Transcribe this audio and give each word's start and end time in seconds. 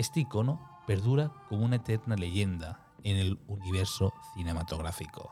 Este 0.00 0.20
icono 0.20 0.58
perdura 0.86 1.30
como 1.50 1.62
una 1.62 1.76
eterna 1.76 2.16
leyenda 2.16 2.80
en 3.04 3.18
el 3.18 3.38
universo 3.48 4.14
cinematográfico, 4.32 5.30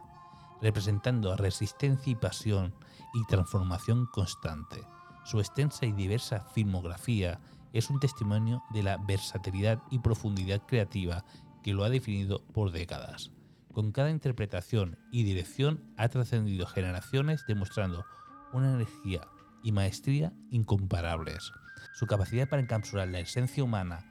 representando 0.61 1.35
resistencia 1.39 2.13
y 2.13 2.15
pasión 2.15 2.75
y 3.15 3.25
transformación 3.25 4.05
constante. 4.13 4.77
Su 5.25 5.41
extensa 5.41 5.87
y 5.87 5.93
diversa 5.93 6.41
filmografía 6.53 7.41
es 7.73 7.89
un 7.89 7.99
testimonio 7.99 8.63
de 8.69 8.83
la 8.83 8.99
versatilidad 8.99 9.83
y 9.91 10.01
profundidad 10.01 10.61
creativa 10.67 11.25
que 11.63 11.73
lo 11.73 11.83
ha 11.83 11.89
definido 11.89 12.45
por 12.53 12.71
décadas. 12.71 13.31
Con 13.73 13.91
cada 13.91 14.11
interpretación 14.11 14.99
y 15.11 15.23
dirección 15.23 15.83
ha 15.97 16.11
trascendido 16.11 16.67
generaciones 16.67 17.43
demostrando 17.49 18.05
una 18.53 18.75
energía 18.75 19.23
y 19.63 19.73
maestría 19.73 20.35
incomparables. 20.51 21.53
Su 21.95 22.07
capacidad 22.07 22.51
para 22.51 22.61
encapsular 22.61 23.09
la 23.09 23.21
esencia 23.21 23.65
humana 23.65 24.05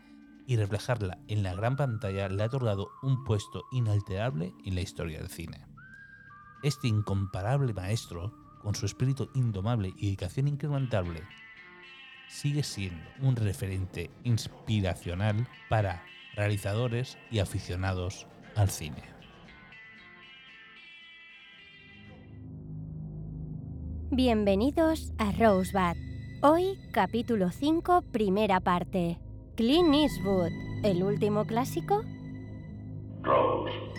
y 0.47 0.55
reflejarla 0.55 1.19
en 1.27 1.43
la 1.43 1.53
gran 1.53 1.75
pantalla 1.75 2.29
le 2.29 2.41
ha 2.41 2.45
otorgado 2.47 2.89
un 3.03 3.23
puesto 3.25 3.65
inalterable 3.71 4.53
en 4.65 4.75
la 4.75 4.81
historia 4.81 5.19
del 5.19 5.27
cine. 5.27 5.61
Este 6.63 6.87
incomparable 6.87 7.73
maestro, 7.73 8.33
con 8.63 8.73
su 8.73 8.85
espíritu 8.85 9.29
indomable 9.35 9.93
y 9.97 10.05
dedicación 10.05 10.47
incrementable, 10.47 11.21
sigue 12.29 12.63
siendo 12.63 13.03
un 13.21 13.35
referente 13.35 14.09
inspiracional 14.23 15.47
para 15.69 16.03
realizadores 16.35 17.17
y 17.29 17.39
aficionados 17.39 18.25
al 18.55 18.69
cine. 18.69 19.03
Bienvenidos 24.09 25.11
a 25.17 25.33
Rosebud. 25.33 25.97
Hoy 26.41 26.79
capítulo 26.93 27.51
5, 27.51 28.03
primera 28.13 28.61
parte. 28.61 29.19
Clint 29.57 29.91
Eastwood, 29.91 30.51
el 30.83 31.01
último 31.01 31.43
clásico. 31.47 32.03
Rosebud. 33.23 33.97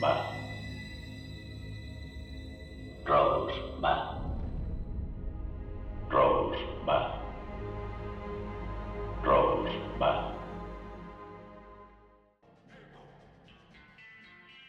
Rosebud. 3.05 3.83
Rosebud. 6.08 7.02
Rosebud. 9.24 10.34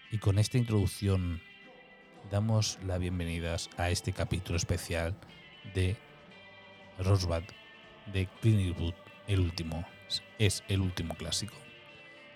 Y 0.09 0.17
con 0.17 0.39
esta 0.39 0.57
introducción 0.57 1.39
damos 2.31 2.79
las 2.83 2.99
bienvenidas 2.99 3.69
a 3.77 3.91
este 3.91 4.11
capítulo 4.11 4.57
especial 4.57 5.15
de 5.75 5.95
Rosebud 6.97 7.43
de 8.11 8.27
Clint 8.41 8.69
Eastwood, 8.69 8.95
el 9.27 9.41
último, 9.41 9.85
es 10.37 10.63
el 10.67 10.81
último 10.81 11.15
clásico. 11.15 11.55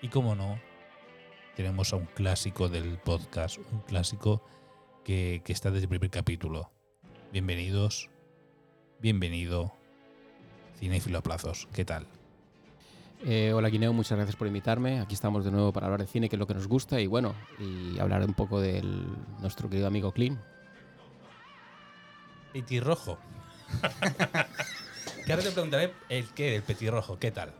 Y 0.02 0.08
como 0.08 0.34
no, 0.34 0.60
tenemos 1.56 1.92
a 1.92 1.96
un 1.96 2.06
clásico 2.06 2.68
del 2.68 2.98
podcast, 2.98 3.58
un 3.58 3.80
clásico 3.80 4.44
que, 5.04 5.42
que 5.44 5.52
está 5.52 5.70
desde 5.70 5.84
el 5.84 5.88
primer 5.88 6.10
capítulo. 6.10 6.70
Bienvenidos, 7.32 8.10
bienvenido, 9.00 9.72
Cinéfilo 10.78 11.18
a 11.18 11.22
plazos, 11.22 11.68
¿qué 11.72 11.84
tal? 11.84 12.06
Eh, 13.26 13.52
hola 13.54 13.70
Guineo, 13.70 13.92
muchas 13.92 14.18
gracias 14.18 14.36
por 14.36 14.46
invitarme. 14.46 15.00
Aquí 15.00 15.14
estamos 15.14 15.44
de 15.44 15.50
nuevo 15.50 15.72
para 15.72 15.86
hablar 15.86 16.00
de 16.00 16.06
cine, 16.06 16.28
que 16.28 16.36
es 16.36 16.40
lo 16.40 16.46
que 16.46 16.54
nos 16.54 16.66
gusta, 16.66 17.00
y 17.00 17.06
bueno, 17.06 17.34
y 17.58 17.98
hablar 17.98 18.22
un 18.22 18.34
poco 18.34 18.60
de 18.60 18.82
nuestro 19.40 19.70
querido 19.70 19.86
amigo 19.86 20.12
Clint. 20.12 20.38
Petirrojo. 22.52 23.18
que 25.26 25.32
ahora 25.32 25.42
te 25.42 25.50
preguntaré 25.52 25.94
el 26.08 26.28
qué, 26.34 26.56
el 26.56 26.62
petirrojo, 26.62 27.18
¿qué 27.18 27.30
tal? 27.30 27.54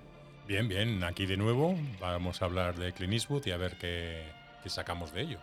Bien, 0.47 0.69
bien, 0.69 1.03
aquí 1.05 1.25
de 1.25 1.39
nuevo. 1.39 1.75
Vamos 2.01 2.43
a 2.43 2.45
hablar 2.45 2.77
de 2.77 2.93
Clint 2.93 3.15
Eastwood 3.15 3.47
y 3.47 3.51
a 3.51 3.57
ver 3.57 3.79
qué, 3.79 4.31
qué 4.63 4.69
sacamos 4.69 5.13
de 5.15 5.23
ello. 5.23 5.39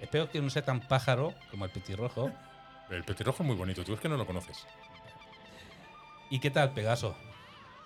Espero 0.00 0.30
que 0.30 0.40
no 0.40 0.50
sea 0.50 0.64
tan 0.64 0.86
pájaro 0.86 1.34
como 1.50 1.64
el 1.64 1.72
petirrojo. 1.72 2.30
El 2.90 3.02
petirrojo 3.02 3.42
es 3.42 3.46
muy 3.46 3.56
bonito, 3.56 3.82
tú 3.82 3.92
es 3.92 4.00
que 4.00 4.08
no 4.08 4.16
lo 4.16 4.24
conoces. 4.24 4.66
¿Y 6.30 6.38
qué 6.38 6.50
tal, 6.50 6.74
Pegaso? 6.74 7.16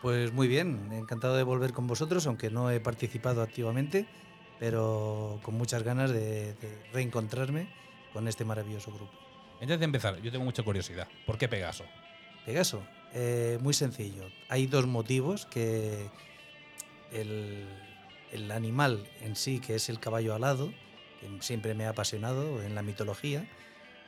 Pues 0.03 0.33
muy 0.33 0.49
bien, 0.49 0.91
encantado 0.93 1.34
de 1.34 1.44
volver 1.44 1.72
con 1.72 1.87
vosotros, 1.87 2.27
aunque 2.27 2.50
no 2.50 2.71
he 2.71 2.78
participado 2.78 3.41
activamente, 3.41 4.06
pero 4.59 5.41
con 5.43 5.55
muchas 5.55 5.83
ganas 5.83 6.11
de, 6.11 6.53
de 6.55 6.88
reencontrarme 6.93 7.69
con 8.12 8.28
este 8.28 8.44
maravilloso 8.44 8.93
grupo. 8.93 9.12
Antes 9.62 9.78
de 9.78 9.84
empezar, 9.87 10.21
yo 10.21 10.31
tengo 10.31 10.44
mucha 10.44 10.62
curiosidad. 10.62 11.09
¿Por 11.25 11.38
qué 11.38 11.49
Pegaso? 11.49 11.84
Pegaso, 12.44 12.83
eh, 13.14 13.58
muy 13.60 13.74
sencillo. 13.74 14.24
Hay 14.48 14.66
dos 14.66 14.86
motivos 14.86 15.46
que 15.46 16.08
el, 17.12 17.66
el 18.32 18.50
animal 18.50 19.06
en 19.22 19.36
sí, 19.36 19.60
que 19.60 19.74
es 19.74 19.88
el 19.88 20.00
caballo 20.00 20.34
alado, 20.34 20.72
que 21.20 21.42
siempre 21.42 21.74
me 21.74 21.86
ha 21.86 21.91
apasionado 21.91 22.62
en 22.62 22.74
la 22.74 22.82
mitología, 22.82 23.48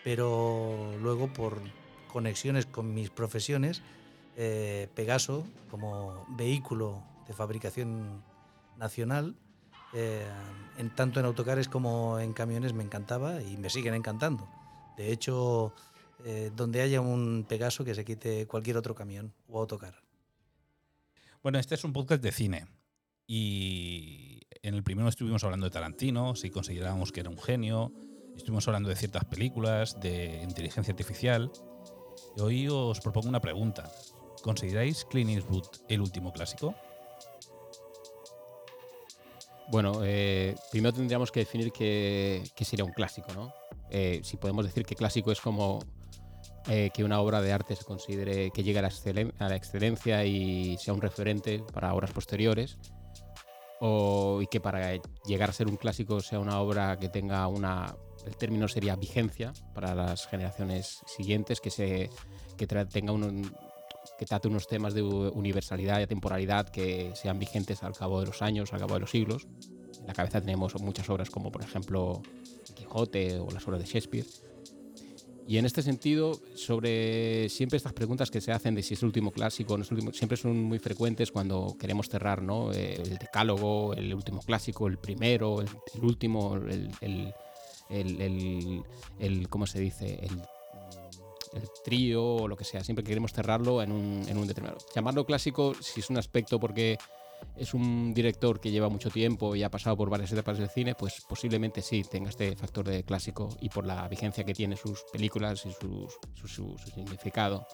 pero 0.05 0.95
luego 1.01 1.33
por 1.33 1.61
conexiones 2.13 2.67
con 2.67 2.95
mis 2.95 3.11
profesiones, 3.11 3.83
eh, 4.37 4.89
Pegaso 4.95 5.45
como 5.71 6.25
vehículo 6.31 7.03
de 7.27 7.35
fabricación 7.35 8.23
nacional, 8.79 9.35
eh, 9.93 10.27
en, 10.79 10.95
tanto 10.95 11.21
en 11.21 11.27
autocares 11.27 11.69
como 11.69 12.19
en 12.19 12.33
camiones 12.33 12.73
me 12.73 12.85
encantaba 12.85 13.43
y 13.43 13.57
me 13.57 13.71
siguen 13.71 13.95
encantando. 13.95 14.49
De 14.97 15.13
hecho, 15.13 15.75
eh, 16.25 16.51
donde 16.55 16.83
haya 16.83 17.01
un 17.01 17.45
Pegaso 17.49 17.85
que 17.85 17.95
se 17.95 18.05
quite 18.05 18.47
cualquier 18.47 18.77
otro 18.77 18.95
camión 18.95 19.33
o 19.49 19.61
autocar. 19.61 20.03
Bueno, 21.43 21.59
este 21.59 21.75
es 21.75 21.85
un 21.85 21.93
podcast 21.93 22.23
de 22.23 22.33
cine. 22.33 22.67
Y 23.27 24.41
en 24.63 24.75
el 24.75 24.83
primero 24.83 25.09
estuvimos 25.09 25.45
hablando 25.45 25.67
de 25.67 25.71
Tarantino, 25.71 26.35
si 26.35 26.51
considerábamos 26.51 27.13
que 27.13 27.21
era 27.21 27.31
un 27.31 27.39
genio. 27.39 27.93
Estuvimos 28.37 28.67
hablando 28.69 28.89
de 28.89 28.97
ciertas 28.97 29.25
películas, 29.25 30.01
de 30.01 30.43
inteligencia 30.43 30.93
artificial. 30.93 31.51
Y 32.37 32.41
hoy 32.41 32.69
os 32.69 33.01
propongo 33.01 33.29
una 33.29 33.41
pregunta. 33.41 33.91
¿Consideráis 34.43 35.05
Clint 35.05 35.31
Eastwood 35.31 35.67
el 35.89 36.01
último 36.01 36.33
clásico? 36.33 36.75
Bueno, 39.71 40.01
eh, 40.05 40.57
primero 40.71 40.93
tendríamos 40.93 41.31
que 41.31 41.41
definir 41.41 41.71
qué, 41.71 42.43
qué 42.57 42.65
sería 42.65 42.85
un 42.85 42.93
clásico, 42.93 43.33
¿no? 43.33 43.53
Eh, 43.91 44.21
si 44.25 44.37
podemos 44.37 44.65
decir 44.65 44.85
que 44.85 44.95
clásico 44.95 45.31
es 45.31 45.41
como 45.41 45.81
eh, 46.69 46.91
que 46.93 47.05
una 47.05 47.21
obra 47.21 47.41
de 47.41 47.53
arte 47.53 47.75
se 47.75 47.85
considere 47.85 48.51
que 48.51 48.63
llegue 48.63 48.79
a 48.79 48.83
la, 48.83 49.57
excelencia 49.57 50.25
y 50.25 50.77
sea 50.79 50.95
un 50.95 51.01
referente 51.01 51.63
para 51.73 51.95
obras 51.95 52.13
posteriores, 52.13 52.79
o 53.81 54.41
y 54.43 54.47
que 54.47 54.61
para 54.61 55.01
llegar 55.25 55.51
a 55.51 55.53
ser 55.53 55.69
un 55.69 55.77
clásico 55.77 56.21
sea 56.21 56.39
una 56.39 56.61
obra 56.61 56.99
que 56.99 57.09
tenga 57.09 57.47
una, 57.49 57.95
el 58.27 58.37
término 58.37 58.69
sería 58.69 58.95
vigencia 58.97 59.53
para 59.75 59.95
las 59.95 60.27
generaciones 60.27 61.01
siguientes, 61.07 61.61
que 61.61 61.71
se 61.71 62.11
que 62.59 62.67
tenga 62.67 63.13
un, 63.13 63.51
que 64.19 64.27
trate 64.27 64.49
unos 64.49 64.67
temas 64.67 64.93
de 64.93 65.03
universalidad 65.03 65.99
y 66.01 66.07
temporalidad 66.07 66.69
que 66.69 67.11
sean 67.15 67.39
vigentes 67.39 67.83
al 67.83 67.95
cabo 67.95 68.21
de 68.21 68.27
los 68.27 68.43
años, 68.43 68.71
al 68.75 68.81
cabo 68.81 68.95
de 68.95 69.01
los 69.01 69.11
siglos. 69.11 69.49
En 69.99 70.07
la 70.07 70.13
cabeza 70.13 70.43
tenemos 70.43 70.79
muchas 70.79 71.09
obras 71.09 71.31
como 71.31 71.51
por 71.51 71.63
ejemplo 71.63 72.21
Quijote 72.75 73.39
o 73.39 73.51
las 73.51 73.67
obras 73.67 73.81
de 73.81 73.87
Shakespeare. 73.87 74.27
Y 75.47 75.59
en 75.59 75.67
este 75.67 75.83
sentido, 75.83 76.39
sobre 76.55 77.49
siempre 77.49 77.77
estas 77.77 77.93
preguntas 77.93 78.31
que 78.31 78.41
se 78.41 78.53
hacen 78.53 78.75
de 78.77 78.83
si 78.85 78.95
es 78.95 79.03
el 79.03 79.07
último 79.07 79.33
clásico 79.33 79.77
no 79.77 79.83
es 79.83 79.91
el 79.91 79.97
último, 79.97 80.13
siempre 80.13 80.37
son 80.37 80.63
muy 80.63 80.79
frecuentes 80.79 81.33
cuando 81.33 81.77
queremos 81.79 82.09
cerrar, 82.09 82.41
¿no? 82.41 82.73
Eh, 82.73 82.95
El 83.03 83.19
decálogo, 83.19 83.93
el 83.95 84.15
último 84.15 84.43
clásico, 84.43 84.87
el 84.87 84.99
primero, 84.99 85.61
el, 85.61 85.69
último, 86.03 86.55
el, 86.55 86.91
el- 87.01 87.35
el- 89.19 89.49
¿cómo 89.49 89.67
se 89.67 89.81
dice? 89.81 90.21
El, 90.23 90.41
el 91.61 91.69
trío 91.85 92.25
o 92.25 92.47
lo 92.49 92.57
que 92.57 92.65
sea. 92.65 92.85
Siempre 92.85 93.05
queremos 93.05 93.33
cerrarlo 93.33 93.83
en 93.83 93.91
un, 93.91 94.25
en 94.29 94.39
un 94.39 94.47
determinado. 94.47 94.79
Llamarlo 94.95 95.27
clásico, 95.27 95.75
si 95.81 95.99
es 96.01 96.09
un 96.11 96.17
aspecto 96.19 96.61
porque 96.61 96.97
es 97.57 97.75
un 97.75 98.15
director 98.15 98.61
que 98.61 98.71
lleva 98.71 98.89
mucho 98.89 99.11
tiempo 99.11 99.55
y 99.55 99.63
ha 99.63 99.71
pasado 99.71 99.97
por 99.97 100.09
varias 100.09 100.33
etapas 100.33 100.59
del 100.59 100.71
cine, 100.71 100.95
pues 100.95 101.23
posiblemente 101.29 101.83
sí 101.83 102.03
tenga 102.03 102.31
este 102.31 102.57
factor 102.57 102.87
de 102.87 103.05
clásico 103.05 103.55
y 103.61 103.69
por 103.69 103.87
la 103.87 104.09
vigencia 104.09 104.45
que 104.45 104.55
tiene 104.55 104.77
sus 104.77 105.05
películas 105.13 105.67
y 105.67 105.73
su, 105.73 106.77
significado. 106.95 107.67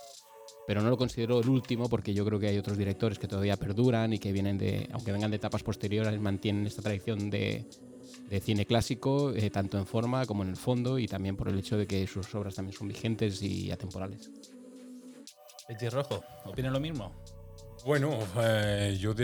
Pero 0.67 0.83
no 0.83 0.91
lo 0.91 0.97
considero 0.97 1.41
el 1.41 1.49
último 1.49 1.89
porque 1.89 2.13
yo 2.13 2.25
creo 2.25 2.41
que 2.41 2.49
hay 2.49 2.59
otros 2.59 2.77
directores 2.77 3.19
que 3.19 3.29
todavía 3.29 3.57
perduran 3.57 4.13
y 4.13 4.19
que 4.19 4.33
vienen 4.33 4.59
de, 4.59 4.89
aunque 4.93 5.13
vengan 5.13 5.31
de 5.31 5.37
etapas 5.37 5.63
posteriores, 5.63 6.21
mantienen 6.21 6.67
esta 6.67 6.83
tradición 6.83 7.31
de, 7.31 7.69
cine 8.43 8.67
clásico, 8.67 9.33
eh, 9.33 9.51
tanto 9.51 9.79
en 9.79 9.87
forma 9.87 10.27
como 10.27 10.43
en 10.43 10.49
el 10.49 10.57
fondo, 10.57 10.99
y 10.99 11.07
también 11.07 11.37
por 11.37 11.49
el 11.49 11.59
hecho 11.61 11.77
de 11.77 11.87
que 11.87 12.05
sus 12.09 12.35
obras 12.35 12.57
también 12.57 12.77
son 12.77 12.89
vigentes 12.89 13.41
y 13.41 13.71
atemporales. 13.71 14.31
Petirrojo, 15.69 16.25
¿opinan 16.45 16.73
lo 16.73 16.81
mismo? 16.81 17.13
Bueno, 17.87 18.19
eh, 18.43 18.97
yo 18.99 19.15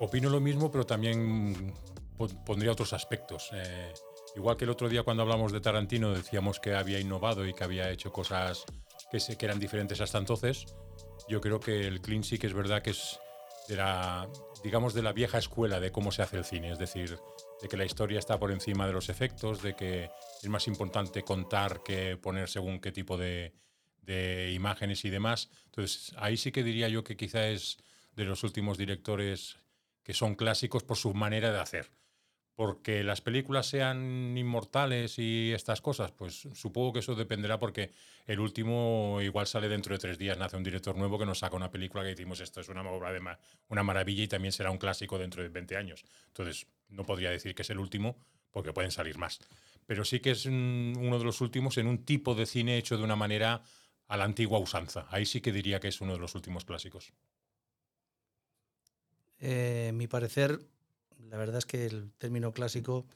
opino 0.00 0.30
lo 0.30 0.40
mismo, 0.40 0.70
pero 0.72 0.86
también 0.86 1.74
pon- 2.16 2.42
pondría 2.42 2.72
otros 2.72 2.94
aspectos. 2.94 3.50
Eh, 3.52 3.92
igual 4.36 4.56
que 4.56 4.64
el 4.64 4.70
otro 4.70 4.88
día 4.88 5.02
cuando 5.02 5.22
hablamos 5.22 5.52
de 5.52 5.60
Tarantino 5.60 6.10
decíamos 6.14 6.60
que 6.60 6.74
había 6.74 6.98
innovado 6.98 7.46
y 7.46 7.52
que 7.52 7.62
había 7.62 7.90
hecho 7.90 8.10
cosas 8.10 8.64
que, 9.10 9.20
se, 9.20 9.36
que 9.36 9.44
eran 9.44 9.60
diferentes 9.60 10.00
hasta 10.00 10.16
entonces, 10.16 10.64
yo 11.28 11.42
creo 11.42 11.60
que 11.60 11.86
el 11.86 12.00
Clean 12.00 12.24
sí 12.24 12.38
que 12.38 12.46
es 12.46 12.54
verdad 12.54 12.80
que 12.80 12.90
es 12.92 13.20
de 13.68 13.76
la, 13.76 14.30
digamos, 14.62 14.94
de 14.94 15.02
la 15.02 15.12
vieja 15.12 15.36
escuela 15.36 15.78
de 15.78 15.92
cómo 15.92 16.10
se 16.10 16.22
hace 16.22 16.38
el 16.38 16.46
cine, 16.46 16.72
es 16.72 16.78
decir, 16.78 17.18
de 17.60 17.68
que 17.68 17.76
la 17.76 17.84
historia 17.84 18.18
está 18.18 18.38
por 18.38 18.50
encima 18.50 18.86
de 18.86 18.94
los 18.94 19.10
efectos, 19.10 19.62
de 19.62 19.76
que 19.76 20.08
es 20.42 20.48
más 20.48 20.66
importante 20.68 21.22
contar 21.22 21.82
que 21.82 22.16
poner 22.16 22.48
según 22.48 22.80
qué 22.80 22.92
tipo 22.92 23.18
de, 23.18 23.52
de 24.04 24.52
imágenes 24.52 25.04
y 25.04 25.10
demás. 25.10 25.50
Entonces, 25.66 26.14
ahí 26.18 26.36
sí 26.36 26.52
que 26.52 26.62
diría 26.62 26.88
yo 26.88 27.04
que 27.04 27.16
quizá 27.16 27.48
es 27.48 27.78
de 28.16 28.24
los 28.24 28.42
últimos 28.44 28.78
directores 28.78 29.56
que 30.02 30.14
son 30.14 30.34
clásicos 30.34 30.84
por 30.84 30.96
su 30.96 31.14
manera 31.14 31.52
de 31.52 31.60
hacer. 31.60 31.90
Porque 32.56 33.02
las 33.02 33.20
películas 33.20 33.66
sean 33.66 34.38
inmortales 34.38 35.18
y 35.18 35.52
estas 35.52 35.80
cosas, 35.80 36.12
pues 36.12 36.46
supongo 36.54 36.92
que 36.92 37.00
eso 37.00 37.16
dependerá 37.16 37.58
porque 37.58 37.90
el 38.26 38.38
último 38.38 39.18
igual 39.20 39.48
sale 39.48 39.68
dentro 39.68 39.92
de 39.92 39.98
tres 39.98 40.18
días, 40.18 40.38
nace 40.38 40.56
un 40.56 40.62
director 40.62 40.94
nuevo 40.96 41.18
que 41.18 41.26
nos 41.26 41.40
saca 41.40 41.56
una 41.56 41.72
película 41.72 42.04
que 42.04 42.10
decimos 42.10 42.38
esto 42.38 42.60
es 42.60 42.68
una 42.68 42.88
obra 42.88 43.12
de 43.12 43.18
ma- 43.18 43.40
una 43.68 43.82
maravilla 43.82 44.22
y 44.22 44.28
también 44.28 44.52
será 44.52 44.70
un 44.70 44.78
clásico 44.78 45.18
dentro 45.18 45.42
de 45.42 45.48
20 45.48 45.76
años. 45.76 46.04
Entonces, 46.28 46.68
no 46.90 47.02
podría 47.04 47.30
decir 47.30 47.56
que 47.56 47.62
es 47.62 47.70
el 47.70 47.78
último 47.80 48.16
porque 48.52 48.72
pueden 48.72 48.92
salir 48.92 49.18
más. 49.18 49.40
Pero 49.86 50.04
sí 50.04 50.20
que 50.20 50.30
es 50.30 50.46
uno 50.46 51.18
de 51.18 51.24
los 51.24 51.40
últimos 51.40 51.76
en 51.78 51.88
un 51.88 52.04
tipo 52.04 52.36
de 52.36 52.46
cine 52.46 52.78
hecho 52.78 52.96
de 52.96 53.02
una 53.02 53.16
manera 53.16 53.62
a 54.06 54.16
la 54.16 54.24
antigua 54.24 54.58
usanza. 54.58 55.06
Ahí 55.10 55.26
sí 55.26 55.40
que 55.40 55.52
diría 55.52 55.80
que 55.80 55.88
es 55.88 56.00
uno 56.00 56.12
de 56.12 56.18
los 56.18 56.34
últimos 56.34 56.64
clásicos. 56.64 57.12
Eh, 59.38 59.92
mi 59.94 60.06
parecer, 60.06 60.60
la 61.18 61.36
verdad 61.36 61.58
es 61.58 61.66
que 61.66 61.86
el 61.86 62.12
término 62.12 62.52
clásico 62.52 63.06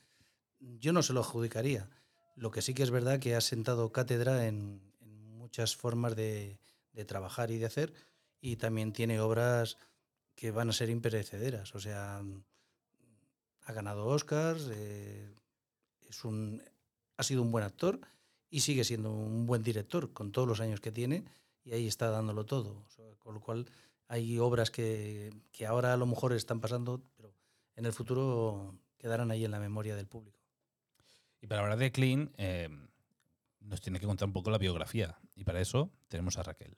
yo 0.61 0.93
no 0.93 1.03
se 1.03 1.13
lo 1.13 1.21
adjudicaría. 1.21 1.89
Lo 2.37 2.51
que 2.51 2.63
sí 2.63 2.75
que 2.75 2.83
es 2.83 2.91
verdad 2.91 3.21
que 3.21 3.35
ha 3.35 3.41
sentado 3.41 3.93
cátedra 3.93 4.47
en, 4.47 4.87
muchas 5.39 5.77
formas 5.77 6.15
de, 6.15 6.59
de 6.93 7.05
trabajar 7.07 7.51
y 7.51 7.57
de 7.57 7.65
hacer 7.65 7.95
y 8.41 8.57
también 8.57 8.93
tiene 8.93 9.19
obras 9.19 9.79
que 10.35 10.51
van 10.51 10.69
a 10.69 10.73
ser 10.73 10.91
imperecederas. 10.91 11.75
O 11.75 11.81
sea, 11.81 12.23
ha 13.65 13.73
ganado 13.73 14.07
Oscars, 14.07 14.69
eh, 14.71 15.35
es 16.09 16.25
un, 16.25 16.63
ha 17.17 17.23
sido 17.23 17.43
un 17.43 17.51
buen 17.51 17.65
actor 17.65 18.01
y 18.51 18.61
sigue 18.61 18.85
siendo 18.85 19.13
un 19.13 19.47
buen 19.47 19.63
director 19.63 20.13
con 20.13 20.33
todos 20.33 20.49
los 20.49 20.61
años 20.61 20.81
que 20.81 20.93
tiene 20.93 21.25
y 21.65 21.73
ahí 21.73 21.87
está 21.87 22.11
dándolo 22.11 22.47
todo. 22.47 22.85
Con 23.19 23.35
lo 23.35 23.41
cual 23.41 23.67
hay 24.09 24.39
obras 24.39 24.71
que, 24.71 25.33
que 25.53 25.67
ahora 25.67 25.93
a 25.93 25.97
lo 25.97 26.07
mejor 26.07 26.33
están 26.33 26.61
pasando, 26.61 27.03
pero 27.17 27.33
en 27.77 27.87
el 27.87 27.93
futuro 27.93 28.75
quedarán 28.97 29.31
ahí 29.31 29.45
en 29.45 29.51
la 29.51 29.61
memoria 29.61 29.97
del 29.97 30.07
público. 30.07 30.39
Y 31.41 31.47
para 31.47 31.63
hablar 31.63 31.79
de 31.79 31.93
Clean, 31.93 32.33
eh, 32.37 32.69
nos 33.61 33.81
tiene 33.81 34.01
que 34.01 34.07
contar 34.07 34.27
un 34.27 34.33
poco 34.33 34.51
la 34.51 34.59
biografía. 34.59 35.19
Y 35.35 35.45
para 35.45 35.61
eso 35.61 35.91
tenemos 36.09 36.39
a 36.39 36.43
Raquel. 36.43 36.77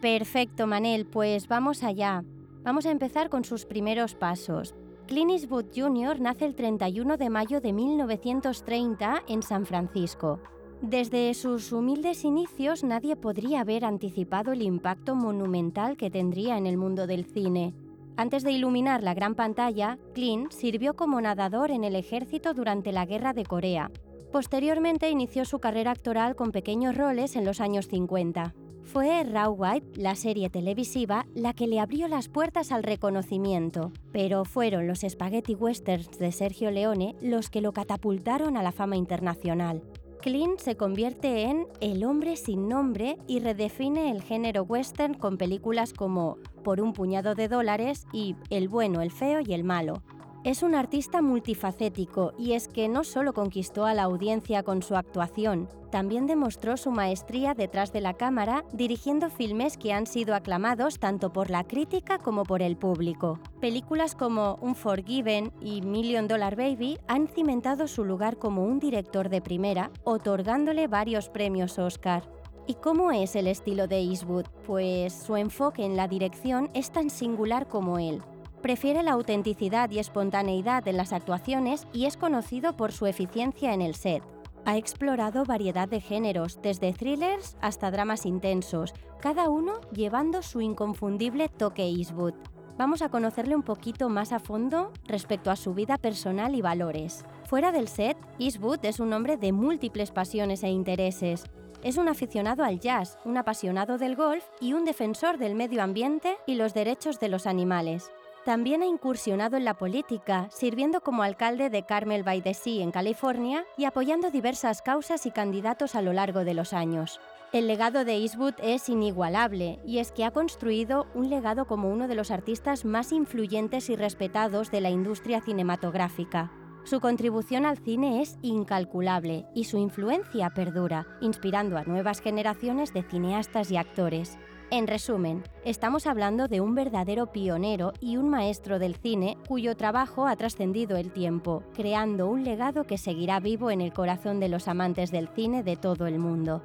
Perfecto, 0.00 0.68
Manel, 0.68 1.06
pues 1.06 1.48
vamos 1.48 1.82
allá. 1.82 2.22
Vamos 2.62 2.86
a 2.86 2.92
empezar 2.92 3.28
con 3.30 3.42
sus 3.42 3.64
primeros 3.64 4.14
pasos. 4.14 4.76
Clint 5.08 5.32
Eastwood 5.32 5.66
Jr. 5.74 6.20
nace 6.20 6.44
el 6.44 6.54
31 6.54 7.16
de 7.16 7.30
mayo 7.30 7.60
de 7.60 7.72
1930 7.72 9.24
en 9.26 9.42
San 9.42 9.66
Francisco. 9.66 10.38
Desde 10.82 11.34
sus 11.34 11.72
humildes 11.72 12.24
inicios 12.24 12.84
nadie 12.84 13.16
podría 13.16 13.62
haber 13.62 13.84
anticipado 13.84 14.52
el 14.52 14.62
impacto 14.62 15.16
monumental 15.16 15.96
que 15.96 16.10
tendría 16.10 16.56
en 16.58 16.66
el 16.66 16.76
mundo 16.76 17.08
del 17.08 17.24
cine. 17.24 17.74
Antes 18.16 18.44
de 18.44 18.52
iluminar 18.52 19.02
la 19.02 19.14
gran 19.14 19.34
pantalla, 19.34 19.98
Clint 20.14 20.52
sirvió 20.52 20.94
como 20.94 21.20
nadador 21.20 21.72
en 21.72 21.82
el 21.82 21.96
ejército 21.96 22.54
durante 22.54 22.92
la 22.92 23.04
Guerra 23.04 23.32
de 23.32 23.44
Corea. 23.44 23.90
Posteriormente 24.30 25.10
inició 25.10 25.44
su 25.44 25.58
carrera 25.58 25.90
actoral 25.90 26.36
con 26.36 26.52
pequeños 26.52 26.96
roles 26.96 27.34
en 27.34 27.44
los 27.44 27.60
años 27.60 27.88
50. 27.88 28.54
Fue 28.92 29.22
Raw 29.22 29.52
White, 29.52 30.00
la 30.00 30.14
serie 30.14 30.48
televisiva, 30.48 31.26
la 31.34 31.52
que 31.52 31.66
le 31.66 31.78
abrió 31.78 32.08
las 32.08 32.28
puertas 32.28 32.72
al 32.72 32.82
reconocimiento, 32.82 33.92
pero 34.12 34.46
fueron 34.46 34.86
los 34.86 35.00
spaghetti 35.06 35.54
westerns 35.54 36.18
de 36.18 36.32
Sergio 36.32 36.70
Leone 36.70 37.14
los 37.20 37.50
que 37.50 37.60
lo 37.60 37.72
catapultaron 37.72 38.56
a 38.56 38.62
la 38.62 38.72
fama 38.72 38.96
internacional. 38.96 39.82
Clint 40.22 40.58
se 40.58 40.78
convierte 40.78 41.42
en 41.42 41.66
el 41.82 42.02
hombre 42.02 42.36
sin 42.36 42.66
nombre 42.66 43.18
y 43.26 43.40
redefine 43.40 44.10
el 44.10 44.22
género 44.22 44.62
western 44.62 45.12
con 45.12 45.36
películas 45.36 45.92
como 45.92 46.38
Por 46.64 46.80
un 46.80 46.94
puñado 46.94 47.34
de 47.34 47.48
dólares 47.48 48.06
y 48.14 48.36
El 48.48 48.68
bueno, 48.68 49.02
el 49.02 49.10
feo 49.10 49.40
y 49.46 49.52
el 49.52 49.64
malo. 49.64 50.02
Es 50.44 50.62
un 50.62 50.76
artista 50.76 51.20
multifacético 51.20 52.32
y 52.38 52.52
es 52.52 52.68
que 52.68 52.88
no 52.88 53.02
solo 53.02 53.32
conquistó 53.32 53.86
a 53.86 53.94
la 53.94 54.04
audiencia 54.04 54.62
con 54.62 54.82
su 54.82 54.94
actuación, 54.94 55.68
también 55.90 56.26
demostró 56.26 56.76
su 56.76 56.92
maestría 56.92 57.54
detrás 57.54 57.92
de 57.92 58.00
la 58.00 58.14
cámara 58.14 58.64
dirigiendo 58.72 59.30
filmes 59.30 59.76
que 59.76 59.92
han 59.92 60.06
sido 60.06 60.36
aclamados 60.36 61.00
tanto 61.00 61.32
por 61.32 61.50
la 61.50 61.64
crítica 61.64 62.18
como 62.18 62.44
por 62.44 62.62
el 62.62 62.76
público. 62.76 63.40
Películas 63.60 64.14
como 64.14 64.58
Unforgiven 64.60 65.52
y 65.60 65.82
Million 65.82 66.28
Dollar 66.28 66.54
Baby 66.54 66.98
han 67.08 67.26
cimentado 67.26 67.88
su 67.88 68.04
lugar 68.04 68.38
como 68.38 68.64
un 68.64 68.78
director 68.78 69.30
de 69.30 69.40
primera, 69.40 69.90
otorgándole 70.04 70.86
varios 70.86 71.28
premios 71.28 71.80
Oscar. 71.80 72.30
¿Y 72.68 72.74
cómo 72.74 73.10
es 73.10 73.34
el 73.34 73.48
estilo 73.48 73.88
de 73.88 73.98
Eastwood? 73.98 74.44
Pues 74.66 75.14
su 75.14 75.36
enfoque 75.36 75.84
en 75.84 75.96
la 75.96 76.06
dirección 76.06 76.70
es 76.74 76.92
tan 76.92 77.10
singular 77.10 77.66
como 77.66 77.98
él. 77.98 78.22
Prefiere 78.62 79.04
la 79.04 79.12
autenticidad 79.12 79.88
y 79.90 80.00
espontaneidad 80.00 80.86
en 80.88 80.96
las 80.96 81.12
actuaciones 81.12 81.86
y 81.92 82.06
es 82.06 82.16
conocido 82.16 82.76
por 82.76 82.90
su 82.92 83.06
eficiencia 83.06 83.72
en 83.72 83.82
el 83.82 83.94
set. 83.94 84.22
Ha 84.64 84.76
explorado 84.76 85.44
variedad 85.44 85.88
de 85.88 86.00
géneros, 86.00 86.60
desde 86.60 86.92
thrillers 86.92 87.56
hasta 87.60 87.90
dramas 87.90 88.26
intensos, 88.26 88.92
cada 89.20 89.48
uno 89.48 89.80
llevando 89.92 90.42
su 90.42 90.60
inconfundible 90.60 91.48
toque 91.48 91.84
Eastwood. 91.84 92.34
Vamos 92.76 93.00
a 93.00 93.08
conocerle 93.08 93.56
un 93.56 93.62
poquito 93.62 94.08
más 94.08 94.32
a 94.32 94.40
fondo 94.40 94.92
respecto 95.06 95.50
a 95.50 95.56
su 95.56 95.72
vida 95.72 95.96
personal 95.96 96.54
y 96.54 96.60
valores. 96.60 97.24
Fuera 97.44 97.72
del 97.72 97.88
set, 97.88 98.16
Eastwood 98.38 98.84
es 98.84 99.00
un 99.00 99.12
hombre 99.12 99.36
de 99.36 99.52
múltiples 99.52 100.10
pasiones 100.10 100.62
e 100.62 100.68
intereses. 100.68 101.44
Es 101.82 101.96
un 101.96 102.08
aficionado 102.08 102.64
al 102.64 102.80
jazz, 102.80 103.18
un 103.24 103.36
apasionado 103.36 103.98
del 103.98 104.16
golf 104.16 104.44
y 104.60 104.72
un 104.72 104.84
defensor 104.84 105.38
del 105.38 105.54
medio 105.54 105.82
ambiente 105.82 106.36
y 106.46 106.56
los 106.56 106.74
derechos 106.74 107.20
de 107.20 107.28
los 107.28 107.46
animales. 107.46 108.10
También 108.48 108.80
ha 108.80 108.86
incursionado 108.86 109.58
en 109.58 109.66
la 109.66 109.74
política, 109.74 110.48
sirviendo 110.50 111.02
como 111.02 111.22
alcalde 111.22 111.68
de 111.68 111.82
Carmel 111.82 112.22
by 112.22 112.40
the 112.40 112.54
Sea 112.54 112.82
en 112.82 112.92
California 112.92 113.66
y 113.76 113.84
apoyando 113.84 114.30
diversas 114.30 114.80
causas 114.80 115.26
y 115.26 115.30
candidatos 115.30 115.94
a 115.94 116.00
lo 116.00 116.14
largo 116.14 116.46
de 116.46 116.54
los 116.54 116.72
años. 116.72 117.20
El 117.52 117.66
legado 117.66 118.06
de 118.06 118.14
Eastwood 118.14 118.54
es 118.62 118.88
inigualable 118.88 119.80
y 119.84 119.98
es 119.98 120.12
que 120.12 120.24
ha 120.24 120.30
construido 120.30 121.08
un 121.14 121.28
legado 121.28 121.66
como 121.66 121.90
uno 121.90 122.08
de 122.08 122.14
los 122.14 122.30
artistas 122.30 122.86
más 122.86 123.12
influyentes 123.12 123.90
y 123.90 123.96
respetados 123.96 124.70
de 124.70 124.80
la 124.80 124.88
industria 124.88 125.42
cinematográfica. 125.42 126.50
Su 126.84 127.00
contribución 127.00 127.66
al 127.66 127.76
cine 127.76 128.22
es 128.22 128.38
incalculable 128.40 129.44
y 129.54 129.64
su 129.64 129.76
influencia 129.76 130.48
perdura, 130.54 131.06
inspirando 131.20 131.76
a 131.76 131.84
nuevas 131.84 132.22
generaciones 132.22 132.94
de 132.94 133.02
cineastas 133.02 133.70
y 133.70 133.76
actores. 133.76 134.38
En 134.70 134.86
resumen, 134.86 135.42
estamos 135.64 136.06
hablando 136.06 136.46
de 136.46 136.60
un 136.60 136.74
verdadero 136.74 137.32
pionero 137.32 137.94
y 138.00 138.16
un 138.18 138.28
maestro 138.28 138.78
del 138.78 138.96
cine 138.96 139.38
cuyo 139.48 139.76
trabajo 139.76 140.26
ha 140.26 140.36
trascendido 140.36 140.96
el 140.98 141.10
tiempo, 141.10 141.62
creando 141.74 142.28
un 142.28 142.44
legado 142.44 142.84
que 142.84 142.98
seguirá 142.98 143.40
vivo 143.40 143.70
en 143.70 143.80
el 143.80 143.92
corazón 143.94 144.40
de 144.40 144.48
los 144.50 144.68
amantes 144.68 145.10
del 145.10 145.28
cine 145.28 145.62
de 145.62 145.76
todo 145.76 146.06
el 146.06 146.18
mundo. 146.18 146.62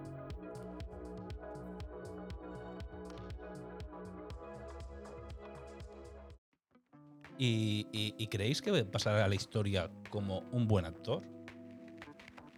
¿Y, 7.38 7.88
y- 7.92 8.14
y 8.18 8.28
creéis 8.28 8.62
que 8.62 8.86
pasará 8.86 9.26
a 9.26 9.28
la 9.28 9.36
historia 9.36 9.90
como 10.10 10.44
un 10.52 10.68
buen 10.68 10.86
actor? 10.86 11.24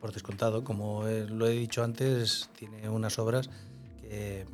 Por 0.02 0.12
descontado, 0.12 0.64
como 0.64 1.08
eh, 1.08 1.26
lo 1.28 1.48
he 1.48 1.52
dicho 1.52 1.84
antes, 1.84 2.50
tiene 2.58 2.90
unas 2.90 3.18
obras 3.18 3.50
que, 4.02 4.46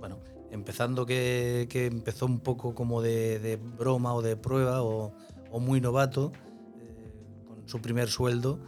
bueno, 0.00 0.18
empezando 0.50 1.06
que, 1.06 1.68
empezó 1.72 2.26
un 2.26 2.40
poco 2.40 2.74
como 2.74 3.02
de, 3.02 3.58
broma 3.78 4.14
o 4.14 4.22
de 4.22 4.36
prueba 4.36 4.82
o, 4.82 5.12
muy 5.60 5.80
novato, 5.80 6.32
eh, 6.78 7.12
con 7.46 7.68
su 7.68 7.80
primer 7.80 8.08
sueldo, 8.08 8.58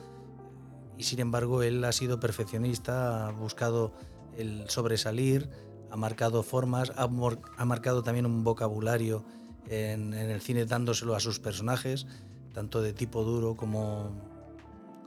y 0.96 1.04
sin 1.04 1.20
embargo 1.20 1.62
él 1.62 1.82
ha 1.84 1.92
sido 1.92 2.20
perfeccionista, 2.20 3.28
ha 3.28 3.32
buscado 3.32 3.92
el 4.36 4.68
sobresalir, 4.68 5.48
ha 5.90 5.96
marcado 5.96 6.42
formas, 6.42 6.92
ha, 6.96 7.04
ha 7.04 7.64
marcado 7.64 8.02
también 8.02 8.26
un 8.26 8.44
vocabulario 8.44 9.24
en, 9.68 10.14
en 10.14 10.30
el 10.30 10.40
cine 10.40 10.64
dándoselo 10.64 11.14
a 11.14 11.20
sus 11.20 11.40
personajes, 11.40 12.06
tanto 12.52 12.82
de 12.82 12.92
tipo 12.92 13.24
duro 13.24 13.56
como, 13.56 14.10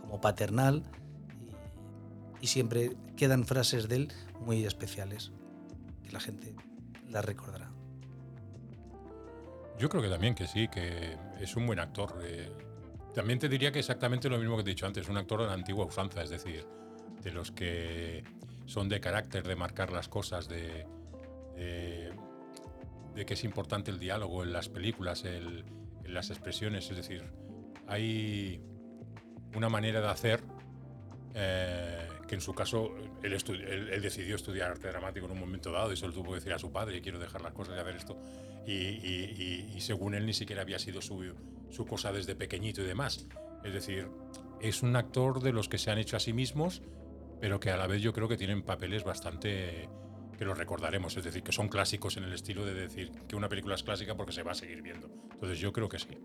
como 0.02 0.20
paternal, 0.22 0.84
y, 2.42 2.46
y 2.46 2.48
siempre 2.48 2.96
quedan 3.16 3.46
frases 3.46 3.88
de 3.88 3.96
él 3.96 4.14
muy 4.46 4.66
especiales, 4.66 5.32
que 6.06 6.12
la 6.12 6.20
gente 6.20 6.54
las 7.10 7.24
recordará. 7.26 7.70
Yo 9.78 9.90
creo 9.90 10.02
que 10.02 10.10
también 10.10 10.36
que 10.36 10.48
sí, 10.48 10.68
que 10.70 11.18
es 11.40 11.56
un 11.56 11.68
buen 11.68 11.80
actor. 11.80 12.18
eh, 12.24 12.50
También 13.14 13.40
te 13.40 13.50
diría 13.50 13.72
que 13.72 13.80
exactamente 13.80 14.30
lo 14.30 14.38
mismo 14.38 14.56
que 14.58 14.64
te 14.64 14.70
he 14.72 14.74
dicho 14.74 14.86
antes, 14.86 15.10
un 15.10 15.18
actor 15.18 15.42
de 15.42 15.48
la 15.48 15.54
antigua 15.54 15.86
usanza, 15.86 16.22
es 16.24 16.30
decir, 16.30 16.66
de 17.24 17.32
los 17.32 17.52
que 17.52 18.24
son 18.66 18.88
de 18.90 19.00
carácter, 19.00 19.46
de 19.48 19.56
marcar 19.56 19.92
las 19.92 20.08
cosas, 20.08 20.48
de, 20.48 20.86
de, 21.56 22.14
de 23.16 23.26
que 23.26 23.34
es 23.34 23.44
importante 23.44 23.92
el 23.92 24.00
diálogo 24.00 24.44
en 24.44 24.54
las 24.54 24.70
películas, 24.70 25.24
el- 25.26 25.66
en 26.04 26.14
las 26.14 26.30
expresiones, 26.30 26.90
es 26.92 26.98
decir, 26.98 27.24
hay 27.88 28.62
una 29.56 29.70
manera 29.70 30.02
de 30.02 30.08
hacer 30.08 30.42
eh, 31.34 32.08
que 32.28 32.36
en 32.36 32.42
su 32.42 32.54
caso 32.54 32.96
él, 33.24 33.34
él- 33.34 33.90
él 33.94 34.02
decidió 34.02 34.36
estudiar 34.36 34.72
arte 34.72 34.88
dramático 34.88 35.26
en 35.28 35.32
un 35.34 35.40
momento 35.40 35.72
dado 35.72 35.94
y 35.94 35.98
solo 35.98 36.14
tuvo 36.14 36.30
que 36.30 36.36
decir 36.36 36.54
a 36.54 36.60
su 36.60 36.72
padre 36.72 37.02
quiero 37.02 37.20
dejar 37.20 37.42
las 37.42 37.54
cosas 37.54 37.76
y 37.78 37.80
hacer 37.80 37.96
esto 37.96 38.18
y, 38.66 38.72
y- 38.74 39.36
y- 39.72 39.78
y 39.78 39.82
según 39.82 40.16
él 40.16 40.26
ni 40.26 40.34
siquiera 40.34 40.62
había 40.64 40.80
sido 40.80 41.02
su, 41.02 41.34
su 41.70 41.86
cosa 41.86 42.12
desde 42.12 42.36
pequeñito 42.36 42.82
y 42.82 42.86
demás. 42.86 43.28
Es 43.64 43.74
decir 43.74 44.08
es 44.62 44.82
un 44.84 44.96
actor 44.96 45.42
de 45.42 45.52
los 45.54 45.70
que 45.70 45.78
se 45.78 45.92
han 45.92 45.98
hecho 45.98 46.18
a 46.18 46.20
sí 46.20 46.34
mismos 46.34 46.82
pero 47.42 47.60
que 47.60 47.70
a 47.70 47.78
la 47.78 47.86
vez 47.86 48.02
yo 48.02 48.14
creo 48.14 48.28
que 48.28 48.38
tienen 48.38 48.64
papeles 48.64 49.04
bastante 49.04 49.90
que 50.38 50.46
los 50.46 50.58
recordaremos. 50.58 51.16
Es 51.18 51.24
decir 51.24 51.44
que 51.44 51.52
son 51.52 51.68
clásicos 51.70 52.18
en 52.18 52.24
el 52.24 52.34
estilo 52.34 52.66
de 52.66 52.74
decir 52.74 53.12
que 53.28 53.36
una 53.36 53.48
película 53.50 53.76
es 53.76 53.84
clásica 53.84 54.16
porque 54.16 54.32
se 54.32 54.42
va 54.44 54.52
a 54.52 54.56
seguir 54.56 54.82
viendo. 54.82 55.10
Entonces 55.34 55.60
yo 55.60 55.72
creo 55.72 55.88
que 55.90 56.00
sí. 56.00 56.18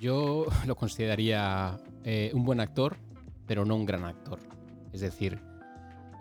Yo 0.00 0.46
lo 0.66 0.76
consideraría 0.76 1.78
eh, 2.04 2.30
un 2.34 2.44
buen 2.44 2.60
actor, 2.60 2.96
pero 3.48 3.64
no 3.64 3.74
un 3.74 3.84
gran 3.86 4.04
actor. 4.04 4.38
Es 4.92 5.00
decir, 5.00 5.40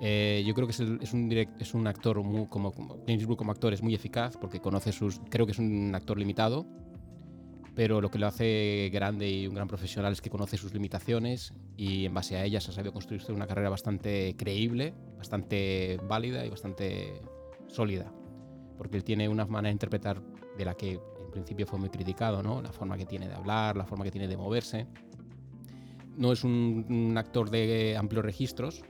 eh, 0.02 0.44
yo 0.48 0.54
creo 0.56 0.66
que 0.66 0.72
es, 0.72 0.80
el- 0.80 1.00
es 1.02 1.14
un, 1.14 1.30
direct- 1.30 1.54
es 1.60 1.74
un 1.76 1.86
actor 1.86 2.24
muy, 2.24 2.48
como, 2.48 2.72
como 2.72 2.98
como 3.38 3.52
actor 3.52 3.74
es 3.74 3.84
muy 3.84 3.94
eficaz 3.94 4.36
porque 4.38 4.60
conoce 4.60 4.92
sus. 4.92 5.20
Creo 5.30 5.46
que 5.46 5.52
es 5.52 5.60
un 5.60 5.94
actor 5.94 6.18
limitado, 6.18 6.66
pero 7.76 8.02
lo 8.02 8.10
que 8.10 8.18
lo 8.18 8.26
hace 8.28 8.90
grande 8.92 9.30
y 9.30 9.46
un 9.48 9.54
gran 9.54 9.68
profesional 9.68 10.14
es 10.14 10.22
que 10.22 10.30
conoce 10.30 10.58
sus 10.58 10.74
limitaciones 10.74 11.54
y 11.76 12.06
en 12.06 12.14
base 12.14 12.36
a 12.38 12.44
ellas 12.44 12.68
ha 12.70 12.72
sabido 12.72 12.92
construirse 12.94 13.32
una 13.32 13.46
carrera 13.46 13.70
bastante 13.70 14.36
creíble, 14.38 14.94
bastante 15.18 16.00
válida 16.08 16.46
y 16.46 16.50
bastante 16.50 17.22
sólida. 17.68 18.12
Porque 18.78 18.98
él 18.98 19.04
tiene 19.04 19.28
una 19.30 19.46
manera 19.46 19.70
de 19.70 19.74
interpretar 19.74 20.22
de 20.58 20.66
la 20.66 20.76
que 20.76 20.94
en 20.94 21.32
principio 21.32 21.68
fue 21.68 21.78
muy 21.78 21.90
criticado, 21.90 22.42
¿no? 22.42 22.62
La 22.62 22.72
forma 22.72 22.98
que 22.98 23.06
tiene 23.06 23.28
de 23.28 23.34
hablar, 23.36 23.76
la 23.76 23.86
forma 23.86 24.04
que 24.06 24.12
tiene 24.12 24.28
de 24.28 24.38
moverse. 24.38 24.88
No 26.18 26.32
es 26.32 26.44
un, 26.44 27.14
actor 27.18 27.50
de 27.50 27.96
amplios 27.96 28.26
registros, 28.26 28.84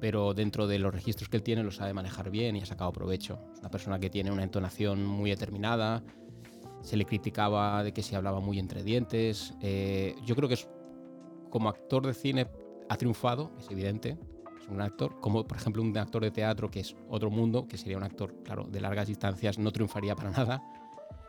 pero 0.00 0.34
dentro 0.34 0.68
de 0.68 0.78
los 0.78 0.94
registros 0.94 1.28
que 1.28 1.36
él 1.36 1.42
tiene 1.42 1.64
lo 1.64 1.72
sabe 1.72 1.92
manejar 1.92 2.30
bien 2.30 2.56
y 2.56 2.62
ha 2.62 2.66
sacado 2.66 2.92
provecho. 2.92 3.40
Es 3.52 3.58
una 3.58 3.70
persona 3.70 3.98
que 3.98 4.08
tiene 4.08 4.30
una 4.30 4.44
entonación 4.44 5.04
muy 5.04 5.30
determinada. 5.30 6.04
Se 6.80 6.96
le 6.96 7.04
criticaba 7.04 7.82
de 7.82 7.92
que 7.92 8.02
se 8.02 8.14
hablaba 8.14 8.40
muy 8.40 8.60
entre 8.60 8.84
dientes. 8.84 9.54
Eh, 9.60 10.14
yo 10.24 10.36
creo 10.36 10.48
que 10.48 10.54
es, 10.54 10.68
como 11.50 11.68
actor 11.68 12.06
de 12.06 12.14
cine 12.14 12.46
ha 12.88 12.96
triunfado, 12.96 13.50
es 13.58 13.68
evidente. 13.72 14.16
Es 14.60 14.68
un 14.68 14.80
actor. 14.80 15.18
Como 15.20 15.44
por 15.44 15.56
ejemplo 15.56 15.82
un 15.82 15.96
actor 15.98 16.22
de 16.22 16.30
teatro 16.30 16.70
que 16.70 16.80
es 16.80 16.94
otro 17.08 17.30
mundo, 17.30 17.66
que 17.66 17.76
sería 17.76 17.96
un 17.96 18.04
actor, 18.04 18.32
claro, 18.44 18.64
de 18.64 18.80
largas 18.80 19.08
distancias, 19.08 19.58
no 19.58 19.72
triunfaría 19.72 20.14
para 20.14 20.30
nada 20.30 20.62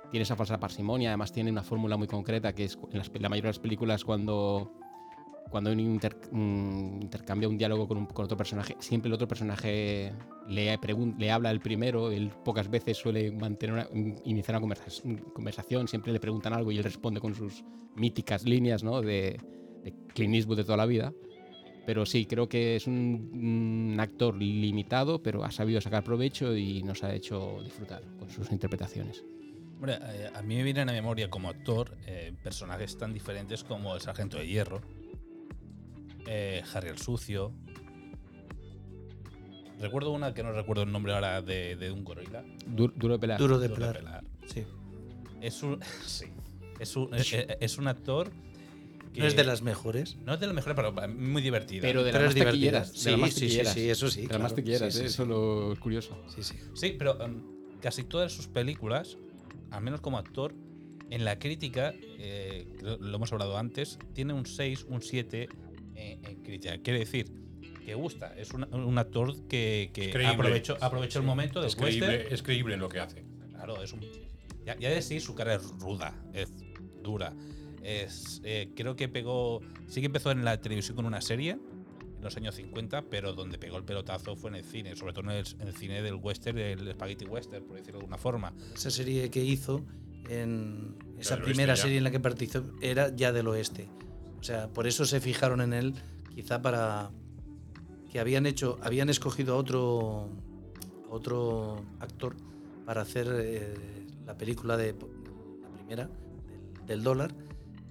tiene 0.10 0.24
esa 0.24 0.36
falsa 0.36 0.60
parsimonia, 0.60 1.10
además 1.10 1.32
tiene 1.32 1.52
una 1.52 1.64
fórmula 1.64 1.96
muy 1.96 2.08
concreta 2.08 2.54
que 2.54 2.66
es 2.66 2.78
en 2.92 2.98
las, 2.98 3.12
la 3.14 3.30
mayoría 3.30 3.50
de 3.50 3.50
las 3.50 3.60
películas 3.60 4.04
cuando, 4.04 4.74
cuando 5.50 5.72
un 5.72 5.80
inter- 5.80 6.16
mm, 6.32 7.02
intercambia 7.02 7.50
un 7.50 7.58
diálogo 7.58 7.88
con, 7.88 7.98
un- 7.98 8.06
con 8.06 8.26
otro 8.26 8.38
personaje, 8.38 8.76
siempre 8.80 9.08
el 9.10 9.14
otro 9.14 9.28
personaje 9.28 10.14
le, 10.48 10.78
le 11.18 11.32
habla 11.32 11.52
el 11.52 11.60
primero, 11.60 12.12
él 12.12 12.32
pocas 12.44 12.70
veces 12.70 12.98
suele 12.98 13.32
mantener 13.32 13.74
una- 13.92 14.16
iniciar 14.26 14.56
una 14.58 14.62
conversa- 14.62 15.02
conversación, 15.34 15.88
siempre 15.88 16.12
le 16.14 16.20
preguntan 16.20 16.54
algo 16.54 16.72
y 16.72 16.78
él 16.78 16.84
responde 16.84 17.20
con 17.20 17.36
sus 17.36 17.64
míticas 17.96 18.44
líneas 18.46 18.84
¿no? 18.84 19.02
de, 19.02 19.40
de 19.84 19.94
Clint 20.14 20.36
Eastwood 20.36 20.58
de 20.58 20.64
toda 20.64 20.78
la 20.78 20.86
vida. 20.86 21.14
Pero 21.86 22.06
sí, 22.06 22.28
creo 22.28 22.48
que 22.48 22.76
es 22.76 22.86
un, 22.86 23.30
un 23.34 24.00
actor 24.00 24.36
limitado, 24.36 25.24
pero 25.24 25.44
ha 25.44 25.50
sabido 25.50 25.82
sacar 25.82 26.04
provecho 26.04 26.56
y 26.56 26.84
nos 26.84 27.04
ha 27.04 27.16
hecho 27.16 27.62
disfrutar 27.64 28.04
con 28.20 28.30
sus 28.30 28.52
interpretaciones. 28.52 29.24
Hombre, 29.76 29.98
eh, 30.02 30.30
a 30.36 30.42
mí 30.44 30.56
me 30.58 30.64
viene 30.64 30.82
a 30.82 30.86
la 30.86 30.92
memoria 30.92 31.30
como 31.30 31.50
actor 31.50 31.98
eh, 32.06 32.34
personajes 32.44 32.98
tan 32.98 33.14
diferentes 33.14 33.64
como 33.64 33.96
el 33.96 34.02
Sargento 34.02 34.38
de 34.38 34.46
Hierro, 34.46 34.82
eh, 36.32 36.62
Harry 36.74 36.90
el 36.90 36.98
Sucio. 37.00 37.52
Recuerdo 39.80 40.12
una 40.12 40.34
que 40.34 40.44
no 40.44 40.52
recuerdo 40.52 40.84
el 40.84 40.92
nombre 40.92 41.14
ahora 41.14 41.42
de, 41.42 41.76
de 41.76 41.92
un 41.92 42.04
gorila. 42.04 42.44
Du- 42.68 42.92
duro 42.96 43.14
de 43.16 43.20
pelar. 43.20 43.40
Duro 43.40 43.60
de 43.60 43.68
Duro 43.70 43.88
de 43.88 43.94
pelar. 43.94 43.98
pelar. 43.98 44.24
Sí. 44.46 44.64
Es 45.42 45.64
un, 45.64 45.80
sí, 46.06 46.26
es 46.80 46.96
un, 46.96 47.14
eh, 47.14 47.22
eh, 47.32 47.58
es 47.62 47.78
un 47.78 47.88
actor 47.88 48.30
que 49.14 49.22
No 49.22 49.28
es 49.28 49.36
de 49.38 49.44
las 49.46 49.62
mejores. 49.62 50.18
no 50.26 50.34
es 50.34 50.40
de 50.40 50.48
las 50.48 50.56
mejores, 50.56 50.76
pero 50.76 51.08
muy 51.08 51.42
divertida. 51.42 51.82
Pero 51.82 52.04
de 52.04 52.12
las 52.12 52.22
es 52.22 52.28
más 52.36 52.46
taquilleras. 52.46 52.92
Sí, 52.92 53.16
sí, 53.32 53.50
sí, 53.66 53.90
eso 53.90 54.10
sí. 54.10 54.22
De 54.28 54.34
las 54.34 54.42
más 54.42 54.54
taquilleras, 54.56 54.94
Sí, 54.94 55.00
¿eh? 55.00 55.02
sí, 55.04 55.08
eso 55.08 55.24
es 55.24 55.30
lo 55.30 55.76
curioso. 55.80 56.22
sí, 56.28 56.44
sí. 56.44 56.56
Sí, 56.74 56.96
pero 57.00 57.20
em, 57.24 57.42
casi 57.82 58.04
todas 58.04 58.34
sus 58.34 58.48
películas, 58.48 59.18
al 59.72 59.82
menos 59.82 60.02
como 60.02 60.18
actor, 60.18 60.54
en 61.10 61.24
la 61.26 61.40
crítica, 61.40 61.94
eh, 62.20 62.68
lo, 62.82 62.98
lo 62.98 63.16
hemos 63.16 63.32
hablado 63.32 63.58
antes, 63.58 63.98
tiene 64.14 64.34
un 64.34 64.46
6, 64.46 64.86
un 64.90 65.02
7 65.02 65.48
en, 66.00 66.26
en 66.26 66.44
crítica. 66.44 66.78
Quiere 66.80 67.00
decir 67.00 67.32
que 67.86 67.96
gusta. 67.96 68.34
Es 68.38 68.52
un, 68.54 68.72
un 68.74 68.98
actor 68.98 69.48
que, 69.48 69.92
que 69.94 70.12
aprovechó, 70.26 71.20
el 71.20 71.26
momento 71.26 71.60
del 71.60 71.70
es 71.70 71.76
creíble, 71.76 72.08
western. 72.08 72.34
es 72.34 72.44
creíble 72.44 72.74
en 72.76 72.80
lo 72.80 72.90
que 72.90 73.00
hace 73.00 73.26
Claro, 73.52 73.82
es 73.82 73.92
un. 73.94 74.02
Ya, 74.66 74.78
ya 74.78 74.90
de 74.90 75.02
sí 75.02 75.20
su 75.20 75.36
cara 75.36 75.56
es 75.56 75.68
ruda, 75.80 76.14
es 76.34 76.50
dura. 77.02 77.34
Es, 77.84 78.42
eh, 78.44 78.70
creo 78.76 78.96
que 78.96 79.10
pegó. 79.10 79.62
Sí 79.88 80.02
que 80.02 80.06
empezó 80.06 80.32
en 80.32 80.46
la 80.46 80.62
televisión 80.62 80.96
con 80.96 81.06
una 81.06 81.22
serie 81.22 81.52
en 82.20 82.24
los 82.24 82.36
años 82.38 82.56
50, 82.56 83.04
pero 83.10 83.34
donde 83.34 83.58
pegó 83.58 83.78
el 83.78 83.84
pelotazo 83.84 84.36
fue 84.36 84.52
en 84.52 84.58
el 84.58 84.64
cine, 84.64 84.96
sobre 84.96 85.14
todo 85.14 85.32
en 85.32 85.38
el, 85.38 85.46
en 85.60 85.68
el 85.68 85.74
cine 85.74 86.02
del 86.02 86.16
western, 86.16 86.58
el 86.58 86.92
spaghetti 86.94 87.26
western, 87.26 87.66
por 87.66 87.78
decirlo 87.78 88.00
de 88.00 88.04
alguna 88.04 88.18
forma. 88.18 88.54
Esa 88.74 88.92
serie 88.92 89.30
que 89.30 89.44
hizo, 89.44 89.86
en 90.30 90.98
esa 91.18 91.38
primera 91.38 91.74
oeste 91.74 91.84
serie 91.84 91.98
en 91.98 92.04
la 92.04 92.12
que 92.12 92.20
participó, 92.20 92.66
era 92.82 93.16
ya 93.16 93.32
del 93.32 93.48
oeste. 93.48 93.88
O 94.40 94.44
sea, 94.44 94.68
por 94.70 94.88
eso 94.88 95.06
se 95.06 95.20
fijaron 95.20 95.62
en 95.62 95.74
él, 95.74 95.94
quizá 96.34 96.62
para 96.62 97.12
que 98.12 98.20
habían 98.20 98.46
hecho, 98.46 98.78
habían 98.82 99.10
escogido 99.10 99.56
a 99.56 99.58
otro, 99.58 100.30
a 101.10 101.14
otro 101.14 101.84
actor 102.00 102.36
para 102.86 103.02
hacer 103.02 103.28
eh, 103.32 104.08
la 104.26 104.38
película 104.38 104.78
de 104.78 104.94
la 105.62 105.70
primera 105.70 106.10
del, 106.48 106.86
del 106.88 107.04
dólar 107.04 107.36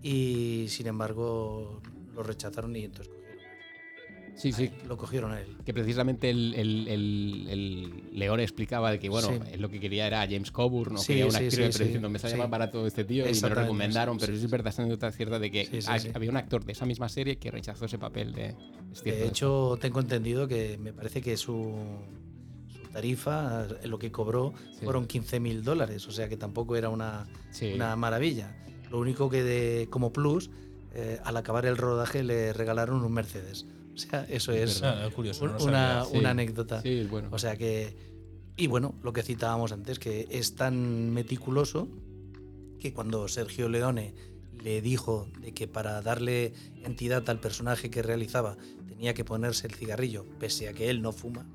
y 0.02 0.66
sin 0.68 0.86
embargo 0.86 1.80
lo 2.14 2.22
rechazaron 2.22 2.74
y 2.76 2.84
entonces 2.84 3.17
Sí, 4.38 4.52
sí. 4.52 4.70
lo 4.86 4.96
cogieron 4.96 5.32
a 5.32 5.40
él. 5.40 5.48
Que 5.66 5.74
precisamente 5.74 6.30
el, 6.30 6.54
el, 6.54 6.88
el- 6.88 7.46
el 7.50 8.02
León 8.18 8.38
explicaba 8.40 8.90
de 8.90 8.98
que, 8.98 9.08
bueno, 9.08 9.28
Sí. 9.28 9.34
él 9.52 9.60
lo 9.60 9.68
que 9.68 9.80
quería 9.80 10.06
era 10.06 10.20
James 10.30 10.50
Coburn, 10.52 10.94
no 10.94 11.00
Sí, 11.00 11.08
quería 11.08 11.26
una 11.26 11.38
sí, 11.38 11.44
actriz, 11.46 11.68
pero 11.72 11.84
diciendo, 11.84 12.08
me 12.08 12.18
sale 12.18 12.36
más 12.36 12.48
barato 12.48 12.86
este 12.86 13.04
tío 13.04 13.28
y 13.28 13.34
me 13.34 13.48
lo 13.48 13.54
recomendaron, 13.54 14.16
pero 14.16 14.32
es 14.32 14.48
verdad, 14.50 14.72
es 14.72 14.78
anécdota 14.78 15.10
cierta 15.12 15.38
de 15.38 15.50
que 15.50 15.80
había 16.14 16.30
un 16.30 16.36
actor 16.36 16.64
de 16.64 16.72
esa 16.72 16.86
misma 16.86 17.08
serie 17.08 17.36
que 17.36 17.50
rechazó 17.50 17.84
ese 17.86 17.98
papel 17.98 18.32
de... 18.32 18.54
De 19.04 19.26
hecho, 19.26 19.76
tengo 19.80 20.00
entendido 20.00 20.46
que 20.48 20.78
me 20.78 20.92
parece 20.92 21.20
que 21.20 21.36
su, 21.36 21.74
su 22.68 22.88
tarifa, 22.92 23.66
lo 23.84 23.98
que 23.98 24.10
cobró, 24.12 24.54
fueron 24.82 25.06
15 25.06 25.40
mil 25.40 25.62
dólares, 25.64 26.06
o 26.06 26.12
sea 26.12 26.28
que 26.28 26.36
tampoco 26.36 26.76
era 26.76 26.88
una 26.90 27.26
maravilla. 27.96 28.56
Lo 28.90 28.98
único 29.00 29.28
que 29.28 29.42
de, 29.42 29.88
como 29.90 30.12
plus, 30.12 30.50
eh, 30.94 31.18
al 31.24 31.36
acabar 31.36 31.66
el 31.66 31.76
rodaje 31.76 32.22
le 32.22 32.52
regalaron 32.52 33.02
un 33.04 33.12
Mercedes. 33.12 33.66
O 34.06 34.10
sea, 34.10 34.24
eso 34.28 34.52
es 34.52 34.80
verdad. 34.80 35.12
Curioso, 35.12 35.44
un- 35.44 35.52
no 35.52 35.58
lo 35.58 35.64
una, 35.64 35.88
sabía. 36.04 36.04
Sí. 36.12 36.18
una 36.18 36.30
anécdota. 36.30 36.82
Sí, 36.82 36.88
es 37.00 37.10
bueno. 37.10 37.28
O 37.32 37.38
sea 37.38 37.56
que. 37.56 37.94
Y 38.56 38.66
bueno, 38.66 38.94
lo 39.02 39.12
que 39.12 39.22
citábamos 39.22 39.72
antes, 39.72 39.98
que 39.98 40.26
es 40.30 40.54
tan 40.56 41.10
meticuloso 41.10 41.88
que 42.80 42.92
cuando 42.92 43.28
Sergio 43.28 43.68
Leone 43.68 44.14
le 44.62 44.80
dijo 44.82 45.28
de 45.40 45.52
que 45.52 45.68
para 45.68 46.00
darle 46.02 46.52
entidad 46.84 47.28
al 47.30 47.38
personaje 47.40 47.90
que 47.90 48.02
realizaba 48.02 48.56
tenía 48.88 49.14
que 49.14 49.24
ponerse 49.24 49.66
el 49.68 49.74
cigarrillo, 49.74 50.24
pese 50.40 50.68
a 50.68 50.72
que 50.72 50.90
él 50.90 51.00
no 51.02 51.12
fuma, 51.12 51.46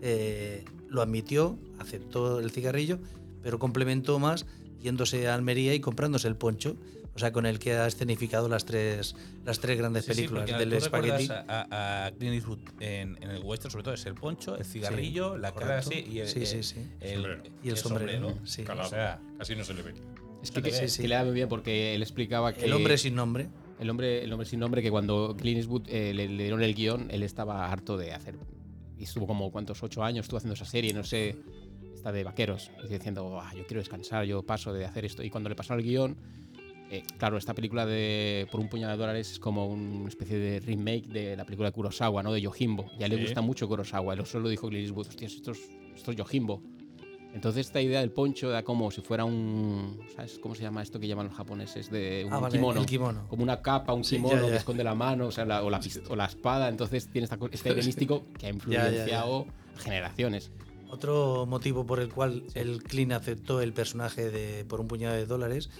eh, 0.00 0.64
lo 0.88 1.02
admitió, 1.02 1.58
aceptó 1.78 2.40
el 2.40 2.50
cigarrillo, 2.50 2.98
pero 3.42 3.58
complementó 3.58 4.18
más 4.18 4.46
yéndose 4.80 5.28
a 5.28 5.34
Almería 5.34 5.74
y 5.74 5.80
comprándose 5.80 6.26
el 6.28 6.36
poncho, 6.36 6.76
o 7.14 7.18
sea, 7.18 7.32
con 7.32 7.44
el 7.46 7.58
que 7.58 7.72
ha 7.72 7.86
escenificado 7.86 8.48
las 8.48 8.64
tres, 8.64 9.14
las 9.44 9.58
tres 9.60 9.78
grandes 9.78 10.04
Sí, 10.04 10.12
sí, 10.12 10.16
películas 10.16 10.44
porque 10.48 10.58
del 10.58 10.72
espagueti. 10.72 11.28
A, 11.30 12.06
a 12.06 12.10
Clint 12.12 12.34
Eastwood 12.34 12.58
en, 12.80 13.18
en 13.22 13.30
el 13.30 13.42
western, 13.42 13.70
sobre 13.70 13.84
todo, 13.84 13.94
es 13.94 14.06
el 14.06 14.14
poncho, 14.14 14.56
el 14.56 14.64
cigarrillo, 14.64 15.36
la 15.36 15.52
cara 15.52 15.80
correcto. 15.82 15.90
así 15.90 16.10
y 16.12 16.18
el, 16.20 16.28
Sí, 16.28 16.46
sí, 16.46 16.56
el- 16.56 16.64
sí. 16.64 16.76
el- 17.00 17.14
Sombrero. 17.14 17.42
Y 17.62 17.68
el 17.68 17.76
sombrero, 17.76 18.38
sí. 18.44 18.62
calado. 18.64 18.86
O 18.88 18.90
sea, 18.90 19.20
casi 19.38 19.56
no 19.56 19.64
se 19.64 19.74
le 19.74 19.82
ve 19.82 19.94
es 20.42 20.50
que, 20.52 20.62
que- 20.62 20.88
sí. 20.88 21.02
que 21.02 21.08
le 21.08 21.14
da 21.16 21.24
muy 21.24 21.34
bien 21.34 21.48
porque 21.48 21.94
él 21.94 22.02
explicaba 22.02 22.52
que... 22.54 22.64
El 22.64 22.72
hombre 22.72 22.96
sin 22.96 23.14
nombre. 23.14 23.48
El 23.78 23.90
hombre, 23.90 24.22
el 24.24 24.32
hombre 24.32 24.46
sin 24.46 24.60
nombre, 24.60 24.80
que 24.82 24.90
cuando 24.90 25.34
Clint 25.38 25.58
Eastwood 25.58 25.82
eh, 25.88 26.12
le, 26.14 26.28
le 26.28 26.42
dieron 26.44 26.62
el 26.62 26.74
guion, 26.74 27.08
él 27.10 27.22
estaba 27.22 27.70
harto 27.70 27.96
de 27.96 28.12
hacer. 28.12 28.36
Y 28.98 29.04
estuvo 29.04 29.26
como, 29.26 29.50
¿cuántos? 29.50 29.82
Ocho 29.82 30.02
años 30.04 30.24
estuvo 30.26 30.36
haciendo 30.38 30.54
esa 30.54 30.66
serie, 30.66 30.92
no 30.92 31.02
sé, 31.04 31.36
esta 31.94 32.12
de 32.12 32.22
vaqueros. 32.24 32.70
Y 32.84 32.88
diciendo, 32.92 33.40
"Ah, 33.40 33.52
yo 33.56 33.66
quiero 33.66 33.80
descansar, 33.80 34.24
yo 34.26 34.42
paso 34.42 34.72
de 34.74 34.84
hacer 34.84 35.04
esto. 35.06 35.22
Y 35.22 35.30
cuando 35.30 35.48
le 35.48 35.56
pasaron 35.56 35.80
el 35.82 35.86
guion, 35.86 36.16
eh, 36.90 37.02
claro, 37.18 37.38
esta 37.38 37.54
película 37.54 37.86
de 37.86 38.46
Por 38.50 38.60
un 38.60 38.68
puñado 38.68 38.92
de 38.92 38.98
dólares 38.98 39.30
es 39.32 39.38
como 39.38 39.66
una 39.66 40.08
especie 40.08 40.38
de 40.38 40.60
remake 40.60 41.06
de 41.08 41.36
la 41.36 41.44
película 41.44 41.68
de 41.68 41.72
Kurosawa, 41.72 42.22
¿no? 42.22 42.32
De 42.32 42.40
Yojimbo. 42.40 42.90
Ya 42.98 43.06
le 43.08 43.16
Sí. 43.16 43.22
gusta 43.22 43.40
mucho 43.40 43.68
Kurosawa. 43.68 44.14
Él 44.14 44.26
solo 44.26 44.48
dijo 44.48 44.68
Clint 44.68 44.86
Eastwood, 44.86 45.06
hostia, 45.08 45.26
esto 45.28 45.52
es, 45.52 45.60
esto 45.94 46.10
es 46.10 46.16
Yojimbo. 46.16 46.62
Entonces 47.32 47.66
esta 47.66 47.80
idea 47.80 48.00
del 48.00 48.10
poncho 48.10 48.50
era 48.50 48.64
como 48.64 48.90
si 48.90 49.02
fuera 49.02 49.24
un... 49.24 50.00
¿Sabes 50.16 50.40
cómo 50.40 50.56
se 50.56 50.62
llama 50.64 50.82
esto 50.82 50.98
que 50.98 51.06
llaman 51.06 51.26
los 51.28 51.36
japoneses? 51.36 51.88
De 51.88 52.24
un 52.26 52.32
Ah, 52.32 52.40
vale, 52.40 52.56
kimono. 52.58 52.80
el 52.80 52.86
kimono. 52.86 53.28
Como 53.28 53.44
una 53.44 53.62
capa, 53.62 53.92
un 53.92 54.02
Sí, 54.02 54.16
kimono 54.16 54.34
ya, 54.34 54.42
ya. 54.42 54.50
que 54.50 54.56
esconde 54.56 54.82
la 54.82 54.96
mano 54.96 55.28
o, 55.28 55.30
sea, 55.30 55.44
la, 55.44 55.62
o, 55.62 55.70
la, 55.70 55.80
o 56.08 56.16
la 56.16 56.24
espada. 56.24 56.68
Entonces 56.68 57.08
tiene 57.12 57.24
esta, 57.26 57.38
este 57.52 57.68
aire 57.70 57.84
místico 57.84 58.24
que 58.36 58.46
ha 58.46 58.50
ya, 58.50 58.50
ya. 58.50 58.54
influenciado 58.56 59.46
generaciones. 59.78 60.50
Otro 60.90 61.46
motivo 61.46 61.86
por 61.86 62.00
el 62.00 62.08
cual 62.12 62.42
el 62.54 62.82
Clint 62.82 63.12
aceptó 63.12 63.60
el 63.60 63.72
personaje 63.72 64.28
de 64.28 64.64
por 64.64 64.80
un 64.80 64.88
puñado 64.88 65.14
de 65.14 65.24
dólares 65.24 65.70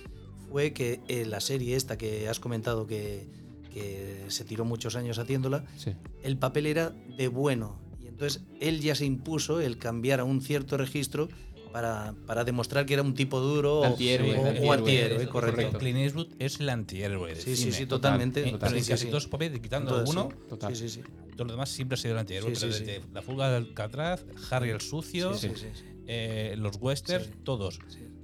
fue 0.51 0.73
que 0.73 1.01
en 1.09 1.31
la 1.31 1.41
serie 1.41 1.77
esta 1.77 1.97
que 1.97 2.29
has 2.29 2.41
comentado 2.41 2.87
que, 2.87 3.27
que 3.73 4.25
se 4.29 4.45
tiró 4.45 4.65
muchos 4.65 4.97
años 4.97 5.19
haciéndola, 5.19 5.65
Sí. 5.77 5.93
el 6.23 6.37
papel 6.37 6.67
era 6.67 6.91
de 6.91 7.29
bueno. 7.29 7.79
Y 8.03 8.07
entonces 8.09 8.43
él 8.61 8.81
ya 8.81 8.95
se 8.95 9.05
impuso 9.05 9.61
el 9.61 9.79
cambiar 9.79 10.21
a 10.21 10.25
un 10.25 10.41
cierto 10.43 10.77
registro 10.77 11.29
para, 11.73 12.15
para 12.27 12.43
demostrar 12.43 12.85
que 12.85 12.95
era 12.95 13.03
un 13.05 13.15
tipo 13.15 13.39
duro 13.39 13.81
o- 13.81 13.85
Antihéroe, 13.85 14.37
o, 14.37 14.43
o 14.67 14.73
antihéroe. 14.73 15.29
correcto. 15.29 15.31
correcto. 15.57 15.79
Clint 15.79 15.99
Eastwood 15.99 16.27
es 16.41 16.59
el 16.59 16.69
antihéroe. 16.69 17.29
del 17.29 17.37
Sí, 17.41 17.55
sí, 17.55 17.63
cine. 17.65 17.73
sí, 17.77 17.87
totalmente. 17.87 18.41
Eh, 18.41 18.49
en 18.49 18.55
Sí, 18.83 18.91
casi 18.91 19.05
sí. 19.05 19.07
todos 19.07 19.29
papeles, 19.29 19.61
quitando 19.61 19.95
alguno, 19.95 20.31
sí. 20.33 20.37
Total. 20.49 20.75
Sí, 20.75 20.89
sí, 20.89 21.03
sí. 21.05 21.11
todo 21.37 21.45
lo 21.45 21.53
demás 21.53 21.69
siempre 21.69 21.95
ha 21.95 21.97
sido 21.99 22.15
el 22.15 22.19
antihéroe. 22.19 22.53
Sí, 22.57 22.61
pero 22.61 22.73
sí, 22.73 22.81
desde 22.85 23.01
sí. 23.03 23.07
La 23.15 23.23
fuga 23.23 23.49
de 23.51 23.57
Alcatraz, 23.59 24.25
Harry 24.51 24.71
el 24.71 24.81
sucio, 24.81 25.33
Sí, 25.35 25.49
sí, 25.55 25.67
sí. 25.73 25.85
eh, 26.09 26.55
los 26.59 26.77
westerns, 26.81 27.27
Sí. 27.29 27.33
todos. 27.45 27.79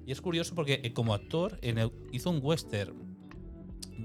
Sí. 0.06 0.10
Y 0.10 0.12
es 0.12 0.20
curioso 0.20 0.54
porque 0.54 0.80
eh, 0.82 0.92
como 0.92 1.14
actor 1.14 1.58
en 1.62 1.78
el- 1.78 1.90
hizo 2.12 2.30
un 2.30 2.40
western 2.42 2.94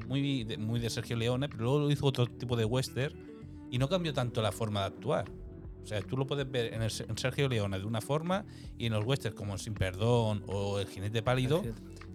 muy 0.07 0.43
de, 0.43 0.57
muy 0.57 0.79
de 0.79 0.89
Sergio 0.89 1.15
Leone, 1.15 1.49
pero 1.49 1.63
luego 1.63 1.91
hizo 1.91 2.05
otro 2.05 2.25
tipo 2.27 2.55
de 2.55 2.65
western 2.65 3.13
y 3.69 3.77
no 3.77 3.87
cambió 3.89 4.13
tanto 4.13 4.41
la 4.41 4.51
forma 4.51 4.81
de 4.81 4.85
actuar. 4.87 5.25
O 5.83 5.85
sea, 5.87 6.01
tú 6.01 6.15
lo 6.15 6.27
puedes 6.27 6.49
ver 6.49 6.73
en, 6.73 6.81
el- 6.81 6.91
en 7.07 7.17
Sergio 7.17 7.47
Leone 7.49 7.79
de 7.79 7.85
una 7.85 8.01
forma 8.01 8.45
y 8.77 8.85
en 8.85 8.93
los 8.93 9.05
westerns 9.05 9.35
como 9.35 9.57
Sin 9.57 9.73
Perdón 9.73 10.43
o 10.47 10.79
El 10.79 10.87
Jinete 10.87 11.21
Pálido, 11.23 11.61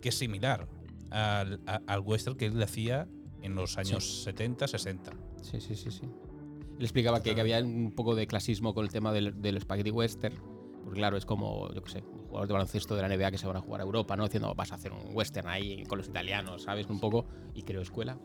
que 0.01 0.09
es 0.11 0.15
similar 0.15 0.69
al, 1.11 1.61
a- 1.67 1.81
al 1.87 2.01
western 2.01 2.37
que 2.37 2.47
él 2.47 2.63
hacía 2.63 3.09
en 3.43 3.55
los 3.55 3.77
años 3.79 4.23
70, 4.25 4.69
60. 4.69 5.13
Sí, 5.43 5.61
sí, 5.61 5.75
sí, 5.77 5.91
sí. 5.91 6.03
Él 6.79 6.83
explicaba 6.83 7.23
que, 7.23 7.35
que 7.35 7.41
había 7.41 7.59
un 7.63 7.93
poco 7.93 8.15
de 8.15 8.27
clasismo 8.27 8.75
con 8.75 8.85
el 8.85 8.91
tema 8.91 9.13
del, 9.13 9.41
del 9.41 9.61
spaghetti 9.61 9.91
western. 9.91 10.35
Porque 10.85 10.99
claro, 10.99 11.17
es 11.17 11.25
como, 11.25 11.73
yo 11.73 11.83
qué 11.83 11.91
sé, 11.91 12.05
jugadores 12.37 12.49
de 12.49 12.53
baloncesto 12.53 12.97
de 12.97 13.03
la 13.03 13.09
NBA 13.09 13.31
que 13.31 13.39
se 13.39 13.47
van 13.47 13.57
a 13.57 13.61
jugar 13.61 13.81
a 13.81 13.85
Europa, 13.85 14.17
¿no? 14.17 14.25
Diciendo, 14.25 14.55
vas 14.55 14.73
a 14.73 14.75
hacer 14.75 14.93
un 14.93 15.15
western 15.15 15.49
ahí 15.49 15.85
con 15.85 15.99
los 15.99 16.09
italianos, 16.09 16.63
¿sabes? 16.63 16.87
Un 16.89 17.01
poco. 17.01 17.25
Y 17.55 17.63
creo 17.63 17.81
escuela. 17.81 18.19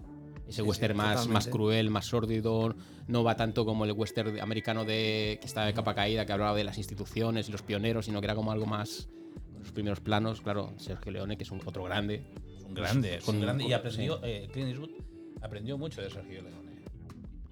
Ese 0.47 0.61
Sí, 0.63 0.67
western 0.67 0.93
sí, 0.93 0.97
más, 0.97 1.27
más 1.27 1.47
cruel, 1.47 1.89
más 1.89 2.05
sórdido, 2.07 2.75
no 3.07 3.23
va 3.23 3.35
tanto 3.35 3.63
como 3.63 3.85
el 3.85 3.93
western 3.93 4.39
americano 4.41 4.83
de 4.83 5.37
que 5.39 5.47
estaba 5.47 5.65
de 5.67 5.73
capa 5.73 5.95
caída, 5.95 6.25
que 6.25 6.33
hablaba 6.33 6.55
de 6.55 6.63
las 6.65 6.77
instituciones 6.77 7.47
y 7.47 7.51
los 7.53 7.61
pioneros, 7.61 8.05
sino 8.05 8.19
que 8.19 8.25
era 8.25 8.35
como 8.35 8.51
algo 8.51 8.65
más 8.65 9.07
los 9.59 9.71
primeros 9.71 9.99
planos, 10.01 10.41
claro, 10.41 10.73
Sergio 10.77 11.11
Leone, 11.11 11.37
que 11.37 11.43
es 11.43 11.51
un 11.51 11.61
otro 11.65 11.83
grande. 11.85 12.23
Es 12.57 12.63
un 12.65 12.73
grande, 12.73 13.15
es 13.17 13.23
Con- 13.23 13.35
un 13.35 13.41
grande 13.41 13.63
y 13.63 13.67
con- 13.67 13.75
aprendió, 13.75 14.15
sí. 14.15 14.21
eh, 14.25 14.49
Clint 14.51 14.69
Eastwood 14.69 14.89
aprendió 15.41 15.77
mucho 15.77 16.01
de 16.01 16.09
Sergio 16.09 16.41
Leone. 16.41 16.71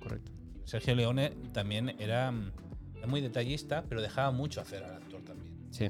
Correcto. 0.02 0.32
Sergio 0.66 0.96
Leone 0.96 1.30
también 1.54 1.96
era, 2.00 2.32
mm, 2.32 2.52
era 2.98 3.08
muy 3.08 3.22
detallista, 3.22 3.84
pero 3.88 4.02
dejaba 4.02 4.32
mucho 4.32 4.60
hacer 4.60 4.84
al 4.84 4.96
actor 4.96 5.22
también. 5.22 5.54
Sí. 5.72 5.90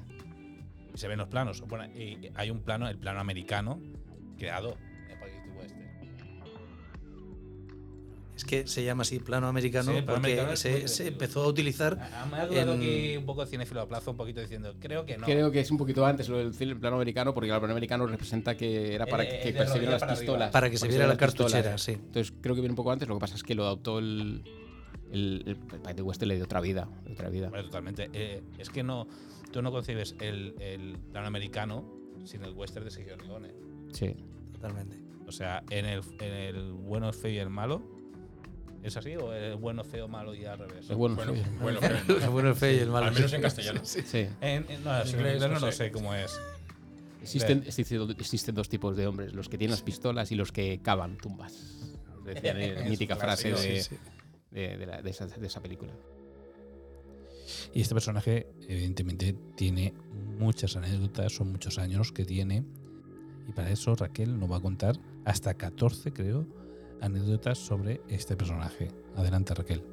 Se 1.00 1.08
ven 1.08 1.18
los 1.18 1.29
planos. 1.29 1.62
Bueno, 1.62 1.86
y 1.98 2.29
hay 2.36 2.50
un 2.50 2.60
plano, 2.60 2.89
el 2.89 2.98
plano 2.98 3.22
americano, 3.22 3.79
creado 4.38 4.75
en 5.10 5.15
Spaghetti 5.15 5.50
Western. 5.58 5.89
Es 8.36 8.44
que 8.44 8.68
se 8.68 8.84
llama 8.84 9.03
así, 9.03 9.20
plano 9.20 9.48
americano, 9.48 9.94
Sí, 9.94 10.01
porque 10.06 10.56
se, 10.58 11.08
empezó 11.08 11.44
a 11.44 11.48
utilizar. 11.48 11.98
Ah, 12.13 12.25
Me 12.29 12.38
ha 12.38 12.46
dudado 12.48 12.74
En- 12.74 12.79
aquí 12.79 13.15
un 13.17 13.26
poco 13.26 13.45
cinefilo 13.45 13.80
a 13.82 13.88
plazo, 13.88 14.12
un 14.12 14.17
poquito 14.17 14.41
diciendo, 14.41 14.76
creo 14.80 15.06
que 15.06 15.17
no. 15.17 15.26
Creo 15.26 15.52
que 15.52 15.62
es 15.62 15.71
un 15.71 15.78
poquito 15.78 16.06
antes 16.06 16.28
lo 16.28 16.38
del 16.38 16.54
cine- 16.54 16.76
plano 16.76 16.97
americano, 16.97 17.34
porque 17.34 17.50
el 17.50 17.58
plano 17.60 17.71
americano 17.73 18.06
representa 18.06 18.58
que 18.58 18.93
era 18.93 19.06
para 19.06 19.23
Eh, 19.23 19.28
que 19.30 19.36
de 19.38 19.43
se 19.43 19.52
vieran 19.52 19.67
rodilla 19.69 19.91
las 19.91 20.00
para 20.02 20.12
arriba. 20.13 20.19
pistolas. 20.21 20.52
Para 20.52 20.69
que 20.69 20.78
se 20.78 20.88
viera 20.89 21.08
la 21.08 21.15
cartuchera, 21.17 21.78
sí. 21.78 21.93
Entonces 21.93 22.34
creo 22.41 22.56
que 22.56 22.62
viene 22.62 22.73
un 22.73 22.78
poco 22.78 22.91
antes, 22.91 23.08
lo 23.08 23.15
que 23.15 23.21
pasa 23.21 23.36
es 23.36 23.43
que 23.43 23.56
lo 23.56 23.65
adoptó 23.65 24.00
el. 24.00 24.43
El, 25.12 25.43
el, 25.47 25.58
el 25.71 25.80
Spaghetti 25.80 26.02
Western 26.04 26.28
le 26.28 26.36
dio 26.36 26.43
otra 26.43 26.62
vida. 26.62 26.88
Otra 27.12 27.30
vida. 27.30 27.47
Hombre, 27.47 27.63
totalmente. 27.63 28.10
Eh, 28.13 28.43
es 28.60 28.69
que 28.69 28.84
no, 28.84 29.08
tú 29.51 29.62
no 29.62 29.71
concibes 29.71 30.15
el, 30.19 30.55
el 30.59 30.97
plano 31.12 31.27
americano 31.27 31.85
sin 32.25 32.43
el 32.43 32.53
western 32.53 32.85
de 32.85 32.91
Sergio 32.91 33.17
Leone. 33.17 33.53
Sí. 33.93 34.15
Totalmente. 34.53 34.97
O 35.27 35.31
sea, 35.31 35.63
en 35.69 35.85
el, 35.85 36.01
en 36.19 36.33
el 36.33 36.71
bueno, 36.73 37.07
el 37.07 37.13
feo 37.13 37.31
y 37.31 37.38
el 37.38 37.49
malo. 37.49 37.81
¿Es 38.81 38.95
así? 38.95 39.15
¿O 39.17 39.33
el 39.33 39.55
bueno, 39.57 39.83
feo, 39.83 40.07
malo 40.07 40.33
y 40.33 40.45
al 40.45 40.57
revés? 40.59 40.89
Es 40.89 40.95
bueno. 40.95 41.15
Bueno, 41.15 41.33
bueno, 41.62 41.79
El 42.23 42.29
bueno, 42.29 42.49
el 42.49 42.55
feo 42.55 42.73
y 42.73 42.77
el 42.79 42.89
malo. 42.89 43.07
al 43.07 43.13
menos 43.13 43.33
en 43.33 43.41
castellano. 43.41 43.81
Sí. 43.83 43.99
En, 44.41 44.65
en- 44.69 44.83
no, 44.83 44.95
en 44.95 45.01
En 45.01 45.07
inglés 45.15 45.41
inglés, 45.43 45.62
no, 45.62 45.71
sé. 45.71 45.91
cómo 45.91 46.13
es. 46.15 46.39
Existen, 47.21 47.63
existen, 47.65 48.09
existen 48.12 48.55
dos 48.55 48.69
tipos 48.69 48.95
de 48.95 49.05
hombres: 49.07 49.33
los 49.33 49.49
que 49.49 49.57
tienen 49.57 49.71
las 49.71 49.81
pistolas 49.81 50.31
y 50.31 50.35
los 50.35 50.51
que 50.53 50.79
cavan 50.81 51.17
tumbas. 51.17 51.53
Decían 52.23 52.57
Es 52.62 52.77
en 52.79 52.89
mítica 52.89 53.15
frase 53.17 53.51
de, 54.51 54.85
la- 54.88 55.01
de 55.01 55.09
esa, 55.09 55.27
de 55.27 55.45
esa 55.47 55.62
película. 55.62 55.91
Y 57.73 57.81
este 57.81 57.95
personaje, 57.95 58.47
evidentemente, 58.67 59.35
tiene 59.55 59.93
muchas 60.38 60.75
anécdotas, 60.75 61.33
son 61.33 61.51
muchos 61.51 61.77
años 61.77 62.12
que 62.12 62.25
tiene. 62.25 62.65
Y 63.47 63.51
para 63.51 63.71
eso 63.71 63.95
Raquel 63.95 64.39
nos 64.39 64.51
va 64.51 64.57
a 64.57 64.62
contar 64.62 64.95
hasta 65.25 65.53
14, 65.53 66.12
creo, 66.13 66.45
anécdotas 67.01 67.57
sobre 67.57 68.01
este 68.07 68.35
personaje. 68.35 68.89
Adelante, 69.15 69.53
Raquel. 69.53 69.83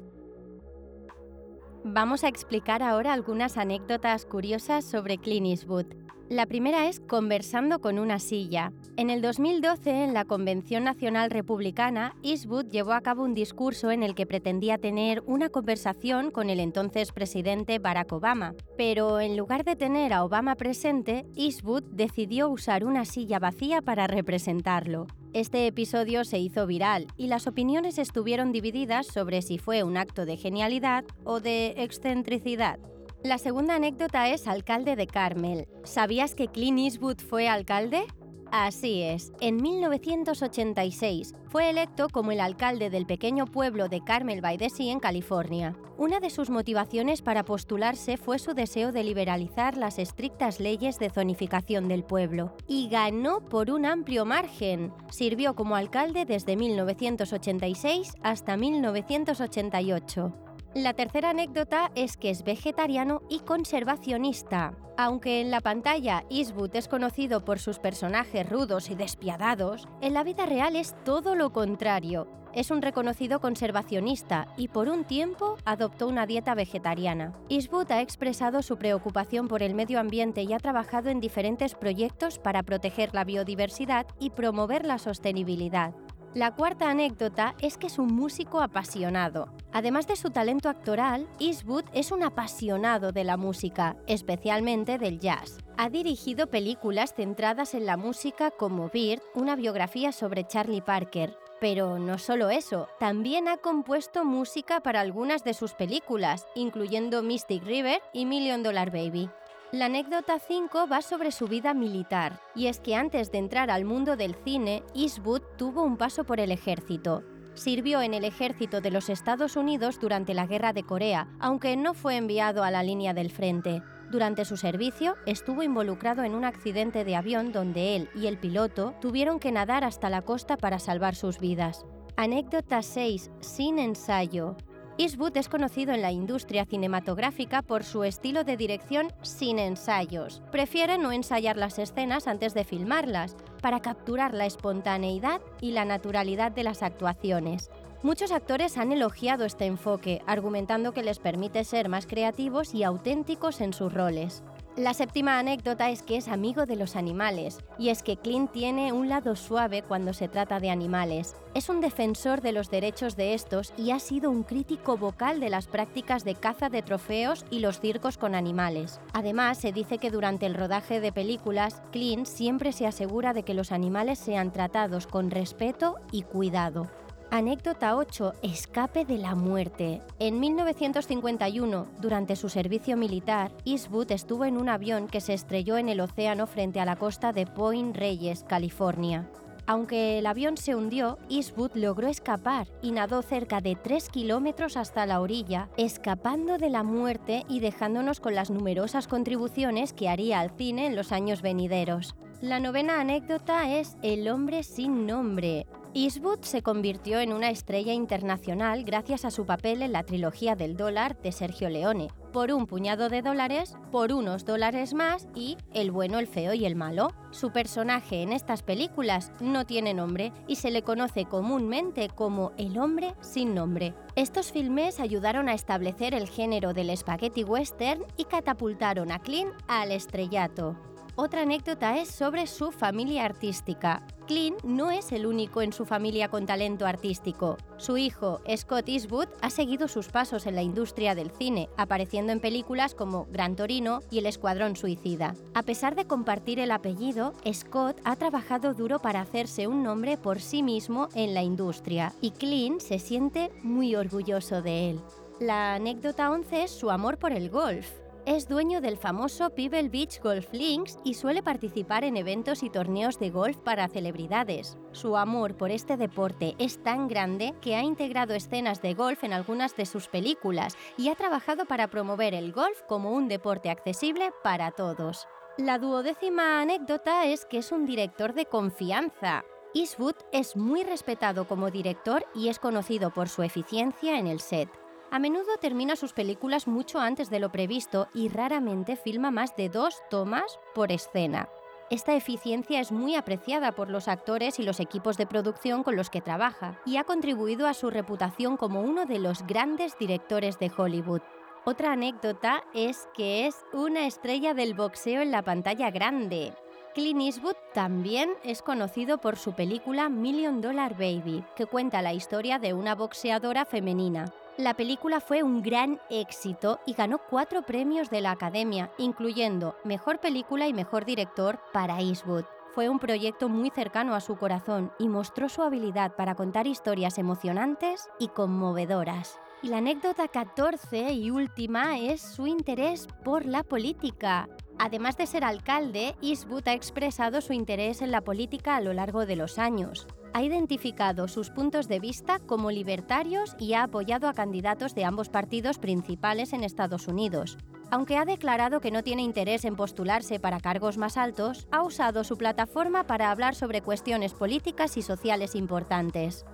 Vamos 1.83 2.23
a 2.23 2.27
explicar 2.27 2.83
ahora 2.83 3.13
algunas 3.13 3.57
anécdotas 3.57 4.25
curiosas 4.25 4.83
sobre 4.83 5.17
Clint 5.17 5.47
Eastwood. 5.47 5.85
La 6.29 6.45
primera 6.45 6.89
es 6.89 6.99
conversando 6.99 7.79
con 7.79 7.97
una 7.97 8.19
silla. 8.19 8.73
En 8.97 9.09
el 9.09 9.21
2012, 9.21 10.03
en 10.03 10.13
la 10.13 10.25
Convención 10.25 10.83
Nacional 10.83 11.31
Republicana, 11.31 12.17
Eastwood 12.21 12.65
llevó 12.69 12.91
a 12.91 12.99
cabo 12.99 13.23
un 13.23 13.33
discurso 13.33 13.91
en 13.91 14.03
el 14.03 14.13
que 14.13 14.25
pretendía 14.25 14.77
tener 14.77 15.23
una 15.25 15.47
conversación 15.47 16.29
con 16.31 16.49
el 16.49 16.59
entonces 16.59 17.13
presidente 17.13 17.79
Barack 17.79 18.11
Obama. 18.11 18.55
Pero 18.75 19.21
en 19.21 19.37
lugar 19.37 19.63
de 19.63 19.77
tener 19.77 20.11
a 20.11 20.25
Obama 20.25 20.55
presente, 20.55 21.25
Eastwood 21.37 21.83
decidió 21.93 22.49
usar 22.49 22.83
una 22.83 23.05
silla 23.05 23.39
vacía 23.39 23.81
para 23.81 24.05
representarlo. 24.05 25.07
Este 25.31 25.65
episodio 25.65 26.25
se 26.25 26.39
hizo 26.39 26.67
viral 26.67 27.07
y 27.15 27.27
las 27.27 27.47
opiniones 27.47 27.97
estuvieron 27.97 28.51
divididas 28.51 29.07
sobre 29.07 29.41
si 29.41 29.59
fue 29.59 29.83
un 29.83 29.95
acto 29.95 30.25
de 30.25 30.35
genialidad 30.35 31.05
o 31.23 31.39
de 31.39 31.75
excentricidad. 31.77 32.79
La 33.23 33.39
segunda 33.39 33.75
anécdota 33.75 34.29
es 34.29 34.47
alcalde 34.47 34.95
de 34.95 35.07
Carmel. 35.07 35.67
¿Sabías 35.83 36.35
que 36.35 36.47
Clint 36.47 36.79
Eastwood 36.79 37.17
fue 37.17 37.49
alcalde? 37.49 38.05
Así 38.51 39.01
es, 39.01 39.33
en 39.41 39.57
1986 39.57 41.33
fue 41.49 41.69
electo 41.69 42.07
como 42.09 42.31
el 42.31 42.39
alcalde 42.39 42.89
del 42.89 43.05
pequeño 43.05 43.45
pueblo 43.45 43.89
de 43.89 44.03
Carmel 44.03 44.41
by 44.41 44.57
en 44.79 44.99
California. 44.99 45.75
Una 45.97 46.19
de 46.19 46.29
sus 46.29 46.49
motivaciones 46.49 47.21
para 47.21 47.43
postularse 47.43 48.17
fue 48.17 48.37
su 48.39 48.53
deseo 48.53 48.91
de 48.91 49.03
liberalizar 49.03 49.75
las 49.75 49.97
estrictas 49.97 50.59
leyes 50.59 50.99
de 50.99 51.09
zonificación 51.09 51.87
del 51.87 52.03
pueblo. 52.03 52.55
Y 52.67 52.87
ganó 52.87 53.41
por 53.41 53.71
un 53.71 53.85
amplio 53.85 54.23
margen. 54.23 54.93
Sirvió 55.09 55.55
como 55.55 55.75
alcalde 55.75 56.25
desde 56.25 56.55
1986 56.55 58.13
hasta 58.21 58.55
1988. 58.57 60.46
La 60.77 60.93
tercera 60.93 61.31
anécdota 61.31 61.91
es 61.95 62.17
que 62.17 62.29
es 62.29 62.43
vegetariano 62.43 63.23
y 63.31 63.39
conservacionista. 63.39 64.75
Aunque 64.95 65.41
en 65.41 65.49
la 65.49 65.59
pantalla 65.59 66.23
Eastwood 66.29 66.75
es 66.75 66.87
conocido 66.87 67.43
por 67.43 67.57
sus 67.57 67.79
personajes 67.79 68.47
rudos 68.47 68.91
y 68.91 68.95
despiadados, 68.95 69.87
en 70.01 70.13
la 70.13 70.23
vida 70.23 70.45
real 70.45 70.75
es 70.75 70.95
todo 71.03 71.33
lo 71.33 71.51
contrario. 71.51 72.27
Es 72.53 72.69
un 72.69 72.83
reconocido 72.83 73.41
conservacionista 73.41 74.53
y 74.55 74.67
por 74.67 74.87
un 74.87 75.03
tiempo 75.03 75.57
adoptó 75.65 76.07
una 76.07 76.27
dieta 76.27 76.53
vegetariana. 76.53 77.33
Eastwood 77.49 77.91
ha 77.91 78.01
expresado 78.01 78.61
su 78.61 78.77
preocupación 78.77 79.47
por 79.47 79.63
el 79.63 79.73
medio 79.73 79.99
ambiente 79.99 80.43
y 80.43 80.53
ha 80.53 80.59
trabajado 80.59 81.09
en 81.09 81.19
diferentes 81.19 81.73
proyectos 81.73 82.37
para 82.37 82.61
proteger 82.61 83.15
la 83.15 83.23
biodiversidad 83.23 84.05
y 84.19 84.29
promover 84.29 84.85
la 84.85 84.99
sostenibilidad. 84.99 85.95
La 86.37 86.53
cuarta 86.53 86.87
anécdota 86.91 87.55
es 87.63 87.79
que 87.79 87.87
es 87.87 87.97
un 87.97 88.13
músico 88.13 88.61
apasionado. 88.61 89.49
Además 89.73 90.05
de 90.05 90.15
su 90.15 90.29
talento 90.29 90.69
actoral, 90.69 91.27
Eastwood 91.39 91.85
es 91.93 92.11
un 92.11 92.21
apasionado 92.21 93.11
de 93.11 93.23
la 93.23 93.37
música, 93.37 93.97
especialmente 94.05 94.99
del 94.99 95.19
jazz. 95.19 95.57
Ha 95.77 95.89
dirigido 95.89 96.45
películas 96.45 97.15
centradas 97.15 97.73
en 97.73 97.87
la 97.87 97.97
música 97.97 98.51
como 98.51 98.89
Bird, 98.89 99.23
una 99.33 99.55
biografía 99.55 100.11
sobre 100.11 100.45
Charlie 100.45 100.81
Parker. 100.81 101.35
Pero 101.59 101.97
no 101.97 102.19
solo 102.19 102.51
eso, 102.51 102.87
también 102.99 103.47
ha 103.47 103.57
compuesto 103.57 104.23
música 104.23 104.81
para 104.81 105.01
algunas 105.01 105.43
de 105.43 105.55
sus 105.55 105.73
películas, 105.73 106.45
incluyendo 106.53 107.23
Mystic 107.23 107.63
River 107.63 107.99
y 108.13 108.27
Million 108.27 108.61
Dollar 108.61 108.91
Baby. 108.91 109.27
La 109.73 109.87
anécdota 109.87 110.39
5 110.39 110.87
va 110.87 111.01
sobre 111.01 111.33
su 111.33 111.49
vida 111.49 111.73
militar, 111.73 112.39
y 112.55 112.67
es 112.67 112.79
que 112.79 112.95
antes 112.95 113.33
de 113.33 113.39
entrar 113.39 113.69
al 113.69 113.83
mundo 113.83 114.15
del 114.15 114.33
cine, 114.33 114.81
Eastwood 114.95 115.41
tuvo 115.57 115.83
un 115.83 115.97
paso 115.97 116.23
por 116.23 116.39
el 116.39 116.51
ejército. 116.51 117.25
Sirvió 117.53 118.01
en 118.01 118.13
el 118.13 118.23
ejército 118.23 118.79
de 118.79 118.91
los 118.91 119.09
Estados 119.09 119.57
Unidos 119.57 119.99
durante 119.99 120.33
la 120.33 120.47
Guerra 120.47 120.71
de 120.71 120.83
Corea, 120.83 121.27
aunque 121.41 121.75
no 121.75 121.93
fue 121.93 122.15
enviado 122.15 122.63
a 122.63 122.71
la 122.71 122.81
línea 122.81 123.13
del 123.13 123.29
frente. 123.29 123.83
Durante 124.09 124.45
su 124.45 124.55
servicio 124.55 125.15
estuvo 125.25 125.63
involucrado 125.63 126.23
en 126.23 126.33
un 126.33 126.45
accidente 126.45 127.03
de 127.03 127.17
avión 127.17 127.51
donde 127.51 127.97
él 127.97 128.09
y 128.15 128.27
el 128.27 128.37
piloto 128.37 128.95
tuvieron 129.01 129.37
que 129.37 129.51
nadar 129.51 129.83
hasta 129.83 130.09
la 130.09 130.21
costa 130.21 130.55
para 130.55 130.79
salvar 130.79 131.13
sus 131.13 131.39
vidas. 131.39 131.85
Anécdota 132.15 132.81
6. 132.81 133.31
Sin 133.41 133.79
ensayo. 133.79 134.55
Eastwood 134.99 135.37
es 135.37 135.47
conocido 135.47 135.93
en 135.93 136.01
la 136.01 136.11
industria 136.11 136.65
cinematográfica 136.65 137.61
por 137.61 137.83
su 137.83 138.03
estilo 138.03 138.43
de 138.43 138.57
dirección 138.57 139.13
sin 139.21 139.59
ensayos. 139.59 140.41
Prefiere 140.51 140.97
no 140.97 141.11
ensayar 141.11 141.55
las 141.55 141.77
escenas 141.77 142.27
antes 142.27 142.55
de 142.55 142.63
filmarlas, 142.63 143.35
para 143.61 143.79
capturar 143.79 144.33
la 144.33 144.47
espontaneidad 144.47 145.39
y 145.61 145.71
la 145.71 145.85
naturalidad 145.85 146.51
de 146.51 146.63
las 146.63 146.81
actuaciones. 146.81 147.69
Muchos 148.01 148.31
actores 148.31 148.77
han 148.77 148.91
elogiado 148.91 149.45
este 149.45 149.65
enfoque, 149.65 150.21
argumentando 150.25 150.93
que 150.93 151.03
les 151.03 151.19
permite 151.19 151.63
ser 151.63 151.89
más 151.89 152.07
creativos 152.07 152.73
y 152.73 152.83
auténticos 152.83 153.61
en 153.61 153.73
sus 153.73 153.93
roles. 153.93 154.41
La 154.77 154.93
séptima 154.93 155.39
anécdota 155.39 155.89
es 155.89 156.03
que 156.03 156.17
es 156.17 156.27
amigo 156.27 156.67
de 156.67 156.75
los 156.75 156.95
animales, 156.95 157.57
y 157.79 157.89
es 157.89 158.03
que 158.03 158.15
Clint 158.15 158.51
tiene 158.51 158.93
un 158.93 159.09
lado 159.09 159.35
suave 159.35 159.81
cuando 159.81 160.13
se 160.13 160.27
trata 160.27 160.59
de 160.59 160.69
animales. 160.69 161.35
Es 161.55 161.69
un 161.69 161.81
defensor 161.81 162.41
de 162.41 162.51
los 162.51 162.69
derechos 162.69 163.15
de 163.15 163.33
estos 163.33 163.73
y 163.75 163.89
ha 163.89 163.97
sido 163.97 164.29
un 164.29 164.43
crítico 164.43 164.95
vocal 164.95 165.39
de 165.39 165.49
las 165.49 165.65
prácticas 165.65 166.23
de 166.23 166.35
caza 166.35 166.69
de 166.69 166.83
trofeos 166.83 167.43
y 167.49 167.57
los 167.57 167.79
circos 167.79 168.19
con 168.19 168.35
animales. 168.35 169.01
Además, 169.13 169.57
se 169.57 169.71
dice 169.71 169.97
que 169.97 170.11
durante 170.11 170.45
el 170.45 170.53
rodaje 170.53 170.99
de 170.99 171.11
películas, 171.11 171.81
Clint 171.91 172.27
siempre 172.27 172.71
se 172.71 172.85
asegura 172.85 173.33
de 173.33 173.41
que 173.41 173.55
los 173.55 173.71
animales 173.71 174.19
sean 174.19 174.53
tratados 174.53 175.07
con 175.07 175.31
respeto 175.31 175.95
y 176.11 176.21
cuidado. 176.21 176.87
Anécdota 177.29 177.97
8. 177.97 178.35
Escape 178.41 179.03
de 179.03 179.17
la 179.17 179.35
muerte. 179.35 180.01
En 180.17 180.39
1951, 180.39 181.87
durante 181.99 182.37
su 182.37 182.47
servicio 182.47 182.95
militar, 182.95 183.51
Eastwood 183.65 184.13
estuvo 184.13 184.45
en 184.45 184.55
un 184.55 184.69
avión 184.69 185.07
que 185.07 185.19
se 185.19 185.33
estrelló 185.33 185.77
en 185.77 185.89
el 185.89 185.99
océano 185.99 186.47
frente 186.47 186.79
a 186.79 186.85
la 186.85 186.95
costa 186.95 187.33
de 187.33 187.45
Point 187.45 187.97
Reyes, 187.97 188.45
California. 188.47 189.29
Aunque 189.65 190.17
el 190.19 190.25
avión 190.25 190.55
se 190.55 190.73
hundió, 190.73 191.19
Eastwood 191.29 191.71
logró 191.75 192.07
escapar 192.07 192.69
y 192.81 192.91
nadó 192.91 193.21
cerca 193.21 193.59
de 193.59 193.75
3 193.75 194.07
kilómetros 194.07 194.77
hasta 194.77 195.05
la 195.05 195.19
orilla, 195.19 195.67
escapando 195.75 196.57
de 196.57 196.69
la 196.69 196.83
muerte 196.83 197.43
y 197.49 197.59
dejándonos 197.59 198.21
con 198.21 198.35
las 198.35 198.49
numerosas 198.49 199.09
contribuciones 199.09 199.91
que 199.91 200.07
haría 200.07 200.39
al 200.39 200.51
cine 200.51 200.87
en 200.87 200.95
los 200.95 201.11
años 201.11 201.41
venideros. 201.41 202.15
La 202.41 202.59
novena 202.59 203.01
anécdota 203.01 203.67
es 203.79 203.97
El 204.03 204.29
hombre 204.29 204.61
sin 204.61 205.07
nombre. 205.07 205.65
Eastwood 205.95 206.41
se 206.41 206.61
convirtió 206.61 207.19
en 207.19 207.33
una 207.33 207.49
estrella 207.49 207.93
internacional 207.93 208.83
gracias 208.83 209.25
a 209.25 209.31
su 209.31 209.47
papel 209.47 209.81
en 209.81 209.91
la 209.91 210.03
trilogía 210.03 210.55
del 210.55 210.77
dólar 210.77 211.19
de 211.23 211.31
Sergio 211.31 211.67
Leone, 211.67 212.09
por 212.31 212.51
un 212.51 212.67
puñado 212.67 213.09
de 213.09 213.23
dólares, 213.23 213.75
por 213.91 214.13
unos 214.13 214.45
dólares 214.45 214.93
más 214.93 215.27
y 215.33 215.57
El 215.73 215.89
bueno, 215.89 216.19
el 216.19 216.27
feo 216.27 216.53
y 216.53 216.67
el 216.67 216.75
malo. 216.75 217.11
Su 217.31 217.51
personaje 217.51 218.21
en 218.21 218.31
estas 218.31 218.61
películas 218.61 219.31
no 219.39 219.65
tiene 219.65 219.95
nombre 219.95 220.31
y 220.47 220.57
se 220.57 220.69
le 220.69 220.83
conoce 220.83 221.25
comúnmente 221.25 222.07
como 222.09 222.51
el 222.59 222.77
hombre 222.77 223.15
sin 223.19 223.55
nombre. 223.55 223.95
Estos 224.15 224.51
filmes 224.51 224.99
ayudaron 224.99 225.49
a 225.49 225.55
establecer 225.55 226.13
el 226.13 226.29
género 226.29 226.73
del 226.73 226.95
spaghetti 226.95 227.43
western 227.43 228.03
y 228.15 228.25
catapultaron 228.25 229.11
a 229.11 229.17
Clint 229.17 229.53
al 229.67 229.91
estrellato. 229.91 230.77
Otra 231.19 231.41
anécdota 231.41 231.97
es 231.97 232.09
sobre 232.09 232.45
su 232.45 232.71
familia 232.71 233.25
artística. 233.25 234.03
Clint 234.27 234.61
no 234.61 234.91
es 234.91 235.11
el 235.11 235.25
único 235.25 235.63
en 235.63 235.73
su 235.73 235.83
familia 235.83 236.27
con 236.27 236.45
talento 236.45 236.85
artístico. 236.85 237.57
Su 237.77 237.97
hijo, 237.97 238.39
Scott 238.55 238.87
Eastwood, 238.87 239.27
ha 239.41 239.49
seguido 239.49 239.87
sus 239.87 240.09
pasos 240.09 240.45
en 240.45 240.53
la 240.53 240.61
industria 240.61 241.15
del 241.15 241.31
cine, 241.31 241.69
apareciendo 241.75 242.33
en 242.33 242.39
películas 242.39 242.93
como 242.93 243.25
Gran 243.31 243.55
Torino 243.55 244.01
y 244.11 244.19
El 244.19 244.27
Escuadrón 244.27 244.75
Suicida. 244.75 245.33
A 245.55 245.63
pesar 245.63 245.95
de 245.95 246.05
compartir 246.05 246.59
el 246.59 246.69
apellido, 246.69 247.33
Scott 247.51 247.99
ha 248.03 248.15
trabajado 248.15 248.75
duro 248.75 248.99
para 248.99 249.21
hacerse 249.21 249.65
un 249.65 249.81
nombre 249.81 250.17
por 250.17 250.39
sí 250.39 250.61
mismo 250.61 251.09
en 251.15 251.33
la 251.33 251.41
industria, 251.41 252.13
y 252.21 252.29
Clint 252.29 252.79
se 252.79 252.99
siente 252.99 253.49
muy 253.63 253.95
orgulloso 253.95 254.61
de 254.61 254.91
él. 254.91 254.99
La 255.39 255.73
anécdota 255.73 256.29
11 256.29 256.61
es 256.61 256.69
su 256.69 256.91
amor 256.91 257.17
por 257.17 257.31
el 257.31 257.49
golf 257.49 257.87
es 258.27 258.49
dueño 258.49 258.81
del 258.81 258.97
famoso 258.97 259.51
Pebble 259.51 259.87
Beach 259.87 260.19
Golf 260.21 260.51
Links 260.51 260.99
y 261.05 261.13
suele 261.13 261.41
participar 261.41 262.03
en 262.03 262.17
eventos 262.17 262.61
y 262.61 262.69
torneos 262.69 263.19
de 263.19 263.29
golf 263.29 263.55
para 263.59 263.87
celebridades. 263.87 264.77
Su 264.91 265.15
amor 265.15 265.55
por 265.55 265.71
este 265.71 265.95
deporte 265.95 266.53
es 266.59 266.83
tan 266.83 267.07
grande 267.07 267.55
que 267.61 267.77
ha 267.77 267.83
integrado 267.83 268.33
escenas 268.33 268.81
de 268.81 268.95
golf 268.95 269.23
en 269.23 269.31
algunas 269.31 269.77
de 269.77 269.85
sus 269.85 270.09
películas 270.09 270.75
y 270.97 271.07
ha 271.07 271.15
trabajado 271.15 271.63
para 271.67 271.87
promover 271.87 272.33
el 272.33 272.51
golf 272.51 272.81
como 272.89 273.13
un 273.13 273.29
deporte 273.29 273.69
accesible 273.69 274.31
para 274.43 274.71
todos. 274.71 275.25
La 275.57 275.79
duodécima 275.79 276.59
anécdota 276.59 277.27
es 277.27 277.45
que 277.45 277.59
es 277.59 277.71
un 277.71 277.85
director 277.85 278.33
de 278.33 278.45
confianza. 278.45 279.45
Eastwood 279.73 280.15
es 280.33 280.57
muy 280.57 280.83
respetado 280.83 281.47
como 281.47 281.71
director 281.71 282.25
y 282.35 282.49
es 282.49 282.59
conocido 282.59 283.09
por 283.09 283.29
su 283.29 283.41
eficiencia 283.43 284.19
en 284.19 284.27
el 284.27 284.41
set. 284.41 284.69
A 285.09 285.19
menudo 285.19 285.55
termina 285.61 285.95
sus 285.95 286.11
películas 286.11 286.67
mucho 286.67 286.99
antes 286.99 287.29
de 287.29 287.39
lo 287.39 287.49
previsto 287.49 288.07
y 288.13 288.27
raramente 288.27 288.97
filma 288.97 289.31
más 289.31 289.55
de 289.55 289.69
dos 289.69 289.95
tomas 290.09 290.59
por 290.75 290.91
escena. 290.91 291.47
Esta 291.89 292.13
eficiencia 292.13 292.81
es 292.81 292.91
muy 292.91 293.15
apreciada 293.15 293.71
por 293.71 293.89
los 293.89 294.09
actores 294.09 294.59
y 294.59 294.63
los 294.63 294.81
equipos 294.81 295.15
de 295.15 295.25
producción 295.25 295.83
con 295.83 295.95
los 295.95 296.09
que 296.09 296.19
trabaja 296.19 296.77
y 296.85 296.97
ha 296.97 297.05
contribuido 297.05 297.67
a 297.67 297.73
su 297.73 297.89
reputación 297.89 298.57
como 298.57 298.81
uno 298.81 299.05
de 299.05 299.19
los 299.19 299.47
grandes 299.47 299.97
directores 299.97 300.59
de 300.59 300.69
Hollywood. 300.75 301.21
Otra 301.63 301.93
anécdota 301.93 302.63
es 302.73 303.07
que 303.13 303.47
es 303.47 303.55
una 303.71 304.05
estrella 304.05 304.53
del 304.53 304.73
boxeo 304.73 305.21
en 305.21 305.31
la 305.31 305.43
pantalla 305.43 305.89
grande. 305.89 306.53
Clint 306.93 307.21
Eastwood 307.21 307.55
también 307.73 308.31
es 308.43 308.61
conocido 308.61 309.19
por 309.19 309.37
su 309.37 309.53
película 309.53 310.09
Million 310.09 310.59
Dollar 310.59 310.97
Baby, 310.97 311.45
que 311.55 311.65
cuenta 311.65 312.01
la 312.01 312.13
historia 312.13 312.59
de 312.59 312.73
una 312.73 312.95
boxeadora 312.95 313.63
femenina. 313.63 314.33
La 314.57 314.73
película 314.73 315.19
fue 315.19 315.43
un 315.43 315.61
gran 315.61 315.99
éxito 316.09 316.79
y 316.87 316.93
ganó 316.93 317.19
cuatro 317.19 317.61
premios 317.61 318.09
de 318.09 318.21
la 318.21 318.31
Academia, 318.31 318.91
incluyendo 318.97 319.75
Mejor 319.83 320.19
Película 320.19 320.67
y 320.67 320.73
Mejor 320.73 321.05
Director 321.05 321.59
para 321.71 322.01
Eastwood. 322.01 322.45
Fue 322.73 322.89
un 322.89 322.97
proyecto 322.97 323.49
muy 323.49 323.69
cercano 323.69 324.15
a 324.15 324.19
su 324.19 324.35
corazón 324.35 324.91
y 324.97 325.09
mostró 325.09 325.47
su 325.47 325.61
habilidad 325.61 326.15
para 326.15 326.33
contar 326.33 326.65
historias 326.65 327.19
emocionantes 327.19 328.09
y 328.17 328.29
conmovedoras. 328.29 329.39
Y 329.61 329.67
la 329.67 329.77
anécdota 329.77 330.27
14 330.27 331.13
y 331.13 331.29
última 331.29 331.99
es 331.99 332.21
su 332.21 332.47
interés 332.47 333.07
por 333.23 333.45
la 333.45 333.61
política. 333.61 334.49
Además 334.79 335.17
de 335.17 335.27
ser 335.27 335.43
alcalde, 335.43 336.15
Eastwood 336.23 336.67
ha 336.67 336.73
expresado 336.73 337.41
su 337.41 337.53
interés 337.53 338.01
en 338.01 338.11
la 338.11 338.21
política 338.21 338.75
a 338.75 338.81
lo 338.81 338.93
largo 338.93 339.27
de 339.27 339.35
los 339.35 339.59
años 339.59 340.07
ha 340.33 340.43
identificado 340.43 341.27
sus 341.27 341.49
puntos 341.49 341.87
de 341.87 341.99
vista 341.99 342.39
como 342.39 342.71
libertarios 342.71 343.55
y 343.59 343.73
ha 343.73 343.83
apoyado 343.83 344.27
a 344.27 344.33
candidatos 344.33 344.95
de 344.95 345.05
ambos 345.05 345.29
partidos 345.29 345.77
principales 345.79 346.53
en 346.53 346.63
Estados 346.63 347.07
Unidos. 347.07 347.57
Aunque 347.89 348.17
ha 348.17 348.25
declarado 348.25 348.81
que 348.81 348.91
no 348.91 349.03
tiene 349.03 349.21
interés 349.21 349.63
en 349.63 349.75
postularse 349.75 350.39
para 350.39 350.59
cargos 350.59 350.97
más 350.97 351.17
altos, 351.17 351.67
ha 351.71 351.83
usado 351.83 352.23
su 352.23 352.37
plataforma 352.37 353.05
para 353.05 353.31
hablar 353.31 353.55
sobre 353.55 353.81
cuestiones 353.81 354.33
políticas 354.33 354.97
y 354.97 355.01
sociales 355.01 355.55
importantes. 355.55 356.45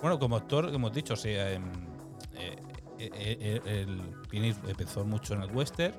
Bueno, 0.00 0.18
como 0.18 0.36
actor, 0.36 0.68
hemos 0.74 0.92
dicho, 0.92 1.16
sí, 1.16 1.30
em, 1.30 1.62
eh, 2.34 2.56
eh, 2.98 3.60
eh, 3.64 4.54
empezó 4.68 5.04
mucho 5.04 5.34
en 5.34 5.42
el 5.42 5.56
western 5.56 5.94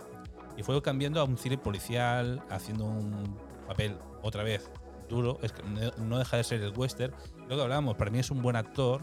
y 0.57 0.63
fue 0.63 0.79
cambiando 0.81 1.19
a 1.19 1.23
un 1.23 1.37
cine 1.37 1.57
policial, 1.57 2.43
haciendo 2.49 2.85
un 2.85 3.35
papel 3.67 3.97
otra 4.21 4.43
vez 4.43 4.69
duro, 5.13 5.39
es 5.41 5.51
que 5.51 5.63
no 5.63 6.17
deja 6.17 6.37
de 6.37 6.43
ser 6.43 6.61
el 6.61 6.77
western. 6.77 7.13
Lo 7.47 7.55
que 7.55 7.61
hablábamos, 7.61 7.95
para 7.95 8.11
mí 8.11 8.19
es 8.19 8.31
un 8.31 8.41
buen 8.41 8.55
actor, 8.55 9.01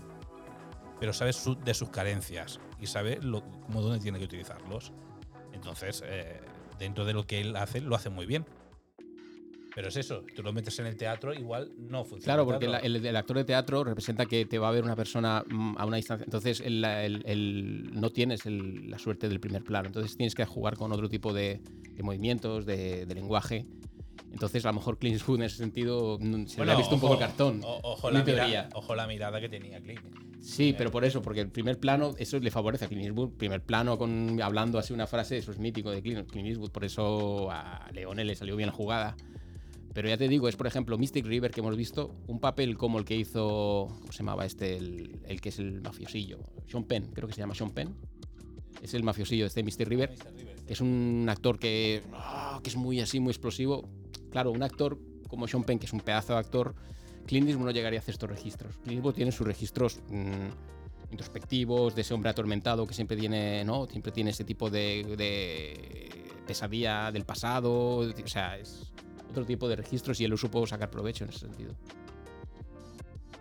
pero 0.98 1.12
sabe 1.12 1.32
de 1.64 1.74
sus 1.74 1.88
carencias 1.88 2.60
y 2.78 2.86
sabe 2.86 3.18
lo, 3.22 3.42
cómo 3.42 3.80
dónde 3.80 4.00
tiene 4.00 4.18
que 4.18 4.24
utilizarlos. 4.26 4.92
Entonces, 5.52 6.02
eh, 6.06 6.40
dentro 6.78 7.04
de 7.04 7.14
lo 7.14 7.26
que 7.26 7.40
él 7.40 7.56
hace, 7.56 7.80
lo 7.80 7.96
hace 7.96 8.10
muy 8.10 8.26
bien. 8.26 8.44
Pero 9.74 9.88
es 9.88 9.96
eso, 9.96 10.24
tú 10.34 10.42
lo 10.42 10.52
metes 10.52 10.78
en 10.80 10.86
el 10.86 10.96
teatro, 10.96 11.32
igual 11.32 11.72
no 11.78 12.04
funciona. 12.04 12.24
Claro, 12.24 12.44
porque 12.44 12.66
el, 12.66 13.16
actor 13.16 13.36
de 13.36 13.44
teatro 13.44 13.84
representa 13.84 14.26
que 14.26 14.44
te 14.44 14.58
va 14.58 14.68
a 14.68 14.72
ver 14.72 14.82
una 14.82 14.96
persona 14.96 15.44
mm, 15.48 15.76
a 15.78 15.86
una 15.86 15.96
distancia. 15.96 16.24
Entonces, 16.24 16.62
no 16.66 18.10
tienes 18.10 18.44
la 18.46 18.98
suerte 18.98 19.28
del 19.28 19.38
primer 19.38 19.62
plano. 19.62 19.86
Entonces, 19.86 20.16
tienes 20.16 20.34
que 20.34 20.44
jugar 20.44 20.76
con 20.76 20.92
otro 20.92 21.08
tipo 21.08 21.32
de, 21.32 21.60
movimientos, 22.02 22.66
de 22.66 23.06
lenguaje 23.14 23.64
Entonces, 24.32 24.64
a 24.64 24.68
lo 24.68 24.74
mejor 24.74 24.98
Clint 24.98 25.16
Eastwood 25.16 25.38
en 25.40 25.42
ese 25.44 25.56
sentido 25.56 26.18
mm, 26.20 26.46
se 26.46 26.50
le 26.52 26.56
Bueno, 26.58 26.72
ha 26.72 26.76
visto 26.76 26.94
un 26.94 27.00
poco 27.00 27.14
el 27.14 27.18
ojo, 27.18 27.26
cartón. 27.28 27.60
o- 27.64 27.80
ojo, 27.82 28.10
la 28.10 28.20
mi 28.20 28.24
mira- 28.26 28.38
teoría. 28.44 28.68
ojo 28.74 28.94
la 28.94 29.06
mirada 29.06 29.40
que 29.40 29.48
tenía 29.48 29.80
Clint. 29.80 30.00
Sí, 30.40 30.74
pero 30.76 30.90
por 30.90 31.04
eso, 31.04 31.20
porque 31.20 31.40
el 31.40 31.50
primer 31.50 31.78
plano, 31.78 32.14
eso 32.18 32.38
le 32.38 32.50
favorece 32.50 32.84
a 32.86 32.88
Clint 32.88 33.04
Eastwood. 33.06 33.32
Primer 33.36 33.62
plano 33.62 33.98
con, 33.98 34.40
hablando 34.40 34.78
así 34.78 34.92
una 34.94 35.06
frase, 35.06 35.36
eso 35.36 35.50
es 35.52 35.58
mítico 35.58 35.90
de 35.90 36.00
Clint, 36.00 36.30
Clint 36.30 36.48
Eastwood, 36.48 36.70
por 36.70 36.84
eso 36.84 37.50
a 37.50 37.88
Leone 37.92 38.24
le 38.24 38.34
salió 38.34 38.56
bien 38.56 38.68
la 38.68 38.72
jugada. 38.74 39.16
Pero 39.92 40.08
ya 40.08 40.16
te 40.16 40.28
digo, 40.28 40.48
es 40.48 40.54
por 40.54 40.68
ejemplo 40.68 40.96
Mystic 40.96 41.26
River 41.26 41.50
que 41.50 41.60
hemos 41.60 41.76
visto, 41.76 42.14
un 42.28 42.38
papel 42.38 42.78
como 42.78 42.98
el 43.00 43.04
que 43.04 43.16
hizo, 43.16 43.88
¿cómo 44.00 44.12
se 44.12 44.18
llamaba 44.18 44.46
este? 44.46 44.76
El, 44.76 45.20
el 45.26 45.40
que 45.40 45.48
es 45.48 45.58
el 45.58 45.80
mafiosillo, 45.82 46.38
Sean 46.68 46.84
Penn, 46.84 47.10
creo 47.12 47.26
que 47.26 47.34
se 47.34 47.40
llama 47.40 47.54
Sean 47.56 47.72
Penn. 47.72 47.96
Es 48.80 48.94
el 48.94 49.02
mafiosillo 49.02 49.42
de 49.44 49.48
este 49.48 49.62
Mystic 49.64 49.88
River, 49.88 50.14
que 50.66 50.72
es 50.72 50.80
un 50.80 51.26
actor 51.28 51.58
que, 51.58 52.02
ah, 52.14 52.60
que 52.62 52.70
es 52.70 52.76
muy 52.76 53.00
así, 53.00 53.18
muy 53.20 53.30
explosivo. 53.32 53.90
Claro, 54.30 54.50
un 54.50 54.62
actor 54.62 54.98
como 55.28 55.46
Sean 55.46 55.64
Penn, 55.64 55.78
que 55.78 55.86
es 55.86 55.92
un 55.92 56.00
pedazo 56.00 56.32
de 56.32 56.38
actor, 56.38 56.74
Clint 57.26 57.46
Eastwood 57.48 57.66
no 57.66 57.70
llegaría 57.70 57.98
a 57.98 58.02
hacer 58.02 58.14
estos 58.14 58.28
registros. 58.28 58.76
Clint 58.78 58.98
Eastwood 58.98 59.14
tiene 59.14 59.32
sus 59.32 59.46
registros 59.46 60.00
mm, 60.08 61.12
introspectivos, 61.12 61.94
de 61.94 62.00
ese 62.02 62.14
hombre 62.14 62.30
atormentado 62.30 62.86
que 62.86 62.94
siempre 62.94 63.16
tiene, 63.16 63.64
¿no? 63.64 63.86
Siempre 63.86 64.12
tiene 64.12 64.30
ese 64.30 64.44
tipo 64.44 64.70
de, 64.70 65.14
de 65.16 66.10
pesadilla 66.46 67.12
del 67.12 67.24
pasado. 67.24 67.98
O 67.98 68.26
sea, 68.26 68.58
es 68.58 68.92
otro 69.30 69.44
tipo 69.44 69.68
de 69.68 69.76
registros 69.76 70.20
y 70.20 70.24
él 70.24 70.30
lo 70.30 70.36
supo 70.36 70.66
sacar 70.66 70.90
provecho 70.90 71.24
en 71.24 71.30
ese 71.30 71.40
sentido. 71.40 71.74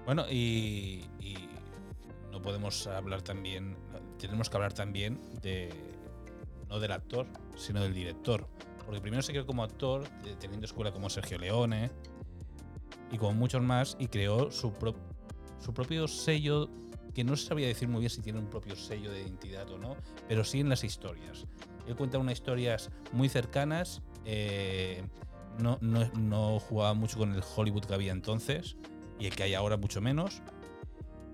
Bueno, 0.05 0.25
y, 0.29 1.05
y 1.19 1.35
no 2.31 2.41
podemos 2.41 2.87
hablar 2.87 3.21
también, 3.21 3.75
tenemos 4.17 4.49
que 4.49 4.57
hablar 4.57 4.73
también 4.73 5.19
de, 5.41 5.69
no 6.67 6.79
del 6.79 6.91
actor, 6.91 7.27
sino 7.55 7.81
del 7.81 7.93
director. 7.93 8.47
Porque 8.89 9.01
primero 9.01 9.21
se 9.21 9.33
creó 9.33 9.45
como 9.45 9.63
actor, 9.63 10.03
teniendo 10.39 10.65
escuela 10.65 10.91
como 10.91 11.11
Sergio 11.11 11.37
Leone 11.37 11.91
y 13.11 13.19
como 13.19 13.33
muchos 13.33 13.61
más, 13.61 13.95
y 13.99 14.07
creó 14.07 14.49
su, 14.49 14.73
pro- 14.73 14.95
su 15.59 15.75
propio 15.75 16.07
sello, 16.07 16.67
que 17.13 17.23
no 17.23 17.37
se 17.37 17.45
sabría 17.45 17.67
decir 17.67 17.87
muy 17.87 17.99
bien 17.99 18.09
si 18.09 18.23
tiene 18.23 18.39
un 18.39 18.47
propio 18.49 18.75
sello 18.75 19.11
de 19.11 19.21
identidad 19.21 19.69
o 19.69 19.77
no, 19.77 19.95
pero 20.27 20.43
sí 20.43 20.59
en 20.61 20.69
las 20.69 20.83
historias. 20.83 21.45
Él 21.85 21.95
cuenta 21.95 22.17
unas 22.17 22.33
historias 22.33 22.89
muy 23.11 23.29
cercanas, 23.29 24.01
eh, 24.25 25.03
no, 25.59 25.77
no, 25.81 26.09
no 26.17 26.59
jugaba 26.59 26.95
mucho 26.95 27.19
con 27.19 27.35
el 27.35 27.43
Hollywood 27.55 27.85
que 27.85 27.93
había 27.93 28.11
entonces, 28.11 28.75
y 29.19 29.27
el 29.27 29.35
que 29.35 29.43
hay 29.43 29.53
ahora 29.53 29.77
mucho 29.77 30.01
menos. 30.01 30.41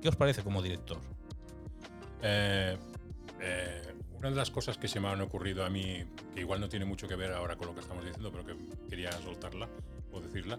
¿Qué 0.02 0.10
os 0.10 0.18
parece 0.18 0.44
como 0.44 0.62
director? 0.62 0.98
Eh, 2.22 2.78
eh, 3.39 3.85
una 4.26 4.32
de 4.32 4.38
las 4.38 4.50
cosas 4.50 4.80
que 4.80 4.88
se 4.88 5.00
me 5.00 5.08
han 5.08 5.22
ocurrido 5.22 5.64
a 5.64 5.70
mí, 5.70 6.04
que 6.34 6.40
igual 6.40 6.60
no 6.60 6.68
tiene 6.68 6.84
mucho 6.84 7.08
que 7.08 7.16
ver 7.16 7.32
ahora 7.32 7.56
con 7.56 7.68
lo 7.68 7.76
que 7.76 7.82
estamos 7.82 8.04
diciendo, 8.04 8.32
pero 8.32 8.44
que 8.44 8.56
quería 8.90 9.12
soltarla 9.12 9.70
o 10.12 10.20
decirla, 10.20 10.58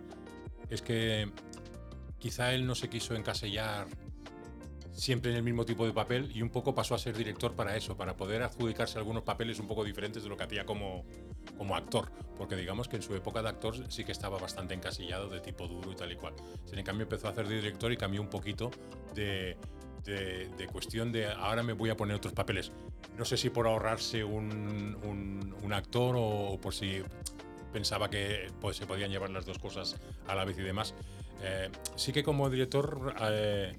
es 0.71 0.83
que 0.83 1.29
quizá 2.17 2.55
él 2.55 2.65
no 2.65 2.77
se 2.77 2.89
quiso 2.89 3.17
encasellar 3.17 3.89
siempre 4.93 5.33
en 5.33 5.39
el 5.39 5.43
mismo 5.43 5.65
tipo 5.65 5.85
de 5.85 5.93
papel 5.93 6.31
y 6.33 6.43
un 6.43 6.51
poco 6.51 6.77
pasó 6.77 6.95
a 6.95 6.99
ser 6.99 7.17
director 7.17 7.57
para 7.57 7.77
eso, 7.77 7.97
para 7.97 8.17
poder 8.17 8.45
adjudicarse 8.45 8.99
algunos 8.99 9.25
papeles 9.25 9.59
un 9.59 9.67
poco 9.67 9.83
diferentes 9.83 10.23
de 10.23 10.29
lo 10.29 10.37
que 10.37 10.45
hacía 10.45 10.65
como, 10.65 11.05
como 11.59 11.75
actor, 11.75 12.13
porque 12.39 12.55
digamos 12.55 12.87
que 12.87 12.97
en 12.97 13.03
su 13.03 13.17
época 13.17 13.43
de 13.43 13.49
actor 13.49 13.91
sí 13.91 14.05
que 14.05 14.13
estaba 14.13 14.39
bastante 14.39 14.75
encasillado 14.75 15.29
de 15.29 15.41
tipo 15.41 15.67
duro 15.67 15.91
y 15.91 15.97
tal 15.97 16.13
y 16.13 16.15
cual. 16.15 16.35
En 16.73 16.85
cambio 16.85 17.03
empezó 17.03 17.27
a 17.27 17.31
hacer 17.31 17.49
de 17.49 17.57
director 17.57 17.91
y 17.91 17.97
cambió 17.97 18.23
un 18.23 18.31
poquito 18.31 18.71
de, 19.13 19.57
de, 20.07 20.49
de 20.57 20.67
cuestión 20.69 21.13
de 21.13 21.27
ahora 21.27 21.63
me 21.63 21.73
voy 21.75 21.91
a 21.91 21.97
poner 21.97 22.17
otros 22.17 22.33
papeles. 22.33 22.73
No 23.19 23.25
sé 23.25 23.37
si 23.37 23.51
por 23.51 23.67
ahorrarse 23.67 24.25
un, 24.25 24.97
un- 25.05 25.55
un 25.63 25.73
actor 25.73 26.17
o, 26.17 26.23
o 26.51 26.61
por 26.61 26.75
si 26.75 27.03
pensaba 27.73 28.09
que 28.09 28.47
pues, 28.61 28.77
se 28.77 28.87
podían 28.87 29.11
llevar 29.11 29.31
las 29.31 29.45
dos 29.45 29.59
cosas 29.59 29.97
a 30.27 30.35
la 30.35 30.45
vez 30.45 30.59
y 30.59 30.63
demás. 30.63 30.95
Eh, 31.43 31.69
sí 31.97 32.13
que 32.13 32.23
como 32.23 32.49
director 32.49 33.15
eh, 33.21 33.77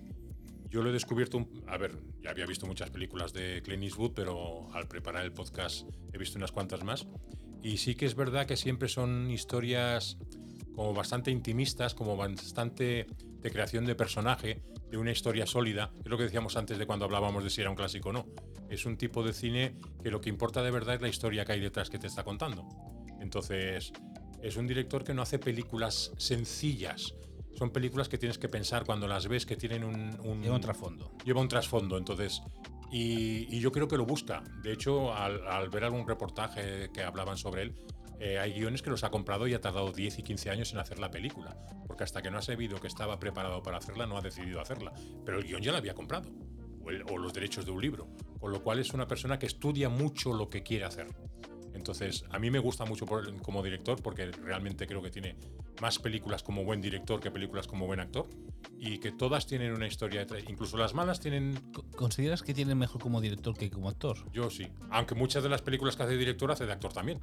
yo 0.69 0.83
lo 0.83 0.89
he 0.89 0.93
descubierto, 0.93 1.37
un- 1.37 1.63
a 1.67 1.77
ver, 1.77 1.97
ya 2.21 2.29
había 2.31 2.45
visto 2.45 2.65
muchas 2.67 2.89
películas 2.91 3.33
de 3.33 3.61
Clint 3.63 3.83
Eastwood, 3.83 4.11
pero 4.13 4.67
al 4.73 4.87
preparar 4.87 5.23
el 5.25 5.31
podcast 5.31 5.87
he 6.13 6.17
visto 6.17 6.37
unas 6.37 6.51
cuantas 6.51 6.83
más. 6.83 7.07
Y 7.63 7.77
sí 7.77 7.95
que 7.95 8.05
es 8.05 8.15
verdad 8.15 8.45
que 8.45 8.55
siempre 8.55 8.87
son 8.89 9.31
historias 9.31 10.17
como 10.75 10.93
bastante 10.93 11.31
intimistas, 11.31 11.95
como 11.95 12.15
bastante 12.15 13.07
de 13.41 13.51
creación 13.51 13.85
de 13.85 13.95
personaje, 13.95 14.61
de 14.89 14.97
una 14.97 15.11
historia 15.11 15.45
sólida. 15.45 15.91
Es 16.03 16.09
lo 16.09 16.17
que 16.17 16.23
decíamos 16.23 16.55
antes 16.57 16.77
de 16.77 16.85
cuando 16.85 17.05
hablábamos 17.05 17.43
de 17.43 17.49
si 17.49 17.61
era 17.61 17.69
un 17.69 17.75
clásico 17.75 18.09
o 18.09 18.13
no. 18.13 18.25
Es 18.69 18.85
un 18.85 18.97
tipo 18.97 19.23
de 19.23 19.33
cine 19.33 19.75
que 20.03 20.11
lo 20.11 20.21
que 20.21 20.29
importa 20.29 20.61
de 20.63 20.71
verdad 20.71 20.95
es 20.95 21.01
la 21.01 21.07
historia 21.09 21.45
que 21.45 21.53
hay 21.53 21.59
detrás 21.59 21.89
que 21.89 21.99
te 21.99 22.07
está 22.07 22.23
contando. 22.23 22.67
Entonces, 23.19 23.91
es 24.41 24.57
un 24.57 24.67
director 24.67 25.03
que 25.03 25.13
no 25.13 25.21
hace 25.21 25.39
películas 25.39 26.11
sencillas. 26.17 27.13
Son 27.55 27.71
películas 27.71 28.07
que 28.07 28.17
tienes 28.17 28.37
que 28.37 28.47
pensar 28.49 28.85
cuando 28.85 29.07
las 29.07 29.27
ves, 29.27 29.45
que 29.45 29.55
tienen 29.55 29.83
un... 29.83 30.19
un- 30.21 30.41
Lleva 30.41 30.55
un 30.55 30.61
trasfondo. 30.61 31.11
lleva 31.25 31.41
un 31.41 31.47
trasfondo, 31.47 31.97
entonces. 31.97 32.41
Y, 32.91 33.53
y 33.53 33.59
yo 33.59 33.71
creo 33.71 33.87
que 33.87 33.97
lo 33.97 34.05
busca. 34.05 34.43
De 34.63 34.71
hecho, 34.71 35.13
al, 35.13 35.45
al 35.47 35.69
ver 35.69 35.83
algún 35.85 36.07
reportaje 36.07 36.89
que 36.93 37.01
hablaban 37.03 37.35
sobre 37.37 37.63
él, 37.63 37.73
eh, 38.19 38.39
hay 38.39 38.53
guiones 38.53 38.81
que 38.81 38.89
los 38.89 39.03
ha 39.03 39.09
comprado 39.11 39.47
y 39.47 39.53
ha 39.53 39.61
tardado 39.61 39.91
10 39.91 40.19
y 40.19 40.23
15 40.23 40.49
años 40.49 40.71
en 40.73 40.79
hacer 40.79 40.99
la 40.99 41.11
película. 41.11 41.55
Porque 41.87 42.03
hasta 42.03 42.21
que 42.21 42.31
no 42.31 42.37
ha 42.37 42.41
sabido 42.41 42.79
que 42.79 42.87
estaba 42.87 43.19
preparado 43.19 43.61
para 43.63 43.77
hacerla, 43.77 44.05
no 44.07 44.17
ha 44.17 44.21
decidido 44.21 44.59
hacerla. 44.61 44.93
Pero 45.25 45.37
el 45.39 45.45
guion 45.45 45.61
ya 45.61 45.71
lo 45.71 45.77
había 45.77 45.93
comprado. 45.93 46.29
O, 46.83 46.89
el- 46.89 47.03
o 47.03 47.17
los 47.17 47.33
derechos 47.33 47.65
de 47.65 47.71
un 47.71 47.81
libro. 47.81 48.07
Con 48.39 48.51
lo 48.51 48.63
cual 48.63 48.79
es 48.79 48.93
una 48.93 49.07
persona 49.07 49.37
que 49.37 49.45
estudia 49.45 49.89
mucho 49.89 50.33
lo 50.33 50.49
que 50.49 50.63
quiere 50.63 50.85
hacer. 50.85 51.07
Entonces, 51.73 52.25
a 52.31 52.39
mí 52.39 52.49
me 52.49 52.59
gusta 52.59 52.85
mucho 52.85 53.05
por- 53.05 53.39
como 53.41 53.61
director 53.61 54.01
porque 54.01 54.25
realmente 54.31 54.87
creo 54.87 55.01
que 55.01 55.11
tiene 55.11 55.35
más 55.81 55.99
películas 55.99 56.41
como 56.41 56.63
buen 56.63 56.81
director 56.81 57.19
que 57.19 57.29
películas 57.29 57.67
como 57.67 57.85
buen 57.85 57.99
actor 57.99 58.27
y 58.79 58.97
que 58.99 59.11
todas 59.11 59.45
tienen 59.45 59.73
una 59.73 59.85
historia 59.85 60.21
detrás. 60.21 60.43
Incluso 60.47 60.75
las 60.77 60.93
malas 60.95 61.19
tienen 61.19 61.55
Co- 61.73 61.83
¿Consideras 61.95 62.41
que 62.41 62.53
tiene 62.55 62.73
mejor 62.73 62.99
como 63.01 63.21
director 63.21 63.55
que 63.55 63.69
como 63.69 63.89
actor? 63.89 64.17
yo 64.31 64.49
sí. 64.49 64.67
Aunque 64.89 65.13
muchas 65.13 65.43
de 65.43 65.49
las 65.49 65.61
películas 65.61 65.95
que 65.95 66.03
hace 66.03 66.13
de 66.13 66.17
director 66.17 66.49
hace 66.51 66.65
de 66.65 66.71
actor 66.71 66.91
también. 66.93 67.19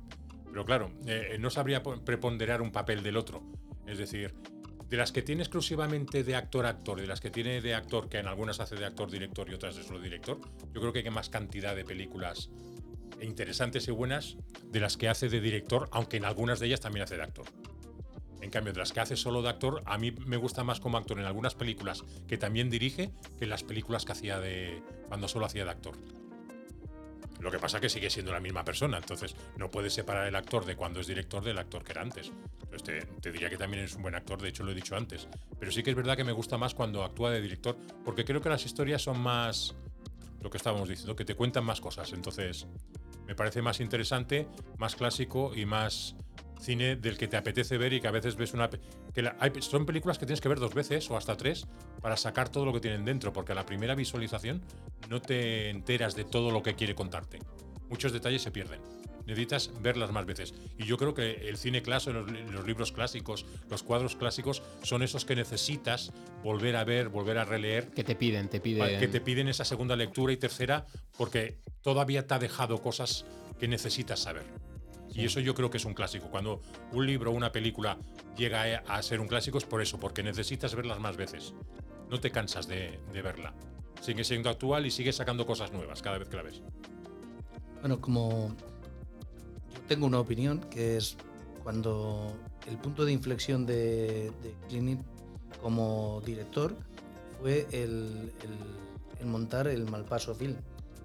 Pero 0.55 0.65
claro, 0.65 0.93
eh, 1.09 1.37
no 1.41 1.51
sabría 1.51 1.83
po- 1.83 2.05
preponderar 2.05 2.63
un 2.63 2.71
papel 2.71 3.03
del 3.03 3.17
otro. 3.17 3.43
Es 3.89 3.99
decir, 3.99 4.33
de 4.89 4.97
las 4.97 5.11
que 5.11 5.21
tiene 5.21 5.43
exclusivamente 5.43 6.23
de 6.23 6.37
actor-actor, 6.37 7.01
de 7.01 7.09
las 7.09 7.21
que 7.21 7.29
tiene 7.29 7.61
de 7.61 7.75
actor, 7.75 8.09
que 8.09 8.19
en 8.19 8.29
algunas 8.29 8.61
hace 8.61 8.77
de 8.77 8.85
actor-director 8.85 9.51
y 9.51 9.55
otras 9.55 9.75
de 9.75 9.83
solo 9.83 9.99
director, 10.01 10.39
yo 10.73 10.81
creo 10.81 10.93
que 10.93 11.01
hay 11.01 11.11
más 11.11 11.29
cantidad 11.29 11.75
de 11.75 11.85
películas 11.85 12.51
interesantes 13.21 13.89
y 13.89 13.91
buenas 13.91 14.37
de 14.71 14.79
las 14.79 14.97
que 14.97 15.09
hace 15.09 15.29
de 15.29 15.41
director, 15.41 15.89
aunque 15.91 16.19
en 16.19 16.25
algunas 16.25 16.61
de 16.61 16.67
ellas 16.67 16.81
también 16.81 17.03
hace 17.03 17.17
de 17.17 17.23
actor. 17.25 17.47
En 18.41 18.51
cambio, 18.51 18.73
de 18.73 18.79
las 18.79 18.93
que 18.93 19.01
hace 19.01 19.17
solo 19.17 19.43
de 19.43 19.49
actor, 19.49 19.83
a 19.87 19.99
mí 19.99 20.13
me 20.13 20.37
gusta 20.37 20.63
más 20.63 20.79
como 20.79 20.99
actor 20.99 21.19
en 21.19 21.25
algunas 21.25 21.57
películas 21.57 22.05
que 22.29 22.39
también 22.39 22.71
dirige 22.71 23.11
que 23.39 23.45
en 23.45 23.51
las 23.51 23.65
películas 23.65 24.05
que 24.05 24.13
hacía 24.13 24.39
de. 24.39 24.81
cuando 25.09 25.27
solo 25.27 25.47
hacía 25.47 25.65
de 25.65 25.71
actor. 25.73 25.97
Lo 27.41 27.51
que 27.51 27.59
pasa 27.59 27.79
es 27.79 27.83
que 27.83 27.89
sigue 27.89 28.11
siendo 28.11 28.33
la 28.33 28.41
misma 28.41 28.65
persona, 28.65 28.97
entonces 28.97 29.35
no 29.57 29.71
puedes 29.71 29.93
separar 29.93 30.27
el 30.27 30.35
actor 30.37 30.65
de 30.65 30.77
cuando 30.77 31.01
es 31.01 31.07
director 31.07 31.43
del 31.45 31.59
actor 31.59 31.85
que 31.85 31.93
era 31.93 32.03
antes. 32.03 32.31
Entonces 32.63 32.83
te, 32.83 33.01
te 33.21 33.33
diría 33.33 33.51
que 33.51 33.57
también 33.57 33.85
es 33.85 33.95
un 33.95 34.03
buen 34.03 34.15
actor, 34.15 34.41
de 34.41 34.49
hecho 34.49 34.63
lo 34.63 34.73
he 34.73 34.75
dicho 34.75 34.97
antes. 34.97 35.29
Pero 35.59 35.71
sí 35.71 35.83
que 35.83 35.91
es 35.91 35.97
verdad 35.97 36.17
que 36.17 36.25
me 36.25 36.33
gusta 36.33 36.57
más 36.57 36.75
cuando 36.75 37.05
actúa 37.05 37.31
de 37.31 37.41
director, 37.41 37.77
porque 38.05 38.25
creo 38.25 38.41
que 38.41 38.49
las 38.49 38.65
historias 38.65 39.03
son 39.03 39.21
más. 39.21 39.75
lo 40.41 40.51
que 40.51 40.59
estábamos 40.59 40.89
diciendo, 40.89 41.17
que 41.17 41.25
te 41.25 41.35
cuentan 41.35 41.65
más 41.65 41.81
cosas. 41.81 42.13
Entonces 42.13 42.67
me 43.27 43.35
parece 43.35 43.63
más 43.63 43.81
interesante, 43.81 44.47
más 44.79 44.97
clásico 44.97 45.53
y 45.55 45.65
más 45.65 46.17
cine 46.61 46.97
del 46.97 47.19
que 47.19 47.29
te 47.29 47.37
apetece 47.37 47.77
ver 47.79 47.93
y 47.93 48.01
que 48.01 48.09
a 48.09 48.11
veces 48.11 48.37
ves 48.37 48.55
una... 48.55 48.71
Que 49.13 49.23
la- 49.23 49.37
hay- 49.41 49.53
son 49.61 49.85
películas 49.87 50.19
que 50.19 50.27
tienes 50.27 50.41
que 50.41 50.49
ver 50.49 50.59
dos 50.61 50.75
veces 50.75 51.11
o 51.11 51.17
hasta 51.17 51.37
tres 51.37 51.67
para 52.01 52.17
sacar 52.17 52.49
todo 52.49 52.65
lo 52.65 52.73
que 52.73 52.81
tienen 52.81 53.05
dentro, 53.05 53.33
porque 53.33 53.53
a 53.53 53.55
la 53.55 53.67
primera 53.67 53.95
visualización 53.95 54.63
no 55.09 55.21
te 55.21 55.71
enteras 55.71 56.15
de 56.17 56.25
todo 56.25 56.51
lo 56.51 56.63
que 56.63 56.75
quiere 56.75 56.95
contarte. 56.95 57.39
Muchos 57.89 58.13
detalles 58.13 58.43
se 58.43 58.51
pierden. 58.51 58.81
Necesitas 59.27 59.71
verlas 59.81 60.13
más 60.13 60.27
veces. 60.27 60.53
Y 60.79 60.85
yo 60.85 60.99
creo 60.99 61.15
que 61.15 61.49
el 61.49 61.57
cine 61.57 61.81
clásico, 61.81 62.13
los, 62.13 62.31
los 62.51 62.67
libros 62.67 62.93
clásicos, 62.93 63.47
los 63.71 63.83
cuadros 63.83 64.17
clásicos, 64.17 64.63
son 64.83 65.03
esos 65.03 65.25
que 65.25 65.35
necesitas 65.35 66.13
volver 66.43 66.77
a 66.77 66.85
ver, 66.85 67.09
volver 67.09 67.39
a 67.39 67.45
releer 67.47 67.89
Que 67.89 68.05
te 68.05 68.17
piden, 68.17 68.49
te 68.49 68.61
piden. 68.61 69.01
que 69.01 69.09
te 69.09 69.23
piden 69.23 69.49
esa 69.49 69.65
segunda 69.65 69.97
lectura 69.97 70.33
y 70.35 70.37
tercera 70.37 70.85
porque 71.17 71.57
todavía 71.81 72.27
te 72.27 72.35
ha 72.35 72.39
dejado 72.39 72.83
cosas 72.83 73.25
que 73.59 73.67
necesitas 73.67 74.21
saber. 74.21 74.45
Y 75.15 75.25
eso 75.25 75.41
yo 75.41 75.55
creo 75.55 75.71
que 75.71 75.77
es 75.79 75.85
un 75.85 75.95
clásico. 75.95 76.29
Cuando 76.29 76.61
un 76.93 77.07
libro 77.07 77.31
o 77.31 77.35
una 77.35 77.53
película 77.53 77.99
llega 78.37 78.79
a 78.89 79.03
ser 79.03 79.21
un 79.21 79.29
clásico 79.29 79.59
es 79.59 79.65
por 79.65 79.81
eso, 79.81 79.99
porque 80.01 80.23
necesitas 80.23 80.75
verlas 80.75 80.99
más 80.99 81.17
veces. 81.17 81.55
No 82.11 82.21
te 82.21 82.31
cansas 82.31 82.67
de, 82.67 82.99
de 83.13 83.23
verla. 83.23 83.55
Sigue 84.01 84.25
siendo 84.25 84.51
actual 84.51 84.87
y 84.87 84.91
sigue 84.91 85.13
sacando 85.13 85.47
cosas 85.47 85.73
nuevas 85.73 86.03
cada 86.03 86.19
vez 86.19 86.29
que 86.29 86.37
la 86.37 86.43
ves. 86.43 86.63
Bueno, 87.81 88.01
como 88.01 88.55
yo 89.73 89.81
tengo 89.89 90.07
una 90.07 90.19
opinión 90.19 90.61
que 90.71 90.97
es 90.97 91.17
cuando 91.63 92.33
el 92.69 92.77
punto 92.79 93.05
de 93.05 93.13
inflexión 93.13 93.67
de, 93.67 94.33
de 94.43 94.55
Clint 94.69 95.01
como 95.63 96.23
director 96.27 96.77
fue 97.41 97.67
el, 97.71 98.33
el- 98.43 99.21
el 99.21 99.27
montar 99.27 99.69
el 99.69 99.89
Malpaso 99.89 100.35
Film. 100.35 100.57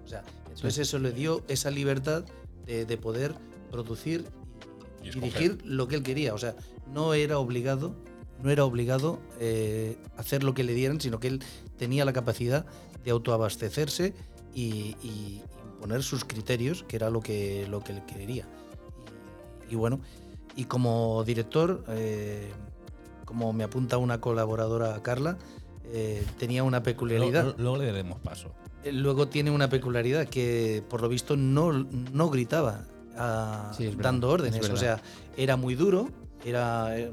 O 0.04 0.08
sea, 0.08 0.22
entonces 0.48 0.78
eso 0.78 0.98
le 0.98 1.12
dio 1.12 1.42
esa 1.48 1.70
libertad 1.70 2.24
de, 2.66 2.84
de 2.84 2.96
poder 2.98 3.34
producir 3.70 4.24
Y 5.02 5.10
dirigir 5.10 5.58
lo 5.64 5.88
que 5.88 5.96
él 5.96 6.02
quería. 6.02 6.34
O 6.34 6.38
sea, 6.38 6.54
no 6.92 7.14
era 7.14 7.38
obligado, 7.38 7.94
no 8.42 8.50
era 8.50 8.64
obligado 8.64 9.18
eh, 9.38 9.96
hacer 10.16 10.44
lo 10.44 10.54
que 10.54 10.64
le 10.64 10.74
dieran, 10.74 11.00
sino 11.00 11.20
que 11.20 11.28
él 11.28 11.42
tenía 11.78 12.04
la 12.04 12.12
capacidad 12.12 12.66
de 13.04 13.10
autoabastecerse 13.10 14.14
y, 14.54 14.96
y 15.02 15.42
poner 15.80 16.02
sus 16.02 16.24
criterios, 16.24 16.82
que 16.82 16.96
era 16.96 17.08
lo 17.10 17.20
que, 17.20 17.66
lo 17.68 17.80
que 17.80 17.92
él 17.92 18.02
quería. 18.04 18.46
Y, 19.68 19.72
y 19.72 19.76
bueno, 19.76 20.00
y 20.56 20.64
como 20.64 21.24
director, 21.24 21.84
eh, 21.88 22.50
como 23.24 23.52
me 23.52 23.64
apunta 23.64 23.96
una 23.96 24.20
colaboradora 24.20 25.00
Carla, 25.02 25.38
eh, 25.92 26.24
tenía 26.38 26.62
una 26.64 26.82
peculiaridad. 26.82 27.44
Luego, 27.44 27.58
luego 27.58 27.76
le 27.78 27.86
daremos 27.86 28.18
paso. 28.20 28.52
Eh, 28.84 28.92
Luego 28.92 29.28
tiene 29.28 29.50
una 29.50 29.68
peculiaridad 29.68 30.28
que 30.28 30.82
por 30.88 31.00
lo 31.02 31.08
visto 31.08 31.36
no, 31.36 31.72
no 31.72 32.30
gritaba 32.30 32.84
Sí, 33.76 33.90
dando 33.96 34.28
es 34.28 34.34
órdenes. 34.34 34.70
O 34.70 34.76
sea, 34.76 35.00
era 35.36 35.56
muy 35.56 35.74
duro, 35.74 36.08
era 36.44 36.98
eh, 36.98 37.10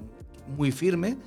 muy 0.47 0.71
firme 0.71 1.17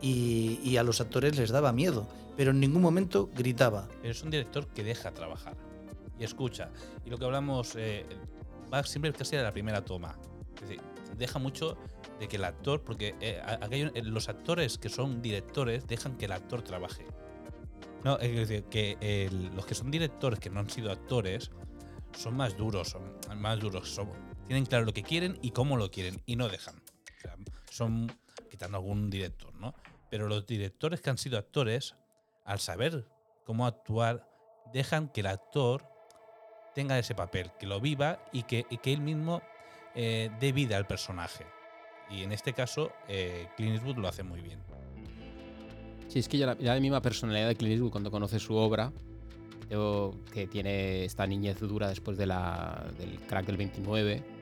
y, 0.00 0.60
y 0.62 0.76
a 0.76 0.82
los 0.82 1.00
actores 1.00 1.36
les 1.38 1.50
daba 1.50 1.72
miedo, 1.72 2.06
pero 2.36 2.50
en 2.50 2.60
ningún 2.60 2.82
momento 2.82 3.30
gritaba. 3.34 3.88
Pero 4.02 4.12
es 4.12 4.22
un 4.22 4.30
director 4.30 4.66
que 4.68 4.84
deja 4.84 5.10
trabajar 5.12 5.54
y 6.18 6.24
escucha. 6.24 6.70
Y 7.04 7.10
lo 7.10 7.18
que 7.18 7.24
hablamos 7.24 7.74
eh, 7.76 8.04
va 8.72 8.82
siempre 8.84 9.12
casi 9.12 9.36
a 9.36 9.42
la 9.42 9.52
primera 9.52 9.84
toma. 9.84 10.16
Es 10.56 10.60
decir, 10.62 10.80
deja 11.16 11.38
mucho 11.38 11.76
de 12.20 12.28
que 12.28 12.36
el 12.36 12.44
actor, 12.44 12.82
porque 12.82 13.14
eh, 13.20 13.40
aquello- 13.60 13.90
eh, 13.94 14.02
los 14.02 14.28
actores 14.28 14.78
que 14.78 14.88
son 14.88 15.20
directores 15.22 15.86
dejan 15.86 16.16
que 16.16 16.24
el 16.26 16.32
actor 16.32 16.62
trabaje. 16.62 17.06
No, 18.04 18.18
es 18.18 18.48
decir, 18.48 18.64
que 18.64 18.96
el- 19.00 19.54
los 19.54 19.66
que 19.66 19.74
son 19.74 19.90
directores 19.90 20.38
que 20.38 20.48
no 20.50 20.60
han 20.60 20.70
sido 20.70 20.90
actores 20.92 21.50
son 22.16 22.36
más 22.36 22.56
duros, 22.56 22.88
son 22.90 23.02
más 23.40 23.58
duros, 23.60 23.88
son- 23.90 24.08
tienen 24.46 24.66
claro 24.66 24.84
lo 24.84 24.92
que 24.92 25.02
quieren 25.02 25.38
y 25.42 25.50
cómo 25.50 25.76
lo 25.76 25.90
quieren 25.90 26.22
y 26.26 26.36
no 26.36 26.48
dejan. 26.48 26.80
Son 27.70 28.10
quitando 28.50 28.78
algún 28.78 29.10
director, 29.10 29.54
¿no? 29.54 29.74
Pero 30.10 30.28
los 30.28 30.46
directores 30.46 31.00
que 31.00 31.10
han 31.10 31.18
sido 31.18 31.38
actores, 31.38 31.94
al 32.44 32.60
saber 32.60 33.06
cómo 33.44 33.66
actuar, 33.66 34.28
dejan 34.72 35.08
que 35.08 35.20
el 35.20 35.26
actor 35.26 35.84
tenga 36.74 36.98
ese 36.98 37.14
papel, 37.14 37.50
que 37.58 37.66
lo 37.66 37.80
viva 37.80 38.24
y 38.32 38.44
que, 38.44 38.64
que 38.64 38.92
él 38.92 39.00
mismo 39.00 39.42
eh, 39.94 40.30
dé 40.40 40.52
vida 40.52 40.76
al 40.76 40.86
personaje. 40.86 41.44
Y 42.08 42.22
en 42.22 42.32
este 42.32 42.52
caso, 42.52 42.92
eh, 43.08 43.48
lo 43.96 44.08
hace 44.08 44.22
muy 44.22 44.40
bien. 44.40 44.60
Sí, 46.08 46.20
es 46.20 46.28
que 46.28 46.38
ya 46.38 46.54
la, 46.58 46.80
misma 46.80 47.02
personalidad 47.02 47.48
de 47.48 47.56
Clint 47.56 47.72
Eastwood 47.72 47.90
cuando 47.90 48.10
conoce 48.10 48.38
su 48.38 48.54
obra, 48.54 48.92
que 50.32 50.46
tiene 50.46 51.04
esta 51.04 51.26
niñez 51.26 51.58
dura 51.58 51.88
después 51.88 52.16
de 52.16 52.26
del 52.26 53.20
crack 53.26 53.46
del 53.46 53.56
29, 53.56 54.35